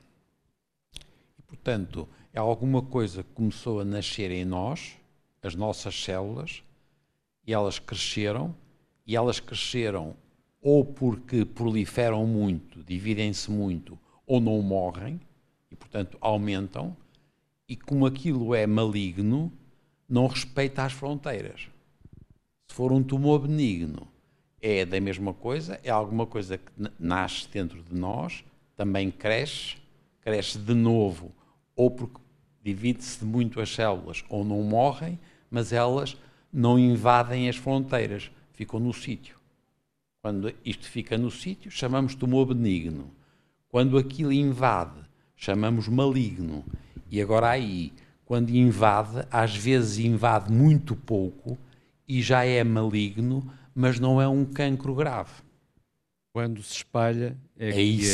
[1.52, 4.96] Portanto, é alguma coisa começou a nascer em nós,
[5.42, 6.62] as nossas células,
[7.46, 8.54] e elas cresceram,
[9.06, 10.16] e elas cresceram
[10.62, 15.20] ou porque proliferam muito, dividem-se muito, ou não morrem,
[15.70, 16.96] e portanto aumentam,
[17.68, 19.52] e como aquilo é maligno,
[20.08, 21.68] não respeita as fronteiras.
[22.66, 24.08] Se for um tumor benigno,
[24.58, 28.42] é da mesma coisa, é alguma coisa que nasce dentro de nós,
[28.74, 29.76] também cresce,
[30.22, 31.30] cresce de novo
[31.76, 32.20] ou porque
[32.62, 35.18] divide-se muito as células, ou não morrem,
[35.50, 36.16] mas elas
[36.52, 39.36] não invadem as fronteiras, ficam no sítio.
[40.22, 43.10] Quando isto fica no sítio, chamamos tumor benigno.
[43.68, 45.00] Quando aquilo invade,
[45.34, 46.64] chamamos maligno.
[47.10, 47.92] E agora aí,
[48.24, 51.58] quando invade, às vezes invade muito pouco
[52.06, 55.42] e já é maligno, mas não é um cancro grave.
[56.32, 58.08] Quando se espalha, é aí que é.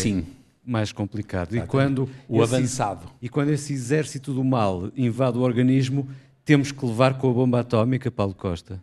[0.69, 1.57] Mais complicado.
[1.57, 3.07] E quando O esse- avançado.
[3.23, 6.09] E quando esse exército do mal invade o organismo,
[6.45, 8.83] temos que levar com a bomba atómica, Paulo Costa.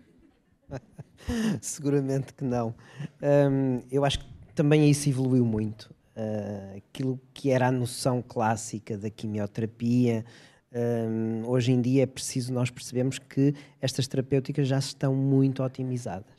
[1.61, 2.73] Seguramente que não.
[3.21, 5.93] Hum, eu acho que também isso evoluiu muito.
[6.15, 10.25] Ah, aquilo que era a noção clássica da quimioterapia,
[10.73, 16.33] hum, hoje em dia é preciso nós percebemos que estas terapêuticas já estão muito otimizadas.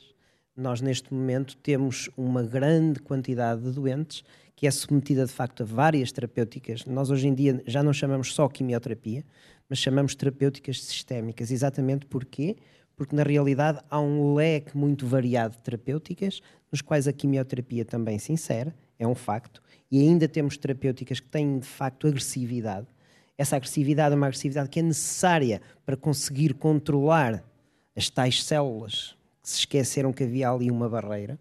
[0.55, 4.23] Nós, neste momento, temos uma grande quantidade de doentes
[4.57, 6.83] que é submetida, de facto, a várias terapêuticas.
[6.87, 9.23] Nós, hoje em dia, já não chamamos só quimioterapia,
[9.69, 11.51] mas chamamos terapêuticas sistémicas.
[11.51, 12.57] Exatamente porquê?
[12.95, 18.17] Porque, na realidade, há um leque muito variado de terapêuticas, nos quais a quimioterapia também
[18.17, 19.61] se insere, é um facto,
[19.91, 22.87] e ainda temos terapêuticas que têm, de facto, agressividade.
[23.37, 27.43] Essa agressividade é uma agressividade que é necessária para conseguir controlar
[27.95, 31.37] as tais células que se esqueceram que havia ali uma barreira,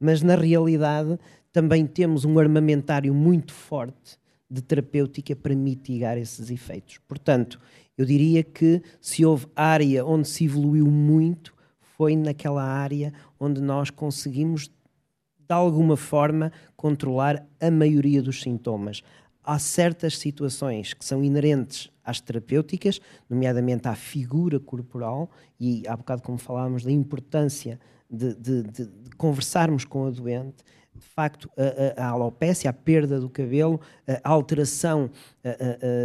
[0.00, 1.18] mas na realidade
[1.52, 4.18] também temos um armamentário muito forte
[4.50, 6.98] de terapêutica para mitigar esses efeitos.
[7.06, 7.60] Portanto,
[7.96, 13.90] eu diria que se houve área onde se evoluiu muito, foi naquela área onde nós
[13.90, 19.02] conseguimos, de alguma forma, controlar a maioria dos sintomas.
[19.42, 26.22] Há certas situações que são inerentes às terapêuticas, nomeadamente à figura corporal, e há bocado,
[26.22, 27.80] como falávamos, da importância
[28.10, 30.62] de, de- de- de conversarmos com a doente.
[30.98, 33.80] De facto, a, a- a alopécia, a perda do cabelo,
[34.24, 35.10] a alteração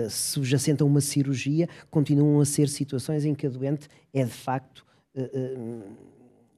[0.09, 4.85] subjacente a uma cirurgia, continuam a ser situações em que a doente é, de facto,
[5.15, 5.57] eh, eh,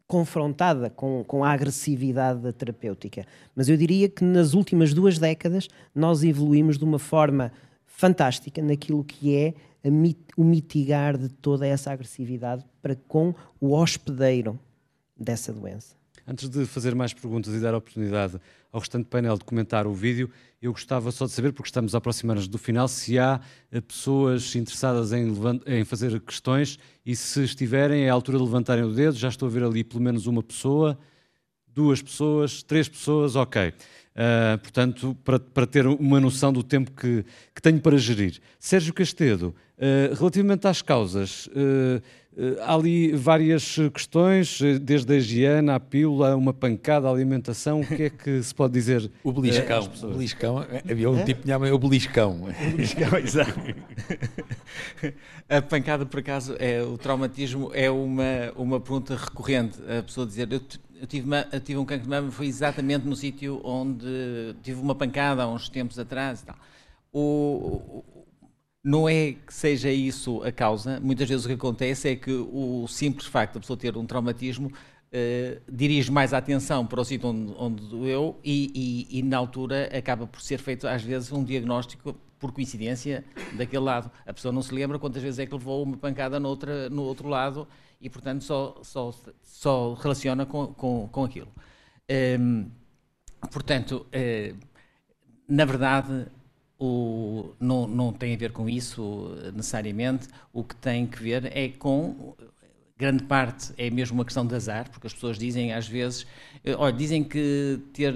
[0.08, 3.26] confrontada com, com a agressividade da terapêutica.
[3.56, 7.52] Mas eu diria que nas últimas duas décadas nós evoluímos de uma forma
[7.86, 9.54] fantástica naquilo que é
[9.84, 14.60] a mi- o mitigar de toda essa agressividade para com o hospedeiro
[15.18, 15.96] dessa doença.
[16.28, 18.40] Antes de fazer mais perguntas e dar a oportunidade
[18.72, 20.30] ao restante painel de comentar o vídeo,
[20.60, 23.40] eu gostava só de saber, porque estamos a aproximar-nos do final, se há
[23.72, 25.32] eh, pessoas interessadas em,
[25.68, 29.16] em fazer questões e se estiverem, é a altura de levantarem o dedo.
[29.16, 30.98] Já estou a ver ali pelo menos uma pessoa,
[31.68, 33.72] duas pessoas, três pessoas, ok.
[34.16, 38.40] Ah, portanto, para, para ter uma noção do tempo que, que tenho para gerir.
[38.58, 42.02] Sérgio Castedo, ah, relativamente às causas, ah,
[42.62, 48.04] há ali várias questões, desde a higiene, à pílula, uma pancada, a alimentação, o que
[48.04, 49.12] é que se pode dizer?
[49.22, 49.90] O beliscão.
[50.04, 50.66] O beliscão.
[50.90, 51.26] Havia um Hã?
[51.26, 52.44] tipo que chamava o beliscão.
[52.44, 53.60] O beliscão, exato.
[55.50, 59.78] A pancada, por acaso, é, o traumatismo é uma, uma pergunta recorrente.
[59.88, 60.62] A pessoa dizer, eu,
[61.06, 64.96] eu tive, eu tive um cancro de mama, foi exatamente no sítio onde tive uma
[64.96, 66.56] pancada há uns tempos atrás tal.
[67.14, 68.04] O-
[68.84, 71.00] não é que seja isso a causa.
[71.00, 74.72] Muitas vezes o que acontece é que o simples facto da pessoa ter um traumatismo
[75.12, 79.38] eh, dirige mais a atenção para o sítio onde, onde doeu e, e- e, na
[79.38, 84.12] altura acaba por ser feito às vezes um diagnóstico por coincidência daquele lado.
[84.26, 87.04] A pessoa não se lembra quantas vezes é que levou uma pancada no, outra, no
[87.04, 87.68] outro lado
[88.02, 89.14] e portanto só, só,
[89.44, 91.52] só relaciona com, com, com aquilo.
[92.08, 92.66] Ehm,
[93.52, 94.54] portanto, eh,
[95.48, 96.28] na verdade,
[96.80, 100.28] o, não, não tem a ver com isso eh, necessariamente.
[100.54, 102.36] O que tem que ver é com.
[102.98, 106.26] Grande parte é mesmo uma questão de azar, porque as pessoas dizem às vezes.
[106.64, 108.14] eh, Olha, dizem que ter.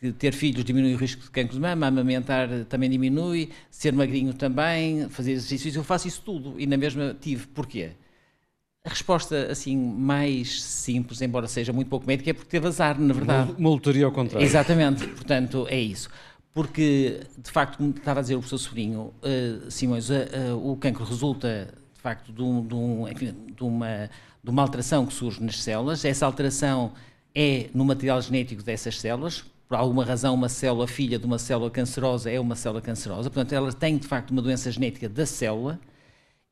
[0.00, 4.32] Que ter filhos diminui o risco de cancro de mama, amamentar também diminui, ser magrinho
[4.32, 5.76] também, fazer exercícios.
[5.76, 7.46] Eu faço isso tudo e na mesma tive.
[7.48, 7.90] Porquê?
[8.82, 13.12] A resposta assim mais simples, embora seja muito pouco médica, é porque teve azar, na
[13.12, 13.54] verdade.
[13.58, 14.42] Uma lotaria ao contrário.
[14.42, 16.08] Exatamente, portanto é isso.
[16.54, 20.14] Porque, de facto, como estava a dizer o professor Sobrinho, uh, Simões, uh,
[20.54, 24.08] uh, o cancro resulta, de facto, de, um- de um- enfim, de uma,
[24.42, 26.02] de uma alteração que surge nas células.
[26.06, 26.92] Essa alteração
[27.34, 29.44] é no material genético dessas células.
[29.70, 33.30] Por alguma razão, uma célula filha de uma célula cancerosa é uma célula cancerosa.
[33.30, 35.78] Portanto, ela tem, de facto, uma doença genética da célula.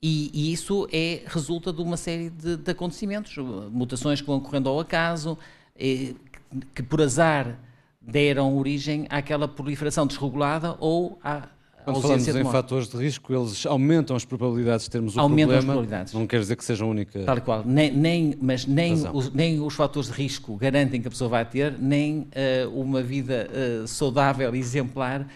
[0.00, 3.36] E, e isso é, resulta de uma série de, de acontecimentos,
[3.72, 5.36] mutações que vão ocorrendo ao acaso,
[5.74, 7.58] eh, que, que por azar
[8.00, 11.48] deram origem àquela proliferação desregulada ou à
[11.92, 15.64] Quando falamos em fatores de risco, eles aumentam as probabilidades de termos o Aumentam as
[15.64, 15.72] problema.
[15.72, 16.12] probabilidades.
[16.14, 17.18] Não quer dizer que seja a única.
[17.24, 17.62] Tal e qual.
[17.64, 21.44] Nem, nem- mas nem os, nem os fatores de risco garantem que a pessoa vai
[21.44, 25.26] ter, nem eh, uma vida eh, saudável e exemplar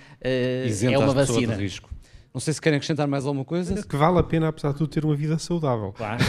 [0.66, 1.56] Isenta é uma as vacina.
[1.56, 1.91] de risco.
[2.34, 3.82] Não sei se querem acrescentar mais alguma coisa.
[3.82, 5.92] Que vale a pena, apesar de tudo, ter uma vida saudável.
[5.92, 6.22] Claro.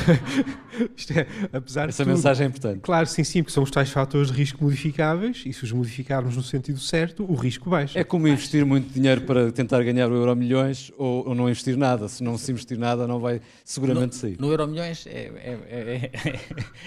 [0.98, 2.80] Isto é, apesar Essa de tudo, mensagem é importante.
[2.82, 6.36] Claro, sim, sim, porque são os tais fatores de risco modificáveis e se os modificarmos
[6.36, 7.98] no sentido certo, o risco baixa.
[7.98, 11.78] É como investir muito dinheiro para tentar ganhar o euro milhões ou, ou não investir
[11.78, 12.10] nada.
[12.10, 14.38] Se não se investir nada, não vai seguramente no, sair.
[14.40, 16.40] No euro milhões é, é, é,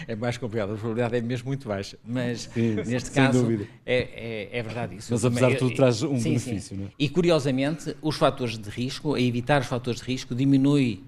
[0.13, 1.97] é, mais complicado, a probabilidade é mesmo muito baixa.
[2.05, 3.47] Mas sim, neste caso
[3.87, 5.09] é, é, verdade isso.
[5.11, 6.77] Mas apesar de tudo, traz um sim, benefício.
[6.77, 6.89] Sim.
[6.99, 11.03] E curiosamente, os fatores de risco, a evitar os fatores de risco, diminui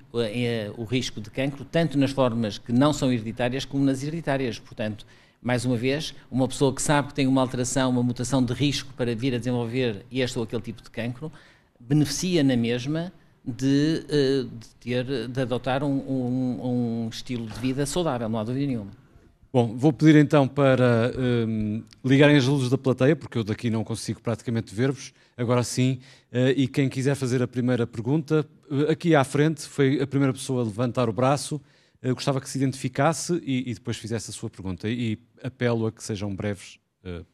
[0.77, 4.59] o risco de cancro, tanto nas formas que não são hereditárias como nas hereditárias.
[4.59, 5.07] Portanto,
[5.41, 8.93] mais uma vez, uma pessoa que sabe que tem uma alteração, uma mutação de risco
[8.95, 11.31] para vir a desenvolver este ou aquele tipo de cancro,
[11.79, 13.13] beneficia na mesma
[13.45, 14.49] de, de
[14.81, 16.61] ter, de adotar um, um,
[17.05, 18.91] um, estilo de vida saudável, não há dúvida nenhuma.
[19.51, 23.83] Bom, vou pedir então para um, ligarem as luzes da plateia, porque eu daqui não
[23.83, 25.15] consigo praticamente ver-vos.
[25.39, 26.01] Agora sim,
[26.31, 30.35] uh, e quem quiser fazer a primeira pergunta, uh, aqui à frente foi a primeira
[30.35, 31.57] pessoa a levantar o braço.
[32.05, 34.87] Uh, gostava que se identificasse e, e, depois fizesse a sua pergunta.
[34.87, 36.79] E apelo a que sejam breves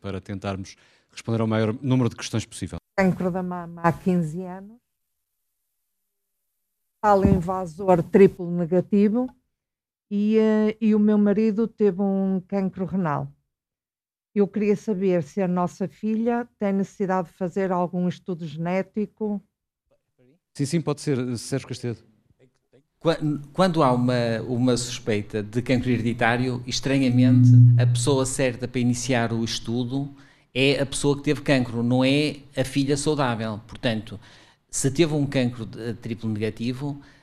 [0.00, 0.76] para tentarmos
[1.10, 2.78] responder ao maior número de questões possível.
[2.96, 4.76] Cancro da mama há 15 anos.
[7.00, 9.28] Tal invasor triplo negativo
[10.10, 13.30] e, uh, e o meu marido teve um cancro renal.
[14.34, 19.40] Eu queria saber se a nossa filha tem necessidade de fazer algum estudo genético.
[20.54, 21.98] Sim, sim, pode ser, Sérgio Castedo.
[23.52, 29.44] Quando há uma, uma suspeita de cancro hereditário, estranhamente, a pessoa certa para iniciar o
[29.44, 30.10] estudo
[30.54, 33.60] é a pessoa que teve cancro, não é a filha saudável.
[33.66, 34.18] Portanto,
[34.70, 35.66] se teve um cancro
[36.00, 37.13] triplo negativo, eh,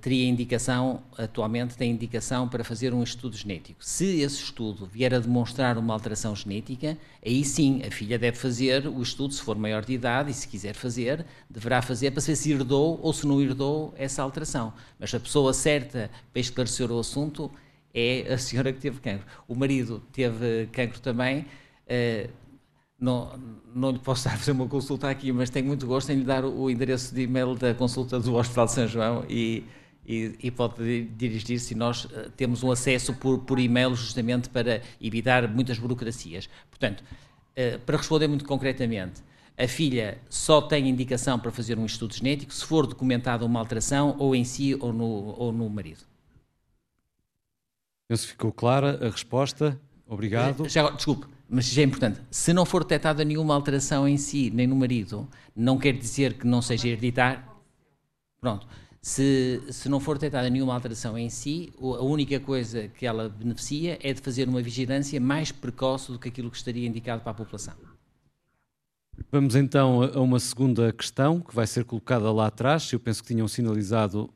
[0.00, 3.84] teria indicação, atualmente tem indicação para fazer um estudo genético.
[3.84, 8.86] Se esse estudo vier a demonstrar uma alteração genética, aí sim a filha deve fazer
[8.86, 12.36] o estudo, se for maior de idade e se quiser fazer, deverá fazer para saber
[12.36, 14.72] se herdou ou se não herdou essa alteração.
[14.98, 17.50] Mas a pessoa certa para esclarecer o assunto
[17.92, 19.26] é a senhora que teve cancro.
[19.46, 21.44] O marido teve cancro também.
[21.86, 22.30] Uh,
[22.98, 23.38] não,
[23.74, 26.24] não lhe posso dar a fazer uma consulta aqui, mas tenho muito gosto em lhe
[26.24, 29.64] dar o endereço de e-mail da consulta do Hospital de São João e,
[30.06, 31.74] e, e pode dirigir-se.
[31.74, 36.48] Nós uh, temos um acesso por, por e-mail justamente para evitar muitas burocracias.
[36.70, 39.22] Portanto, uh, para responder muito concretamente,
[39.56, 44.14] a filha só tem indicação para fazer um estudo genético se for documentada uma alteração
[44.18, 46.06] ou em si ou no, ou no marido.
[48.08, 49.78] Penso que ficou clara a resposta.
[50.06, 50.64] Obrigado.
[50.64, 52.20] Eh, já, desculpe, mas já é importante.
[52.30, 55.26] Se não for detectada nenhuma alteração em si, nem no marido,
[55.56, 57.42] não quer dizer que não seja hereditário.
[58.40, 58.66] Pronto.
[59.00, 63.98] Se, se não for detectada nenhuma alteração em si, a única coisa que ela beneficia
[64.02, 67.34] é de fazer uma vigilância mais precoce do que aquilo que estaria indicado para a
[67.34, 67.74] população.
[69.32, 72.92] Vamos então a uma segunda questão que vai ser colocada lá atrás.
[72.92, 74.28] Eu penso que tinham sinalizado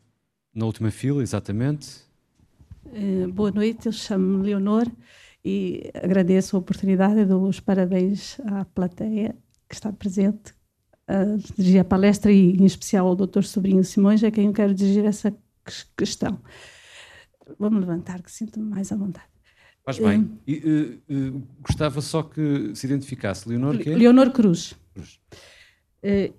[0.55, 2.01] na última fila, exatamente.
[2.86, 4.86] Uh, boa noite, eu chamo-me Leonor
[5.44, 9.36] e agradeço a oportunidade e dou os parabéns à plateia
[9.69, 10.55] que está presente
[11.06, 13.43] a dirigir a palestra e em especial ao Dr.
[13.43, 15.35] Sobrinho Simões, a quem eu quero dirigir essa
[15.97, 16.39] questão.
[17.59, 19.27] Vou-me levantar, que sinto-me mais à vontade.
[19.85, 20.20] Faz bem.
[20.20, 23.48] Um, e, uh, uh, gostava só que se identificasse.
[23.48, 23.94] Leonor quê?
[23.94, 24.74] Leonor Cruz.
[24.94, 25.19] Cruz.
[26.05, 26.32] Uh,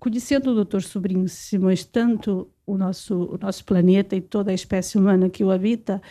[0.00, 0.80] conhecendo o Dr.
[0.80, 5.50] Sobrinho Simões, tanto o nosso, o nosso planeta e toda a espécie humana que o
[5.50, 6.02] habita,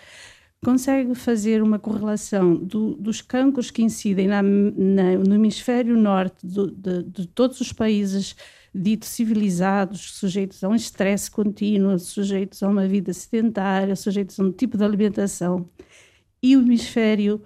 [0.64, 6.72] consegue fazer uma correlação do, dos cancros que incidem na, na, no hemisfério norte do,
[6.72, 8.36] de, de, todos os países
[8.74, 14.52] ditos civilizados, sujeitos a um estresse contínuo, sujeitos a uma vida sedentária, sujeitos a um
[14.52, 15.70] tipo de alimentação,
[16.42, 17.42] e o hemisfério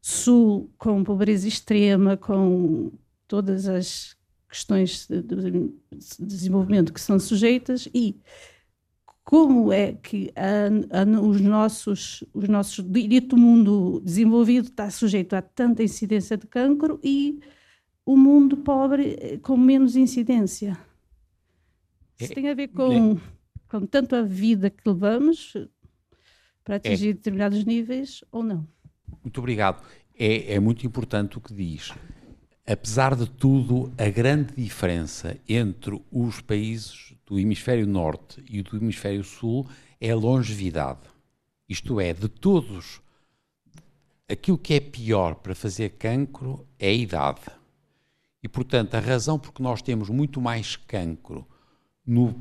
[0.00, 2.92] sul com pobreza extrema, com
[3.26, 4.16] todas as
[4.48, 5.70] questões de, de
[6.20, 8.16] desenvolvimento que são sujeitas e
[9.24, 15.40] como é que a, a, os nossos, os nossos dito mundo desenvolvido está sujeito a
[15.40, 17.40] tanta incidência de cancro e
[18.04, 20.78] o mundo pobre eh, com menos incidência.
[22.20, 23.16] Isso é, tem a ver com, é,
[23.66, 25.56] com tanto a vida que levamos
[26.62, 28.68] para atingir é, determinados níveis ou não.
[29.22, 29.82] Muito obrigado.
[30.16, 31.92] É, é muito importante o que diz.
[32.66, 39.22] Apesar de tudo, a grande diferença entre os países do hemisfério norte e do hemisfério
[39.22, 39.66] sul
[40.00, 41.00] é a longevidade.
[41.68, 43.02] Isto é, de todos,
[44.26, 47.42] aquilo que é pior para fazer cancro é a idade.
[48.42, 51.46] E, portanto, a razão por que nós temos muito mais cancro
[52.06, 52.34] no,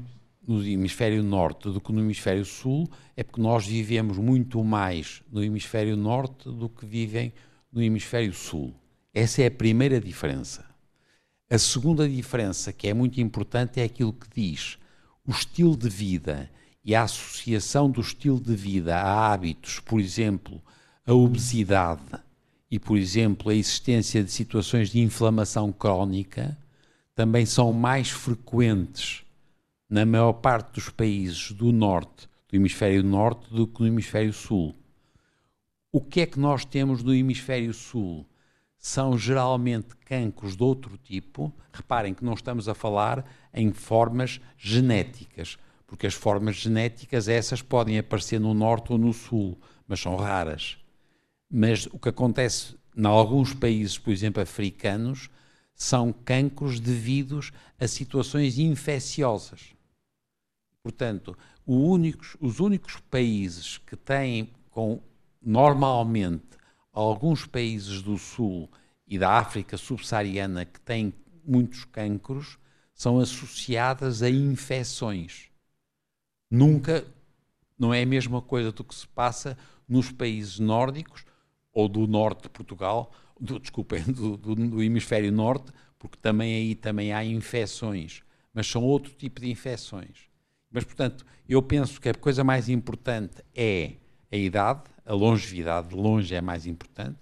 [0.48, 5.44] no hemisfério norte do que no hemisfério sul é porque nós vivemos muito mais no
[5.44, 7.34] hemisfério norte do que vivem
[7.70, 8.74] no hemisfério sul.
[9.14, 10.66] Essa é a primeira diferença.
[11.48, 14.80] A segunda diferença, que é muito importante, é aquilo que diz:
[15.24, 16.50] o estilo de vida
[16.84, 20.60] e a associação do estilo de vida a hábitos, por exemplo,
[21.06, 22.02] a obesidade
[22.72, 26.58] e, por exemplo, a existência de situações de inflamação crónica,
[27.14, 29.24] também são mais frequentes
[29.88, 34.74] na maior parte dos países do norte, do hemisfério norte, do que no hemisfério sul.
[35.92, 38.26] O que é que nós temos no hemisfério sul?
[38.86, 41.54] São geralmente cancros de outro tipo.
[41.72, 45.58] Reparem que não estamos a falar em formas genéticas,
[45.88, 49.58] porque as formas genéticas essas podem aparecer no norte ou no sul,
[49.88, 50.78] mas são raras.
[51.50, 55.30] Mas o que acontece em alguns países, por exemplo, africanos,
[55.74, 59.74] são cancros devidos a situações infecciosas.
[60.84, 65.02] Portanto, os únicos países que têm, com,
[65.42, 66.44] normalmente,
[66.94, 68.70] alguns países do Sul
[69.08, 71.14] e da África subsaariana que têm
[71.44, 72.58] muitos cancros,
[72.94, 75.50] são associadas a infecções.
[76.50, 77.06] Nunca,
[77.78, 79.58] não é a mesma coisa do que se passa
[79.90, 81.26] nos países nórdicos
[81.74, 86.76] ou do norte de Portugal, do, desculpem, do, do, do hemisfério norte, porque também aí
[86.76, 88.22] também há infecções,
[88.54, 90.30] mas são outro tipo de infecções.
[90.72, 93.94] Mas, portanto, eu penso que a coisa mais importante é
[94.32, 97.18] a idade, a longevidade, de longe é mais importante.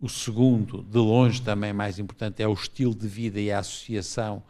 [0.00, 3.58] O segundo, de longe também é mais importante, é o estilo de vida e a
[3.58, 4.42] associação.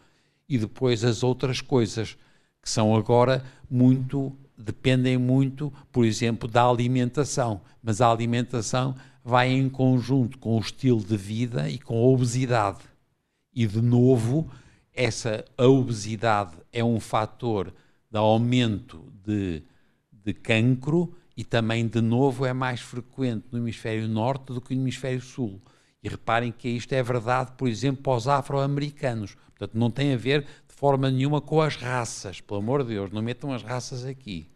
[0.48, 2.16] E depois as outras coisas,
[2.62, 7.60] que são agora muito, dependem muito, por exemplo, da alimentação.
[7.82, 8.94] Mas a alimentação
[9.24, 12.80] vai em conjunto com o estilo de vida e com a obesidade.
[13.54, 14.50] E, de novo,
[14.92, 17.72] essa a obesidade é um fator
[18.10, 19.62] de aumento de,
[20.12, 24.82] de cancro e também, de novo, é mais frequente no hemisfério norte do que no
[24.82, 25.60] hemisfério sul.
[26.02, 29.36] E reparem que isto é verdade, por exemplo, para os afro-americanos.
[29.56, 32.40] Portanto, não tem a ver de forma nenhuma com as raças.
[32.40, 34.46] Pelo amor de Deus, não metam as raças aqui.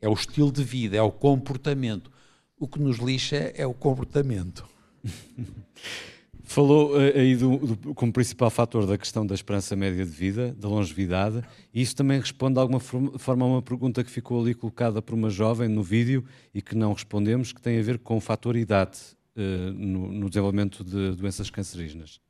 [0.00, 2.10] É o estilo de vida, é o comportamento.
[2.58, 4.66] O que nos lixa é o comportamento.
[6.48, 10.54] Falou uh, aí do, do, como principal fator da questão da esperança média de vida,
[10.56, 11.42] da longevidade,
[11.74, 15.12] e isso também responde de alguma forma a uma pergunta que ficou ali colocada por
[15.12, 16.24] uma jovem no vídeo
[16.54, 18.96] e que não respondemos, que tem a ver com o fator idade
[19.36, 22.20] uh, no, no, desenvolvimento de doenças cancerígenas.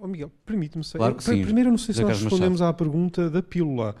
[0.00, 3.42] Oh, Miguel, permite-me claro que sim, Primeiro, não sei se nós respondemos à pergunta da
[3.42, 3.96] pílula.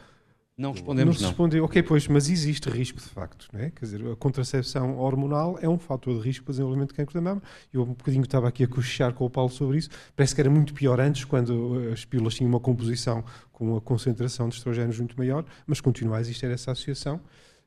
[0.60, 1.28] Não respondemos, não.
[1.28, 3.70] Respondeu, ok, pois, mas existe risco de facto, não é?
[3.70, 7.14] Quer dizer, a contracepção hormonal é um fator de risco para o desenvolvimento de cancro
[7.14, 7.42] da mama.
[7.72, 9.88] Eu um bocadinho estava aqui a cochichar com o Paulo sobre isso.
[10.14, 14.50] Parece que era muito pior antes, quando as pílulas tinham uma composição com uma concentração
[14.50, 17.22] de estrogénios muito maior, mas continua a existir essa associação.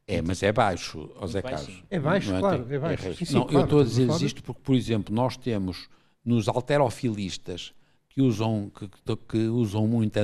[0.05, 1.83] É, mas é baixo, José Carlos.
[1.89, 3.07] É baixo, não é, claro, é baixo.
[3.07, 5.89] É sim, sim, não, claro, eu estou a dizer isto porque, por exemplo, nós temos
[6.23, 7.73] nos alterofilistas
[8.07, 8.87] que usam, que,
[9.27, 10.19] que usam muito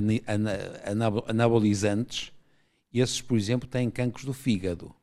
[1.25, 2.31] anabolizantes,
[2.93, 4.93] esses, por exemplo, têm cancros do fígado,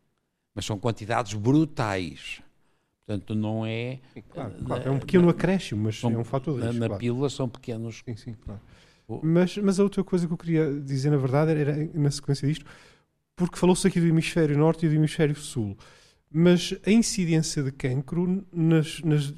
[0.55, 2.43] mas são quantidades brutais.
[3.07, 4.01] Portanto, não é.
[4.31, 6.81] Claro, claro, é um pequeno acréscimo, mas são, é um fator de risco.
[6.81, 7.01] Na, claro.
[7.01, 8.03] pílula são pequenos.
[8.05, 8.61] Sim, sim, claro.
[9.23, 12.67] Mas, mas a outra coisa que eu queria dizer, na verdade, era na sequência disto,
[13.37, 15.77] porque falou-se aqui do hemisfério norte e do hemisfério sul,
[16.29, 19.33] mas a incidência de cancro nas, nas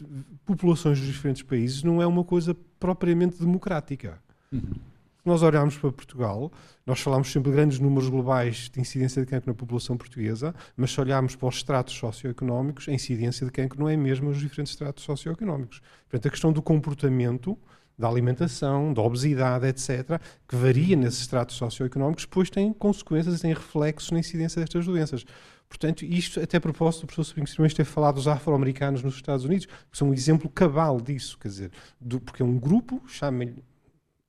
[0.46, 4.18] populações dos diferentes países não é uma coisa propriamente democrática.
[4.50, 4.87] Uhum
[5.28, 6.50] nós olharmos para Portugal,
[6.84, 10.90] nós falamos sempre de grandes números globais de incidência de cancro na população portuguesa, mas
[10.90, 14.40] se olharmos para os estratos socioeconómicos, a incidência de cancro não é a mesma nos
[14.40, 15.80] diferentes estratos socioeconómicos.
[16.08, 17.56] Portanto, a questão do comportamento,
[17.98, 23.52] da alimentação, da obesidade, etc., que varia nesses estratos socioeconómicos, depois tem consequências e tem
[23.52, 25.24] reflexos na incidência destas doenças.
[25.68, 29.44] Portanto, isto, até a propósito do professor Sobrinho Simões ter falado dos afro-americanos nos Estados
[29.44, 33.56] Unidos, que são um exemplo cabal disso, quer dizer, do, porque é um grupo, chamem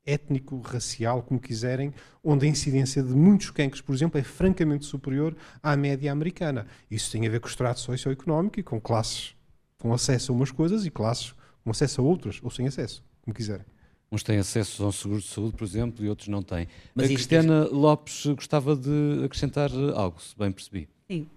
[0.10, 5.36] étnico, racial, como quiserem, onde a incidência de muitos cancros, por exemplo, é francamente superior
[5.61, 6.65] à média americana.
[6.90, 9.36] Isso tem a ver com o extrato socioeconómico e com classes
[9.80, 11.34] com acesso a umas coisas e classes
[11.64, 13.65] com acesso a outras, ou sem acesso, como quiserem.
[14.11, 16.68] Uns têm acesso ao seguro de saúde, por exemplo, e outros não têm.
[16.95, 17.76] Mas a Cristiana isto...
[17.76, 20.90] Lopes gostava de acrescentar algo, se bem percebi.
[21.10, 21.27] Sim.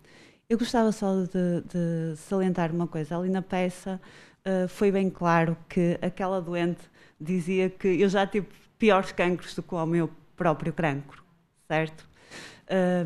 [0.48, 3.16] Eu gostava só de, de salientar uma coisa.
[3.16, 4.00] Ali na peça
[4.46, 6.80] uh, foi bem claro que aquela doente
[7.20, 8.46] dizia que eu já tive
[8.82, 11.22] piores cancros do que o meu próprio cancro,
[11.68, 12.04] certo?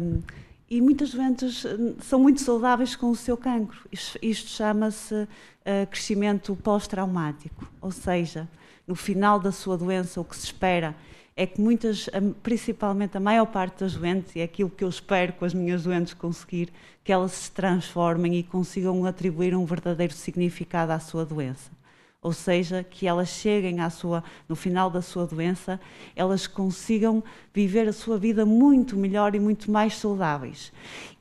[0.01, 0.23] Um,
[0.71, 3.87] e muitas doentes hum, são muito saudáveis com o seu cancro.
[3.93, 8.49] Isto, isto chama-se uh, crescimento pós-traumático, ou seja,
[8.87, 10.97] no final da sua doença, o que se espera
[11.37, 12.09] é que muitas,
[12.43, 15.83] principalmente a maior parte das doentes, e é aquilo que eu espero com as minhas
[15.83, 16.73] doentes conseguir,
[17.05, 21.71] que elas se transformem e consigam atribuir um verdadeiro significado à sua doença.
[22.27, 25.81] Ou seja, que elas cheguem à sua, no final da sua doença,
[26.17, 27.23] elas consigam
[27.55, 30.73] viver a sua vida muito melhor e muito mais saudáveis.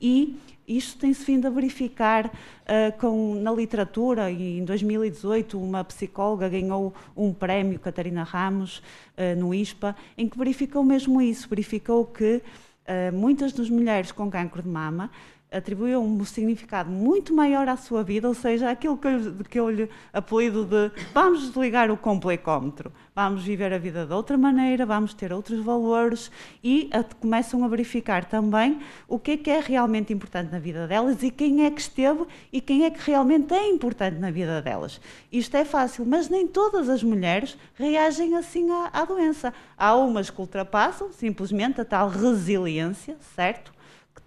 [0.02, 6.48] E isto tem-se vindo a verificar uh, com, na literatura, e em 2018 uma psicóloga
[6.48, 8.78] ganhou um prémio, Catarina Ramos,
[9.16, 14.28] uh, no ISPA, em que verificou mesmo isso, verificou que uh, muitas das mulheres com
[14.28, 15.08] cancro de mama
[15.50, 19.70] atribuiu um significado muito maior à sua vida, ou seja, aquilo que eu, que eu
[19.70, 25.14] lhe apelido de vamos desligar o complecómetro, vamos viver a vida de outra maneira, vamos
[25.14, 26.30] ter outros valores
[26.62, 30.86] e a, começam a verificar também o que é que é realmente importante na vida
[30.86, 34.60] delas e quem é que esteve e quem é que realmente é importante na vida
[34.60, 35.00] delas.
[35.30, 39.54] Isto é fácil, mas nem todas as mulheres reagem assim à, à doença.
[39.78, 43.75] Há umas que ultrapassam simplesmente a tal resiliência, certo?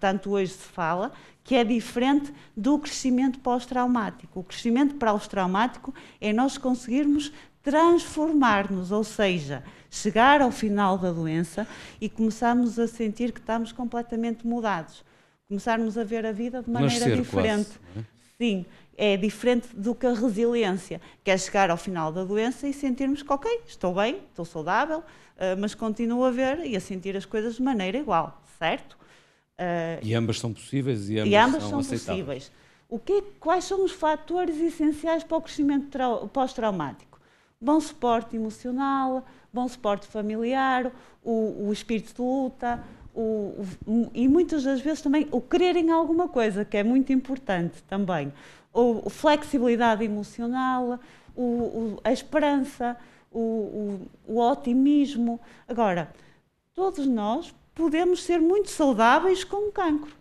[0.00, 1.12] Tanto hoje se fala,
[1.44, 4.40] que é diferente do crescimento pós-traumático.
[4.40, 7.32] O crescimento pós-traumático é nós conseguirmos
[7.62, 11.66] transformar-nos, ou seja, chegar ao final da doença
[12.00, 15.04] e começarmos a sentir que estamos completamente mudados,
[15.46, 17.78] começarmos a ver a vida de maneira Nascer, diferente.
[17.78, 18.20] Quase, é?
[18.38, 18.66] Sim,
[18.96, 23.22] é diferente do que a resiliência, que é chegar ao final da doença e sentirmos
[23.22, 25.02] que, ok, estou bem, estou saudável,
[25.36, 28.99] eh, mas continuo a ver e a sentir as coisas de maneira igual, certo?
[29.60, 32.50] Uh, e ambas são possíveis e ambas, e ambas são, são possíveis.
[32.88, 35.98] O que, quais são os fatores essenciais para o crescimento
[36.32, 37.20] pós-traumático?
[37.60, 39.22] Bom suporte emocional,
[39.52, 40.90] bom suporte familiar,
[41.22, 42.82] o, o espírito de luta,
[43.14, 47.12] o, o, e muitas das vezes também o querer em alguma coisa, que é muito
[47.12, 48.32] importante também.
[48.72, 50.98] O, flexibilidade emocional,
[52.02, 52.96] a esperança,
[53.30, 55.38] o, otimismo.
[55.68, 56.10] Agora,
[56.74, 60.12] todos nós podemos ser muito saudáveis com o cancro,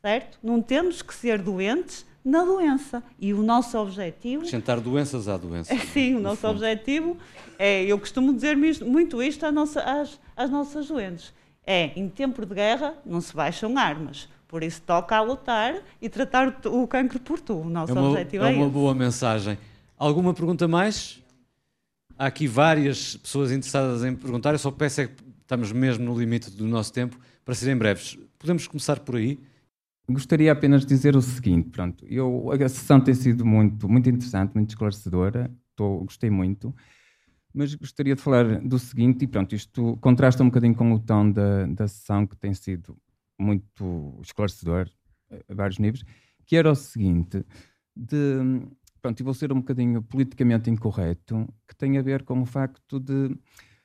[0.00, 0.38] certo?
[0.42, 3.02] Não temos que ser doentes na doença.
[3.18, 4.42] E o nosso objetivo.
[4.42, 5.76] Acrescentar doenças à doença.
[5.92, 6.52] Sim, o nosso fundo.
[6.52, 7.16] objetivo
[7.58, 7.84] é.
[7.84, 11.32] Eu costumo dizer muito isto às, nossa, às, às nossas doentes:
[11.66, 14.28] é em tempo de guerra não se baixam armas.
[14.46, 17.54] Por isso toca a lutar e tratar o cancro por tu.
[17.54, 19.58] O nosso é uma, objetivo é, é uma boa mensagem.
[19.98, 21.22] Alguma pergunta mais?
[22.18, 24.52] Há aqui várias pessoas interessadas em perguntar.
[24.52, 28.18] Eu só peço é que estamos mesmo no limite do nosso tempo, para serem breves.
[28.38, 29.38] Podemos começar por aí?
[30.08, 34.54] Gostaria apenas de dizer o seguinte, pronto, eu, a sessão tem sido muito, muito interessante,
[34.54, 36.74] muito esclarecedora, tô, gostei muito,
[37.54, 41.30] mas gostaria de falar do seguinte, e pronto, isto contrasta um bocadinho com o tom
[41.30, 42.96] da, da sessão que tem sido
[43.38, 44.90] muito esclarecedor
[45.48, 46.04] a vários níveis,
[46.44, 47.44] que era o seguinte,
[47.94, 48.60] de,
[49.00, 52.98] pronto, e vou ser um bocadinho politicamente incorreto, que tem a ver com o facto
[52.98, 53.36] de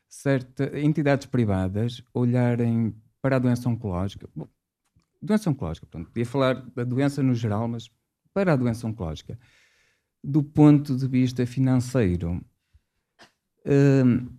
[0.10, 4.30] certas entidades privadas olharem para a doença oncológica.
[5.22, 7.90] Doença oncológica, pronto, podia falar da doença no geral, mas
[8.34, 9.38] para a doença oncológica,
[10.24, 12.44] do ponto de vista financeiro.
[13.66, 14.38] Hum,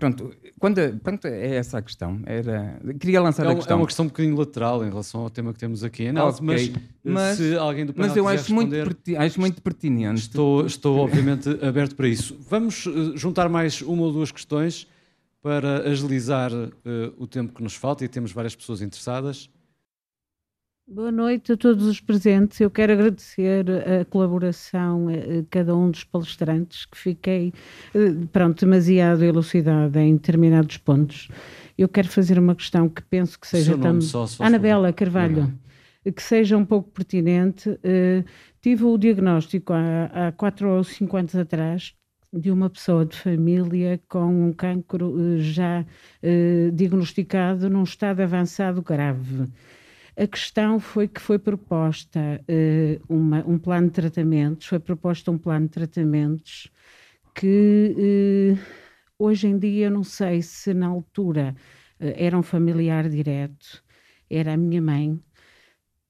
[0.00, 2.20] Pronto, quando, pronto, é essa a questão.
[2.26, 3.76] Era, queria lançar é a questão.
[3.76, 6.42] É uma questão um bocadinho lateral em relação ao tema que temos aqui em análise,
[6.42, 6.72] okay.
[7.04, 8.74] mas, mas, se alguém do Mas eu acho muito,
[9.18, 10.22] acho muito pertinente.
[10.22, 12.36] Estou, estou obviamente aberto para isso.
[12.48, 14.86] Vamos uh, juntar mais uma ou duas questões
[15.42, 16.70] para agilizar uh,
[17.16, 19.48] o tempo que nos falta e temos várias pessoas interessadas.
[20.92, 22.58] Boa noite a todos os presentes.
[22.58, 27.52] Eu quero agradecer a colaboração a cada um dos palestrantes, que fiquei,
[27.94, 31.28] eh, pronto, demasiado elucidada em determinados pontos.
[31.78, 34.08] Eu quero fazer uma questão que penso que seja também.
[34.40, 35.56] Anabela Carvalho,
[36.04, 37.70] que seja um pouco pertinente.
[38.60, 41.94] Tive o diagnóstico há, há quatro ou cinco anos atrás
[42.32, 45.86] de uma pessoa de família com um cancro já
[46.74, 49.46] diagnosticado num estado avançado grave.
[50.20, 55.38] A questão foi que foi proposta uh, uma, um plano de tratamentos, foi proposto um
[55.38, 56.70] plano de tratamentos
[57.34, 58.58] que uh,
[59.18, 61.56] hoje em dia não sei se na altura
[61.98, 63.82] uh, era um familiar direto,
[64.28, 65.18] era a minha mãe,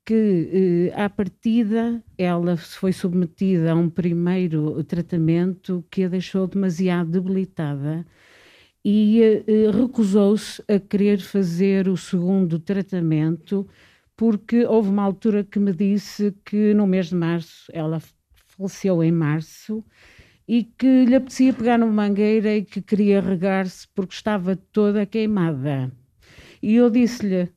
[0.05, 8.05] que à partida ela foi submetida a um primeiro tratamento que a deixou demasiado debilitada
[8.85, 9.21] e
[9.73, 13.69] recusou-se a querer fazer o segundo tratamento
[14.21, 18.03] porque houve uma altura que me disse que no mês de março, ela
[18.49, 19.83] faleceu em março,
[20.47, 25.91] e que lhe apetecia pegar numa mangueira e que queria regar-se porque estava toda queimada.
[26.63, 27.51] E eu disse-lhe,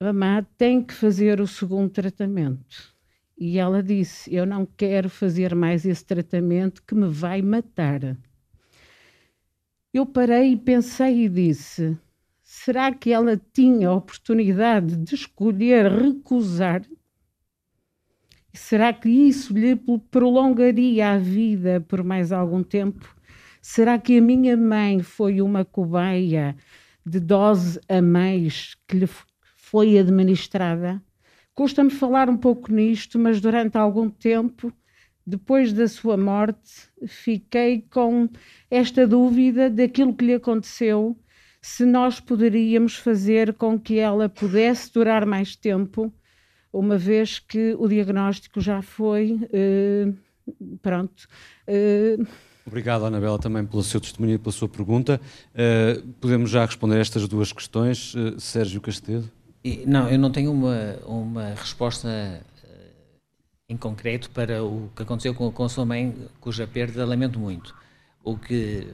[0.00, 2.94] mamá, tem que fazer o segundo tratamento.
[3.36, 8.16] E ela disse, eu não quero fazer mais esse tratamento que me vai matar.
[9.92, 11.98] Eu parei e pensei e disse,
[12.62, 16.82] Será que ela tinha a oportunidade de escolher recusar?
[18.52, 19.74] Será que isso lhe
[20.10, 23.16] prolongaria a vida por mais algum tempo?
[23.62, 26.54] Será que a minha mãe foi uma cobaia
[27.04, 29.08] de dose a mais que lhe
[29.56, 31.02] foi administrada?
[31.54, 34.70] Custa-me falar um pouco nisto, mas durante algum tempo,
[35.26, 38.28] depois da sua morte, fiquei com
[38.70, 41.18] esta dúvida daquilo que lhe aconteceu,
[41.60, 46.12] se nós poderíamos fazer com que ela pudesse durar mais tempo,
[46.72, 49.38] uma vez que o diagnóstico já foi.
[49.52, 50.16] Uh,
[50.80, 51.28] pronto.
[51.68, 52.26] Uh,
[52.66, 55.20] Obrigado, Anabela, também pelo seu testemunho e pela sua pergunta.
[55.52, 58.14] Uh, podemos já responder a estas duas questões.
[58.38, 59.30] Sérgio Castedo.
[59.86, 63.28] Não, eu não tenho uma, uma resposta uh,
[63.68, 67.74] em concreto para o que aconteceu com, com a sua mãe, cuja perda lamento muito.
[68.24, 68.86] O que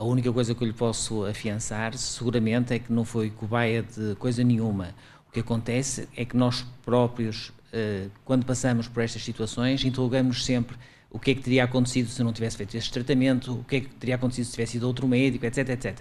[0.00, 4.14] a única coisa que eu lhe posso afiançar, seguramente, é que não foi cobaia de
[4.14, 4.94] coisa nenhuma.
[5.28, 10.74] O que acontece é que nós próprios, uh, quando passamos por estas situações, interrogamos sempre
[11.10, 13.80] o que é que teria acontecido se não tivesse feito este tratamento, o que é
[13.82, 16.00] que teria acontecido se tivesse ido outro médico, etc, etc.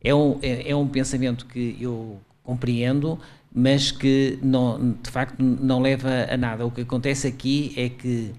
[0.00, 3.18] É um, é, é um pensamento que eu compreendo,
[3.52, 6.64] mas que não, de facto não leva a nada.
[6.64, 8.32] O que acontece aqui é que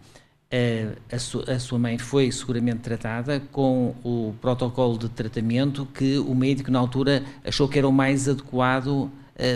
[0.52, 5.86] a, eh, a, su, a, sua mãe foi seguramente tratada com o protocolo de tratamento
[5.86, 9.11] que o médico na altura achou que era o mais adequado uh,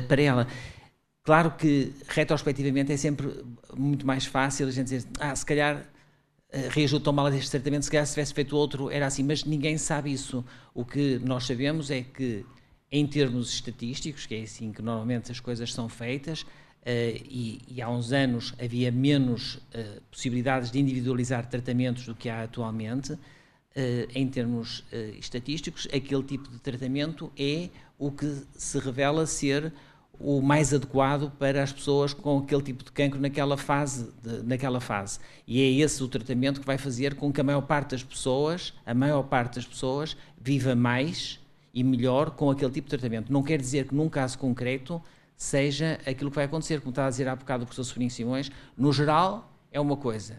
[0.07, 0.47] para ela.
[1.23, 3.43] Claro que retrospectivamente é sempre
[3.75, 7.51] muito mais fácil a gente dizer, ah, se calhar uh, reagiu tão mal a este
[7.51, 10.45] tratamento, se calhar se tivesse feito outro era assim, mas ninguém sabe isso.
[10.73, 12.45] O que nós sabemos é que
[12.91, 16.45] em termos estatísticos, que é assim que normalmente as coisas são feitas,
[16.85, 22.43] e, e, há uns anos havia menos uh, possibilidades de individualizar tratamentos do que há
[22.43, 23.19] atualmente, uh,
[24.13, 24.83] em termos
[25.17, 29.73] estatísticos, aquele tipo de tratamento é o que se revela ser
[30.19, 34.79] o mais adequado para as pessoas com aquele tipo de cancro naquela fase, de, naquela
[34.79, 35.19] fase.
[35.47, 38.73] E é esse o tratamento que vai fazer com que a maior parte das pessoas,
[38.85, 41.39] a maior parte das pessoas, viva mais
[41.73, 43.31] e melhor com aquele tipo de tratamento.
[43.31, 45.01] Não quer dizer que num caso concreto
[45.35, 46.79] seja aquilo que vai acontecer.
[46.79, 50.37] Como estava a dizer há bocado o professor Sobrinho Simões, no geral é uma coisa.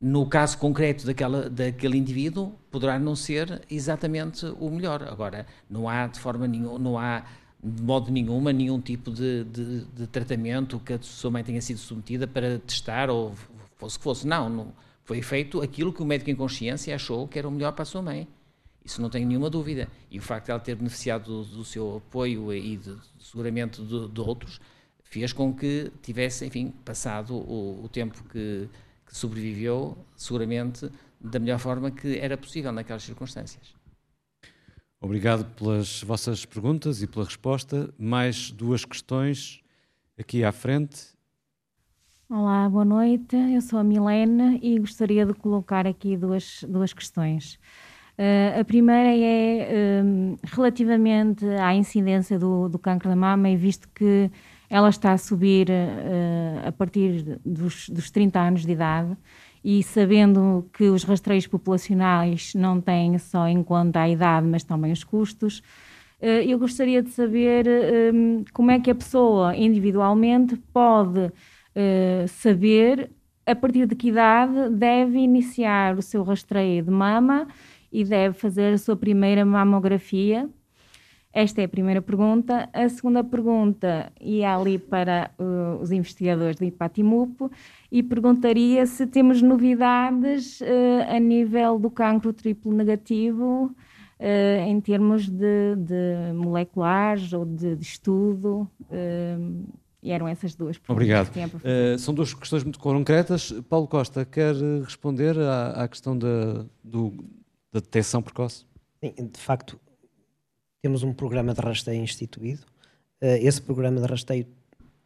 [0.00, 5.02] No caso concreto daquela, daquele indivíduo, poderá não ser exatamente o melhor.
[5.04, 7.24] Agora, não há de forma nenhuma, não há
[7.62, 11.78] de modo nenhuma nenhum tipo de, de, de tratamento que a sua mãe tenha sido
[11.78, 13.34] submetida para testar ou
[13.76, 14.26] fosse que fosse.
[14.26, 14.72] Não, não,
[15.04, 17.86] foi feito aquilo que o médico em consciência achou que era o melhor para a
[17.86, 18.28] sua mãe.
[18.84, 19.88] Isso não tenho nenhuma dúvida.
[20.10, 24.08] E o facto de ela ter beneficiado do, do seu apoio e de, seguramente de,
[24.08, 24.60] de, outros
[25.02, 28.68] fez com que tivesse, enfim, passado o, o tempo que,
[29.06, 33.74] que, sobreviveu, seguramente da melhor forma que era possível naquelas circunstâncias.
[35.00, 37.92] Obrigado pelas vossas perguntas e pela resposta.
[37.98, 39.62] Mais duas questões
[40.18, 41.14] aqui à frente.
[42.28, 43.36] Olá, boa noite.
[43.36, 47.58] Eu sou a Milena e gostaria de colocar aqui duas, duas questões.
[48.16, 53.88] Uh, a primeira é um, relativamente à incidência do, do cancro da mama, e visto
[53.92, 54.30] que
[54.70, 59.16] ela está a subir uh, a partir dos, dos 30 anos de idade,
[59.64, 64.92] e sabendo que os rastreios populacionais não têm só em conta a idade, mas também
[64.92, 65.58] os custos,
[66.22, 67.66] uh, eu gostaria de saber
[68.14, 71.32] um, como é que a pessoa individualmente pode
[72.28, 73.10] saber
[73.44, 77.48] a partir de que idade deve iniciar o seu rastreio de mama
[77.94, 80.50] e deve fazer a sua primeira mamografia?
[81.32, 82.68] Esta é a primeira pergunta.
[82.72, 87.48] A segunda pergunta ia ali para uh, os investigadores do IPATIMUP
[87.90, 90.64] e perguntaria se temos novidades uh,
[91.08, 93.66] a nível do cancro triplo negativo
[94.18, 98.68] uh, em termos de, de, moleculares ou de, de estudo.
[100.02, 101.28] e eram essas duas perguntas.
[101.28, 101.98] Obrigado.
[101.98, 103.52] são duas questões muito concretas.
[103.68, 104.54] Paulo Costa, quer
[104.84, 107.12] responder à, à questão da, do
[107.74, 108.64] da detecção precoce?
[109.02, 109.80] Sim, de facto,
[110.80, 112.62] temos um programa de rasteio instituído.
[113.20, 114.46] Uh, esse programa de rasteio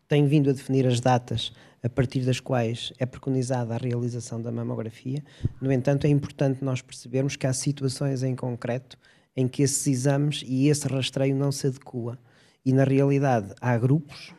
[0.06, 1.50] tem vindo a definir as datas
[1.82, 5.24] a partir das quais é preconizada a realização da mamografia.
[5.60, 8.98] No entanto, é importante nós percebermos que há situações em concreto
[9.34, 12.18] em que esses exames e esse rastreio não se adequa.
[12.66, 14.34] E, na realidade, há grupos,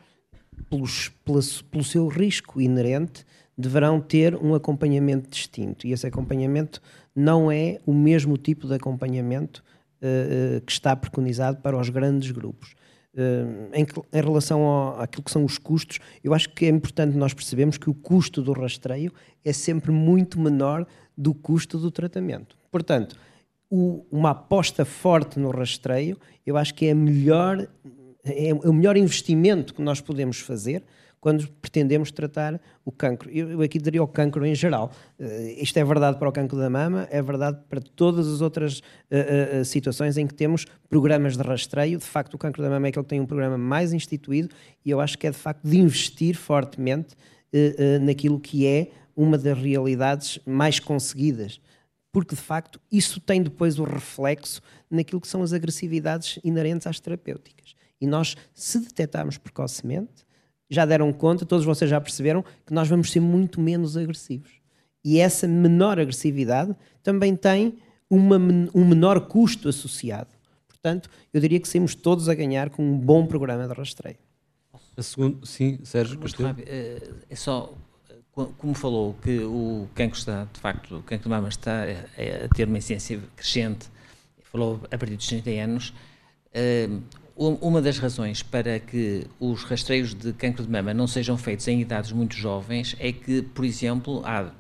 [0.70, 1.40] pelos, pelo,
[1.72, 3.26] pelo seu risco inerente,
[3.58, 5.88] deverão ter um acompanhamento distinto.
[5.88, 6.82] E esse acompanhamento
[7.16, 9.64] não é o mesmo tipo de acompanhamento
[10.02, 12.76] uh, que está preconizado para os grandes grupos.
[13.14, 17.18] Uh, em, em, relação ao, àquilo que são os custos, eu acho que é importante
[17.18, 19.12] nós percebermos que o custo do rastreio
[19.44, 20.86] é sempre muito menor
[21.18, 22.58] do custo do tratamento.
[22.72, 23.18] Portanto,
[23.70, 27.68] o, uma aposta forte no rastreio, eu acho que é, melhor,
[28.24, 30.84] é, é o melhor investimento que nós podemos fazer
[31.20, 33.30] quando pretendemos tratar o cancro.
[33.30, 34.92] Eu aqui diria o cancro em geral.
[35.20, 35.26] Uh,
[35.58, 39.62] isto é verdade para o cancro da mama, é verdade para todas as outras uh,
[39.62, 41.98] uh, situações em que temos programas de rastreio.
[41.98, 44.50] De facto, o cancro da mama é aquele que tem um programa mais instituído
[44.86, 47.16] e eu acho que é de facto de investir fortemente
[48.02, 51.60] naquilo que é uma das realidades mais conseguidas
[52.12, 57.00] porque de facto isso tem depois o reflexo naquilo que são as agressividades inerentes às
[57.00, 57.76] terapêuticas.
[58.02, 60.26] E nós, se detectarmos precocemente,
[60.70, 64.52] já deram conta, todos vocês já perceberam, que nós vamos ser muito menos agressivos.
[65.04, 67.80] E essa menor agressividade também tem
[68.10, 70.30] uma, um menor custo associado.
[70.68, 74.18] Portanto, eu diria que saímos todos a ganhar com um bom programa de rastreio.
[74.96, 76.56] A segundo, sim, Sérgio Castilho.
[76.60, 77.74] Eh, é só
[78.58, 82.50] como falou que o cancro está, de facto, o cancro de mama está a, a
[82.56, 83.88] ter uma incidência crescente,
[84.44, 87.02] falou a partir dos 30 anos, uh,
[87.40, 91.80] uma das razões para que os rastreios de cancro de mama não sejam feitos em
[91.80, 94.52] idades muito jovens é que, por exemplo, a,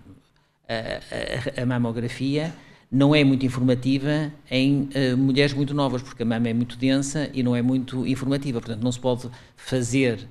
[0.67, 2.53] a, a mamografia
[2.89, 7.29] não é muito informativa em uh, mulheres muito novas, porque a mama é muito densa
[7.33, 10.27] e não é muito informativa, portanto não se pode fazer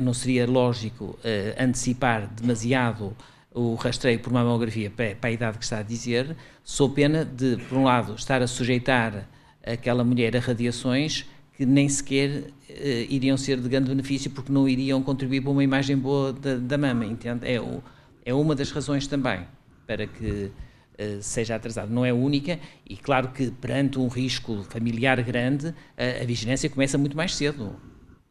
[0.00, 1.18] não seria lógico uh,
[1.56, 3.16] antecipar demasiado
[3.54, 7.56] o rastreio por mamografia para, para a idade que está a dizer, sou pena de,
[7.68, 9.28] por um lado, estar a sujeitar
[9.64, 11.26] aquela mulher a radiações
[11.60, 12.72] que nem sequer uh,
[13.10, 16.78] iriam ser de grande benefício porque não iriam contribuir para uma imagem boa da, da
[16.78, 17.46] mama, entende?
[17.46, 17.82] É, o,
[18.24, 19.42] é uma das razões também
[19.86, 20.50] para que
[20.98, 21.92] uh, seja atrasado.
[21.92, 22.58] Não é única
[22.88, 27.76] e claro que perante um risco familiar grande, a vigilância começa muito mais cedo.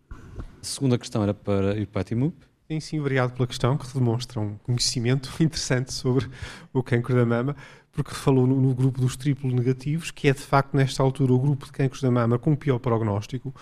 [0.09, 2.35] A segunda questão era para ir para a Timup.
[2.67, 6.27] Sim, sim, obrigado pela questão, que demonstra um conhecimento interessante sobre
[6.73, 7.55] o cancro da mama,
[8.03, 11.39] porque falou no, no, grupo dos triplo negativos, que é de facto, nesta altura, o
[11.39, 13.53] grupo de cancros da mama com pior prognóstico,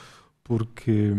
[0.43, 1.11] porque,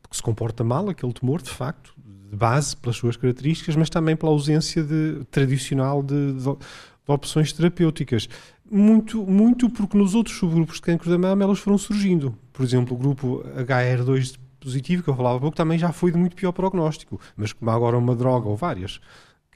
[0.00, 1.94] porque se comporta mal aquele tumor, de facto,
[2.30, 6.56] de base, pelas suas características, mas também pela ausência de, tradicional de, de,
[7.06, 8.26] opções terapêuticas.
[8.70, 12.34] Muito, muito porque nos outros subgrupos de cancro da mama elas foram surgindo.
[12.54, 16.16] Por exemplo, o grupo HR2 positivo, que eu falava há pouco, também já foi de
[16.16, 17.20] muito pior prognóstico.
[17.36, 18.98] Mas como há agora uma droga ou várias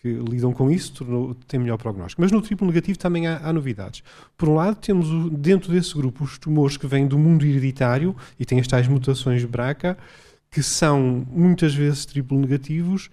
[0.07, 2.23] que lidam com isso, tornou, tem melhor prognóstico.
[2.23, 4.03] Mas no triplo negativo também há, há, novidades.
[4.37, 8.15] Por um lado, temos o, dentro desse grupo os tumores que vêm do mundo hereditário
[8.39, 9.99] e têm as tais mutações BRCA,
[10.49, 13.11] que são muitas vezes triplo negativos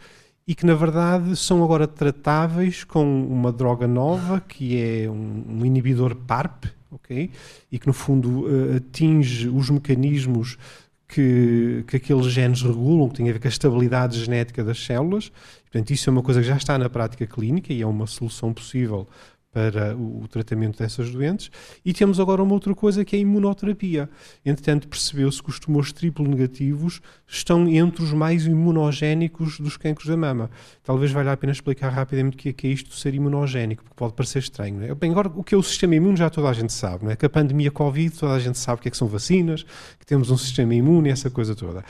[0.48, 5.65] e que na verdade são agora tratáveis com uma droga nova que é um, um
[5.65, 7.32] inibidor PARP, ok?
[7.72, 10.57] E que no fundo uh, atinge os mecanismos
[11.07, 15.32] que, que aqueles genes regulam, que tem a ver com a estabilidade genética das células.
[15.74, 18.54] Portanto, isso é uma coisa que já está na prática clínica e é uma solução
[18.54, 19.08] possível
[19.52, 21.50] para o, tratamento dessas doentes.
[21.84, 24.08] E temos agora uma outra coisa que é a imunoterapia.
[24.45, 30.16] Entretanto, percebeu-se que os tumores triplo negativos estão entre os mais imunogénicos dos cancros da
[30.16, 30.52] mama.
[30.84, 33.84] Talvez valha a pena explicar rapidamente o que é, que é isto de ser imunogénico,
[33.84, 34.78] porque pode parecer estranho.
[34.78, 34.94] Não é?
[34.94, 37.06] Bem, agora, o que é o sistema imune já toda a gente sabe.
[37.06, 37.16] Não é?
[37.16, 39.64] Que a pandemia Covid, toda a gente sabe o que é que são vacinas,
[40.00, 41.84] que temos um sistema imune, essa coisa toda.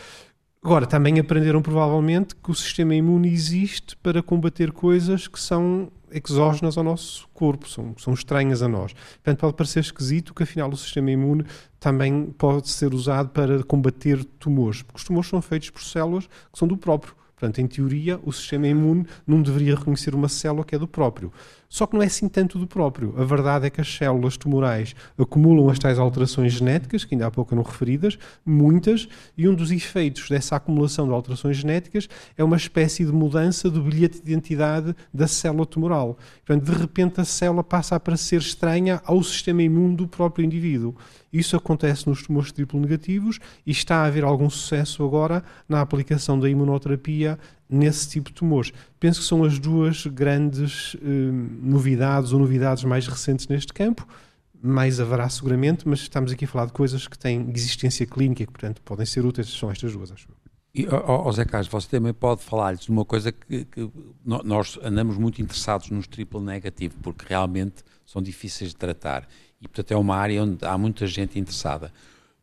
[0.63, 6.77] Agora, também aprenderam provavelmente que o sistema imune existe para combater coisas que são exógenas
[6.77, 8.93] ao nosso corpo, são, são estranhas a nós.
[8.93, 11.43] Portanto, pode parecer esquisito que afinal o sistema imune
[11.81, 16.57] também pode ser usado para combater tumores, porque os tumores são feitos por células que
[16.57, 17.13] são do próprio.
[17.35, 21.29] Portanto, em teoria, o sistema imune não deveria reconhecer uma célula que é do próprio.
[21.73, 23.15] Só que não é assim tanto do próprio.
[23.17, 27.31] A verdade é que as células tumorais acumulam as tais alterações genéticas, que ainda há
[27.31, 32.57] pouco eram referidas, muitas, e um dos efeitos dessa acumulação de alterações genéticas é uma
[32.57, 36.15] espécie de mudança do bilhete de identidade da célula tumoral.
[36.45, 40.95] Portanto, de repente a célula passa a parecer estranha ao sistema imune do próprio indivíduo.
[41.33, 46.39] Isso acontece nos tumores triplo negativos e está a haver algum sucesso agora na aplicação
[46.39, 47.39] da imunoterapia
[47.73, 48.71] nesse tipo de tumores.
[48.99, 51.31] Penso que são as duas grandes eh,
[51.61, 54.07] novidades ou novidades mais recentes neste campo.
[54.61, 58.45] Mais haverá seguramente, mas estamos aqui a falar de coisas que têm existência clínica e
[58.45, 59.49] que, portanto, podem ser úteis.
[59.49, 60.27] São estas duas, acho
[60.75, 63.91] e, oh, Zé Carlos, você também pode falar-lhes de uma coisa que, que,
[64.25, 69.27] nós andamos muito interessados nos triple negativo, porque realmente são difíceis de tratar.
[69.61, 71.93] E, portanto, é uma área onde há muita gente interessada.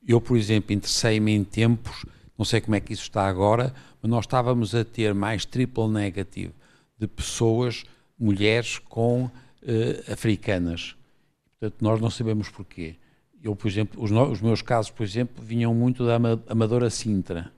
[0.07, 2.07] Eu, por exemplo, interessei-me em tempos,
[2.39, 3.75] não sei como é que isso está agora,
[4.09, 6.53] nós estávamos a ter mais triple negativo
[6.99, 7.85] de pessoas,
[8.19, 10.97] mulheres com uh, africanas.
[11.59, 12.97] Portanto, nós não sabemos porquê.
[13.43, 16.19] Eu, por exemplo, os, os, meus casos, por exemplo, vinham muito da
[16.49, 17.51] Amadora Sintra.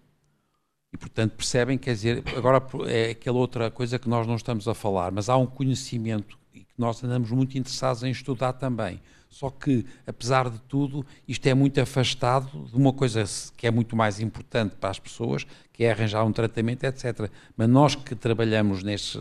[0.92, 4.74] E, portanto, percebem, quer dizer, agora é aquela outra coisa que nós não estamos a
[4.74, 9.00] falar, mas há um conhecimento e que nós andamos muito interessados em estudar também.
[9.32, 13.24] Só que, apesar de tudo, isto é muito afastado de uma coisa
[13.56, 17.30] que é muito mais importante para as pessoas, que é arranjar um tratamento, etc.
[17.56, 19.18] Mas nós que trabalhamos nestes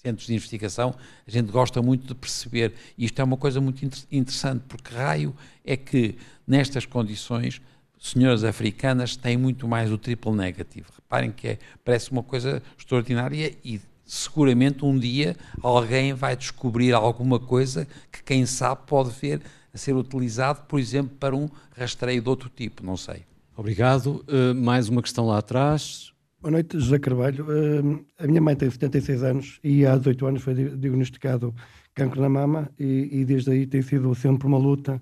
[0.00, 0.94] centros de investigação,
[1.26, 2.72] a gente gosta muito de perceber.
[2.96, 5.34] E isto é uma coisa muito interessante, porque raio
[5.64, 6.16] é que,
[6.46, 7.60] nestas condições,
[7.98, 10.86] senhoras africanas têm muito mais o triple negativo.
[10.94, 13.80] Reparem que é, parece uma coisa extraordinária e
[14.10, 19.40] seguramente um dia alguém vai descobrir alguma coisa que, quem sabe, pode ver
[19.72, 23.22] a ser utilizado, por exemplo, para um rastreio de outro tipo, não sei.
[23.56, 24.24] Obrigado.
[24.26, 26.12] Uh, mais uma questão lá atrás.
[26.42, 27.44] Boa noite, José Carvalho.
[27.44, 31.54] Uh, a minha mãe tem 76 anos e há 18 anos foi diagnosticado
[31.94, 35.00] cancro na mama e, e desde aí tem sido sempre uma luta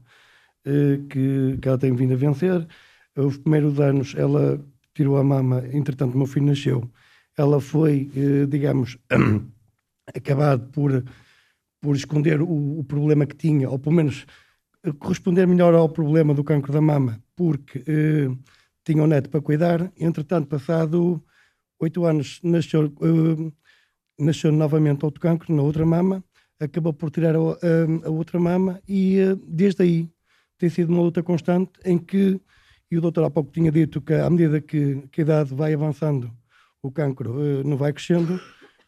[0.66, 2.66] uh, que, que ela tem vindo a vencer.
[3.16, 4.62] Os primeiros anos ela
[4.94, 6.90] tirou a mama, entretanto o meu filho nasceu
[7.38, 8.98] ela foi, eh, digamos,
[10.14, 11.04] acabado por,
[11.80, 14.26] por esconder o, o, problema que tinha, ou pelo menos
[14.84, 18.28] eh, corresponder melhor ao problema do cancro da mama, porque eh,
[18.84, 19.92] tinha um neto para cuidar.
[19.98, 21.22] Entretanto, passado
[21.80, 23.52] oito anos, nasceu, eh,
[24.18, 26.24] nasceu novamente outro cancro na outra mama,
[26.60, 30.08] acabou por tirar a, a, a outra mama e eh, desde aí
[30.58, 32.40] tem sido uma luta constante em que,
[32.90, 35.72] e o doutor há pouco tinha dito que à medida que, que a idade vai
[35.72, 36.30] avançando,
[36.82, 38.40] o cancro uh, não vai crescendo.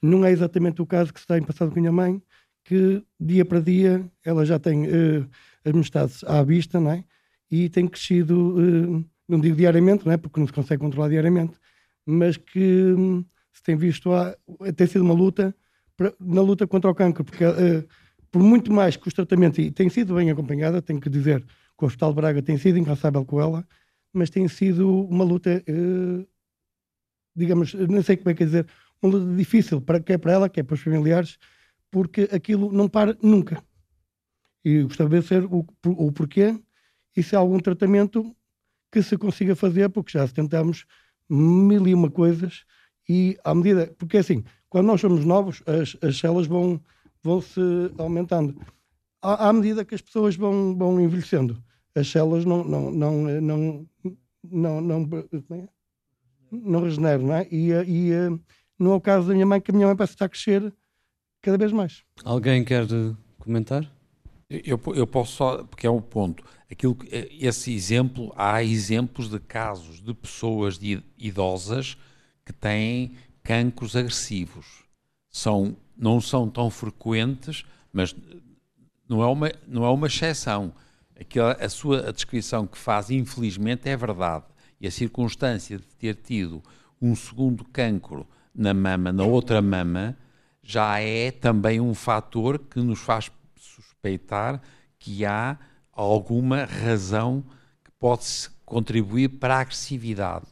[0.02, 2.22] Não é exatamente o caso que se tem passado com a minha mãe,
[2.64, 5.28] que dia para dia ela já tem uh,
[5.64, 7.04] as metades à vista, não é?
[7.50, 10.16] E tem crescido, uh, não digo diariamente, não é?
[10.16, 11.54] Porque não se consegue controlar diariamente,
[12.06, 14.36] mas que um, se tem visto, a,
[14.74, 15.54] tem sido uma luta
[15.96, 17.86] pra, na luta contra o cancro, porque uh,
[18.30, 21.84] por muito mais que os tratamentos, e tem sido bem acompanhada, tenho que dizer que
[21.84, 23.66] o Hospital de Braga tem sido incansável com ela,
[24.12, 26.26] mas tem sido uma luta uh,
[27.34, 28.66] digamos, não sei como é que é dizer,
[29.02, 31.38] uma luta difícil, para, quer para ela, quer para os familiares,
[31.90, 33.62] porque aquilo não para nunca.
[34.64, 36.58] E gostava de saber o, o porquê
[37.16, 38.34] e se há algum tratamento
[38.92, 40.84] que se consiga fazer, porque já tentamos
[41.28, 42.64] mil e uma coisas
[43.08, 46.80] e à medida, porque é assim, quando nós somos novos, as, as células vão,
[47.22, 47.60] vão se
[47.98, 48.60] aumentando.
[49.22, 51.62] À, à medida que as pessoas vão, vão envelhecendo,
[51.94, 53.88] as células não, não, não, não,
[54.44, 55.68] não, não, não é?
[56.50, 57.46] Não regenero, não é?
[57.50, 58.30] E, eh, e eh,
[58.78, 60.72] não é o caso da minha mãe, que a minha mãe parece estar a crescer
[61.40, 62.02] cada vez mais.
[62.24, 63.90] Alguém quer eh, comentar?
[64.48, 66.42] Eu, eu posso só, porque é um ponto.
[66.70, 71.96] Aquilo, esse exemplo, há exemplos de casos de pessoas de idosas
[72.44, 73.12] que têm
[73.44, 74.66] cancros agressivos.
[75.30, 78.14] São, não são tão frequentes, mas
[79.08, 80.72] não é uma, não é uma exceção.
[81.18, 84.44] Aquela, a sua a descrição que faz, infelizmente, é verdade
[84.80, 86.62] e a circunstância de ter tido
[87.00, 90.16] um segundo cancro na mama, na outra mama,
[90.62, 94.60] já é também um fator que nos faz suspeitar
[94.98, 95.58] que há
[95.92, 97.44] alguma razão
[97.84, 98.26] que pode
[98.64, 100.46] contribuir para a agressividade.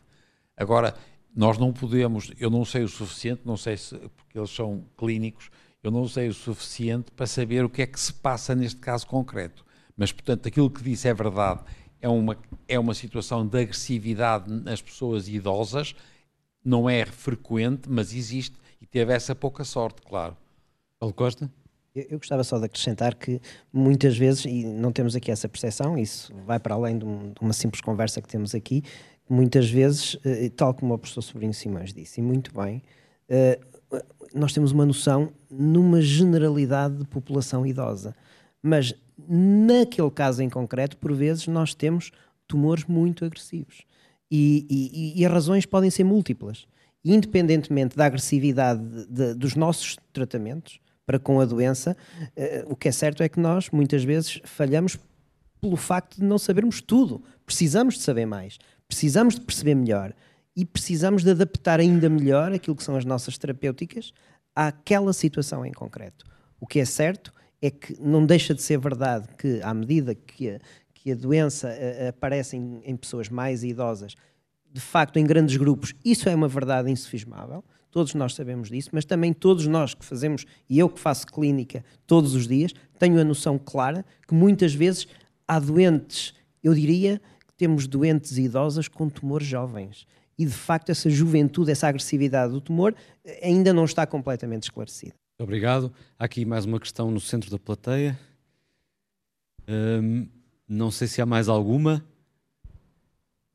[0.57, 0.95] Agora,
[1.35, 5.51] nós não podemos, eu não sei o suficiente, não sei se, porque eles são clínicos,
[5.83, 9.07] eu não sei o suficiente para saber o que é que se passa neste caso
[9.07, 9.65] concreto.
[9.97, 11.61] Mas, portanto, aquilo que disse é verdade
[12.01, 15.95] é uma, é uma situação de agressividade nas pessoas idosas,
[16.65, 20.37] não é frequente, mas existe e teve essa pouca sorte, claro.
[20.99, 21.51] Paulo Costa?
[21.95, 23.41] Eu, gostava só de acrescentar que
[23.73, 27.41] muitas vezes, e não temos aqui essa percepção, isso vai para além de, um, de
[27.41, 28.85] uma simples conversa que temos aqui,
[29.29, 32.83] muitas vezes, eh, tal como o professor Sobrinho Simões disse, e muito bem,
[33.29, 33.59] eh,
[34.35, 38.15] nós temos uma noção numa generalidade de população idosa.
[38.63, 38.95] Mas
[39.27, 42.13] naquele caso em concreto, por vezes, nós temos
[42.47, 43.83] tumores muito agressivos.
[44.31, 46.67] E, e, e as razões podem ser múltiplas.
[47.05, 52.89] Independentemente da agressividade de, de, dos nossos tratamentos para com a doença, uh, o que
[52.89, 54.99] é certo é que nós, muitas vezes, falhamos
[55.61, 57.23] pelo facto de não sabermos tudo.
[57.47, 60.13] Precisamos de saber mais, precisamos de perceber melhor
[60.55, 64.13] e precisamos de adaptar ainda melhor aquilo que são as nossas terapêuticas
[64.55, 66.27] àquela situação em concreto.
[66.61, 70.51] O que é certo é que não deixa de ser verdade que, à medida que
[70.51, 70.61] a,
[70.95, 74.15] que a doença uh, aparece em, em, pessoas mais idosas,
[74.71, 77.65] de facto, em grandes grupos, isso é uma verdade insufismável.
[77.91, 81.85] Todos nós sabemos disso, mas também todos nós que fazemos, e eu que faço clínica
[82.07, 85.09] todos os dias, tenho a noção clara que muitas vezes
[85.47, 90.07] há doentes, eu diria que temos doentes idosas com tumores jovens.
[90.39, 92.95] E de facto, essa juventude, essa agressividade do tumor
[93.25, 95.15] eh, ainda não está completamente esclarecida.
[95.41, 95.93] Obrigado.
[96.19, 98.19] Há aqui mais uma questão no centro da plateia.
[99.69, 100.27] Hum,
[100.69, 102.05] não sei se há mais alguma.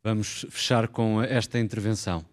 [0.01, 2.23] Vamos fechar com esta intervenção.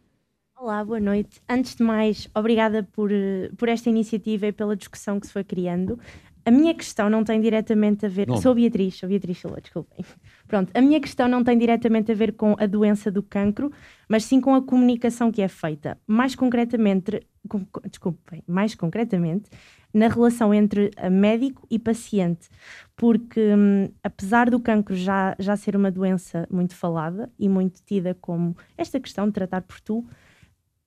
[0.56, 1.42] Olá, boa noite.
[1.48, 3.10] Antes de mais, obrigada por,
[3.56, 5.98] por esta iniciativa e pela discussão que se foi criando.
[6.44, 8.28] A minha questão não tem diretamente a ver.
[8.28, 8.40] Nome.
[8.40, 10.04] Sou Beatriz, sou Beatriz Silva, desculpem.
[10.50, 13.70] Pronto, a minha questão não tem diretamente a ver com a doença do cancro,
[14.08, 15.96] mas sim com a comunicação que é feita.
[16.08, 19.48] Mais concretamente, com, desculpem, mais concretamente,
[19.94, 22.48] na relação entre a médico e paciente.
[22.96, 28.16] Porque, hum, apesar do cancro já, já ser uma doença muito falada e muito tida
[28.20, 30.04] como esta questão de tratar por tu,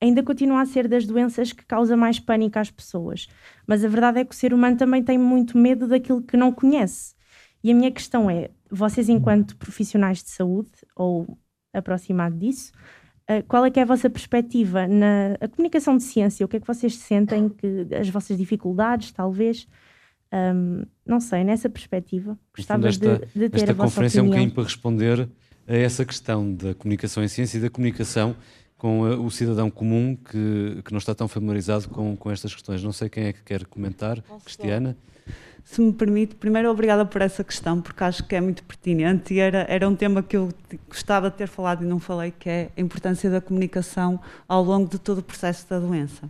[0.01, 3.29] ainda continua a ser das doenças que causa mais pânico às pessoas.
[3.65, 6.51] Mas a verdade é que o ser humano também tem muito medo daquilo que não
[6.51, 7.15] conhece.
[7.63, 11.37] E a minha questão é: vocês, enquanto profissionais de saúde, ou
[11.73, 12.71] aproximado disso,
[13.27, 16.45] eh, qual é que é a vossa perspectiva na a comunicação de ciência?
[16.45, 19.67] O que é que vocês sentem que as vossas dificuldades, talvez?
[20.31, 24.23] Ahm, não sei, nessa perspectiva, gostava esta, de, de ter esta a vossa conferência é
[24.23, 25.29] um bocadinho para responder
[25.67, 28.35] a essa questão da comunicação em ciência e da comunicação
[28.75, 32.83] com uh, o cidadão comum que, que não está tão familiarizado com, com estas questões.
[32.83, 34.21] Não sei quem é que quer comentar.
[34.43, 34.97] Cristiana?
[35.63, 39.39] Se me permite, primeiro obrigada por essa questão, porque acho que é muito pertinente e
[39.39, 40.49] era, era um tema que eu
[40.89, 44.89] gostava de ter falado e não falei, que é a importância da comunicação ao longo
[44.89, 46.29] de todo o processo da doença.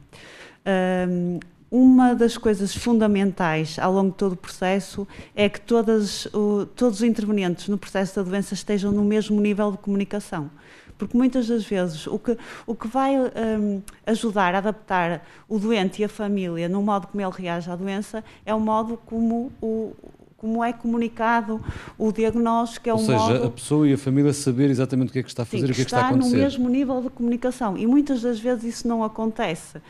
[0.66, 1.40] Ahm,
[1.70, 7.00] uma das coisas fundamentais ao longo de todo o processo é que todas, o- todos
[7.00, 10.52] os intervenientes no processo da doença estejam no mesmo nível de comunicação.
[10.98, 16.02] Porque muitas das vezes o que, o que vai hum, ajudar a adaptar o doente
[16.02, 19.94] e a família no modo como ele reage à doença é o modo como, o,
[20.38, 21.62] como é comunicado
[21.98, 25.20] o diagnóstico, é Ou seja, modo a pessoa e a família saber exatamente o que
[25.20, 26.38] é que está a fazer e o que é que está a no acontecer.
[26.38, 29.82] mesmo nível de comunicação e muitas das vezes isso não acontece.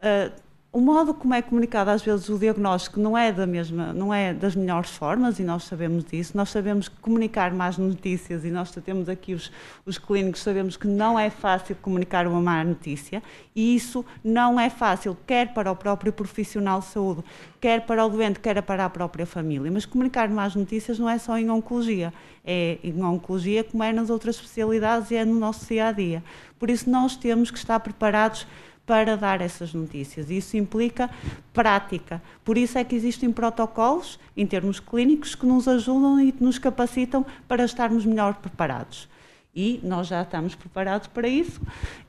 [0.00, 0.30] Ah,
[0.70, 4.34] o modo como é comunicado às vezes o diagnóstico não é da mesma, não é
[4.34, 6.36] das melhores formas e nós sabemos disso.
[6.36, 9.50] Nós sabemos comunicar más notícias e nós temos aqui os,
[9.86, 13.22] os clínicos sabemos que não é fácil comunicar uma má notícia
[13.56, 17.24] e isso não é fácil quer para o próprio profissional de saúde,
[17.58, 19.70] quer para o doente, quer para a própria família.
[19.72, 22.12] Mas comunicar más notícias não é só em oncologia,
[22.44, 26.22] é em oncologia como é nas outras especialidades e é no nosso dia a dia.
[26.58, 28.46] Por isso nós temos que estar preparados
[28.88, 30.30] para dar essas notícias.
[30.30, 31.10] Isso implica
[31.52, 32.22] prática.
[32.42, 36.58] Por isso é que existem protocolos, em termos clínicos, que nos ajudam e que nos
[36.58, 39.06] capacitam para estarmos melhor preparados.
[39.54, 41.60] E nós já estamos preparados para isso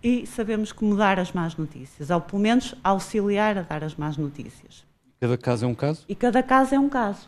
[0.01, 4.15] e sabemos como dar as más notícias, ou pelo menos auxiliar a dar as más
[4.15, 4.85] notícias.
[5.19, 6.05] Cada caso é um caso?
[6.07, 7.27] E cada caso é um caso.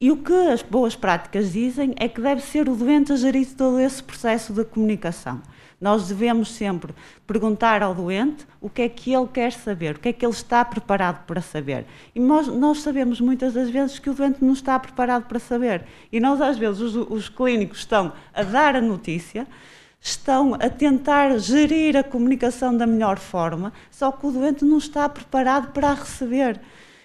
[0.00, 3.46] E o que as boas práticas dizem é que deve ser o doente a gerir
[3.54, 5.40] todo esse processo de comunicação.
[5.80, 6.94] Nós devemos sempre
[7.26, 10.32] perguntar ao doente o que é que ele quer saber, o que é que ele
[10.32, 11.86] está preparado para saber.
[12.14, 15.86] E nós, nós sabemos muitas das vezes que o doente não está preparado para saber.
[16.12, 19.46] E nós, às vezes, os, os clínicos estão a dar a notícia,
[19.98, 25.08] estão a tentar gerir a comunicação da melhor forma, só que o doente não está
[25.08, 26.60] preparado para a receber.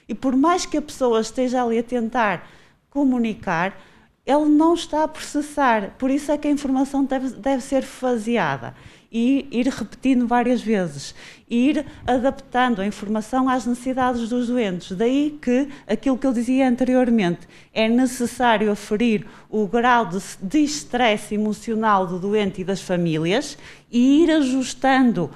[0.07, 2.47] E por mais que a pessoa esteja ali a tentar
[2.89, 3.77] comunicar,
[4.25, 5.91] ele não está a processar.
[5.97, 8.73] Por isso é que a informação deve, deve ser faseada
[9.11, 11.15] e ir repetindo várias vezes,
[11.49, 14.91] ir adaptando a informação às necessidades dos doentes.
[14.91, 21.35] Daí que aquilo que eu dizia anteriormente, é necessário aferir o grau de, de estresse
[21.35, 23.57] emocional do doente e das famílias
[23.89, 25.31] e ir ajustando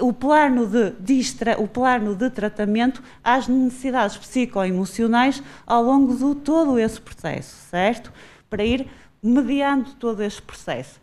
[0.00, 1.22] o plano de, de
[1.58, 8.12] o plano de tratamento às necessidades psicoemocionais ao longo de todo esse processo, certo?
[8.50, 8.88] Para ir
[9.22, 11.00] mediando todo esse processo.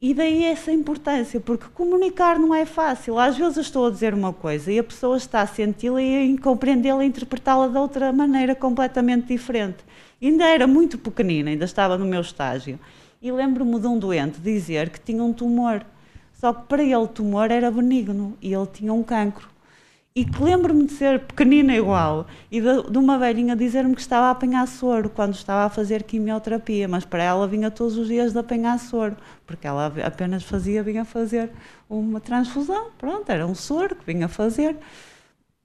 [0.00, 3.20] E daí essa importância, porque comunicar não é fácil.
[3.20, 6.40] Às vezes estou a dizer uma coisa e a pessoa está a senti-la e a
[6.40, 9.84] compreendê-la e interpretá-la de outra maneira completamente diferente.
[10.20, 12.80] Ainda era muito pequenina, ainda estava no meu estágio.
[13.20, 15.86] E lembro-me de um doente dizer que tinha um tumor.
[16.42, 19.48] Só que para ele o tumor era benigno e ele tinha um cancro.
[20.12, 24.26] E que lembro-me de ser pequenina igual e de, de uma velhinha dizer-me que estava
[24.26, 28.32] a apanhar soro quando estava a fazer quimioterapia, mas para ela vinha todos os dias
[28.32, 29.16] de apanhar soro,
[29.46, 31.48] porque ela apenas fazia, vinha fazer
[31.88, 34.76] uma transfusão, pronto, era um soro que vinha fazer.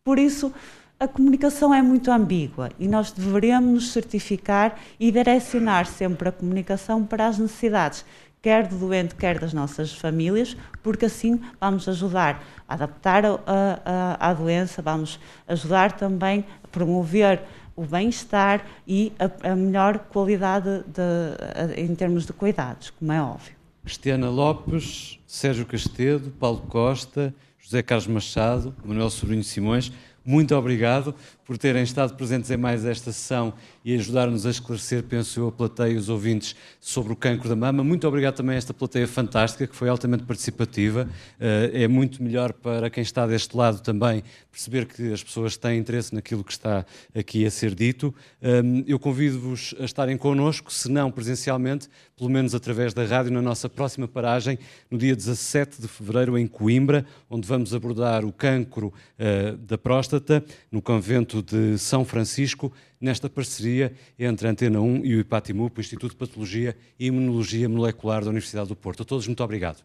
[0.04, 0.54] Por isso,
[1.00, 7.04] a comunicação é muito ambígua e nós deveríamos nos certificar e direcionar sempre a comunicação
[7.04, 8.06] para as necessidades,
[8.42, 13.40] quer do doente, quer das nossas famílias, porque assim vamos ajudar a adaptar a,
[13.86, 17.42] a, a doença, vamos ajudar também a promover
[17.76, 23.56] o bem-estar e a, a melhor qualidade de, em termos de cuidados, como é óbvio.
[23.84, 29.92] Cristiana Lopes, Sérgio Castedo, Paulo Costa, José Carlos Machado, Manuel Sobrinho Simões.
[30.26, 31.14] muito obrigado
[31.48, 33.54] por terem estado presentes em mais esta sessão
[33.86, 37.56] e ajudar-nos a esclarecer, penso eu, a plateia e os ouvintes sobre o cancro da
[37.56, 37.86] mama.
[37.86, 41.10] Muito obrigado também a esta plateia fantástica, que foi altamente participativa.
[41.40, 45.80] Eh, é muito melhor para quem está deste lado também perceber que as pessoas têm
[45.80, 48.14] interesse naquilo que está aqui a ser dito.
[48.42, 51.88] Ehm, eu convido-vos a estarem connosco, se não presencialmente,
[52.18, 54.58] pelo menos através da rádio, na nossa próxima paragem,
[54.90, 60.44] no dia 17 de fevereiro, em Coimbra, onde vamos abordar o cancro uh, da próstata,
[60.72, 65.82] no convento de São Francisco, nesta parceria entre a Antena 1 e o IPATIMUP, o
[65.82, 69.04] Instituto de Patologia e Imunologia Molecular da Universidade do Porto.
[69.04, 69.84] A todos, muito obrigado.